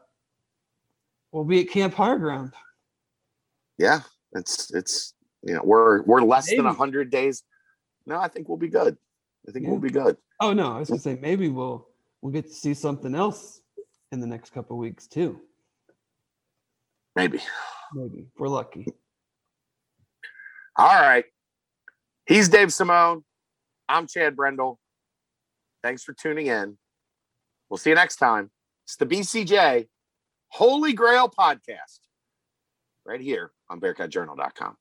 we'll 1.34 1.44
be 1.44 1.60
at 1.60 1.70
Camp 1.70 1.94
Higher 1.94 2.18
Ground. 2.18 2.54
Yeah, 3.78 4.00
it's 4.32 4.74
it's 4.74 5.14
you 5.44 5.56
know 5.56 5.62
we're 5.66 6.04
we're 6.04 6.22
less 6.22 6.48
than 6.48 6.60
Maybe. 6.60 6.70
a 6.70 6.74
hundred 6.74 7.12
days. 7.12 7.44
No, 8.06 8.18
I 8.18 8.30
think 8.30 8.48
we'll 8.48 8.58
be 8.58 8.70
good. 8.70 8.98
I 9.50 9.52
think 9.52 9.66
Yeah. 9.66 9.72
we'll 9.72 9.82
be 9.82 9.90
good. 9.90 10.16
Oh 10.40 10.54
no, 10.54 10.72
I 10.74 10.80
was 10.80 10.88
gonna 10.88 11.02
say 11.02 11.18
maybe 11.22 11.50
we'll 11.50 11.86
we'll 12.22 12.32
get 12.32 12.46
to 12.48 12.54
see 12.54 12.74
something 12.74 13.14
else 13.14 13.60
in 14.14 14.22
the 14.22 14.28
next 14.28 14.52
couple 14.54 14.78
weeks 14.78 15.06
too. 15.06 15.42
Maybe. 17.18 17.42
Maybe 17.94 18.28
we're 18.38 18.48
lucky. 18.48 18.88
All 20.82 20.88
right. 20.88 21.26
He's 22.26 22.50
Dave 22.50 22.74
Simone. 22.74 23.24
I'm 23.88 24.08
Chad 24.08 24.36
Brendel. 24.36 24.80
Thanks 25.84 26.04
for 26.04 26.14
tuning 26.14 26.48
in. 26.48 26.76
We'll 27.70 27.78
see 27.78 27.92
you 27.92 27.96
next 27.96 28.16
time. 28.16 28.50
It's 28.86 28.96
the 28.96 29.06
BCJ 29.06 29.88
Holy 30.48 30.94
Grail 30.94 31.30
podcast 31.30 32.00
right 33.06 33.22
here 33.22 33.52
on 33.70 33.80
BearcatJournal.com. 33.80 34.76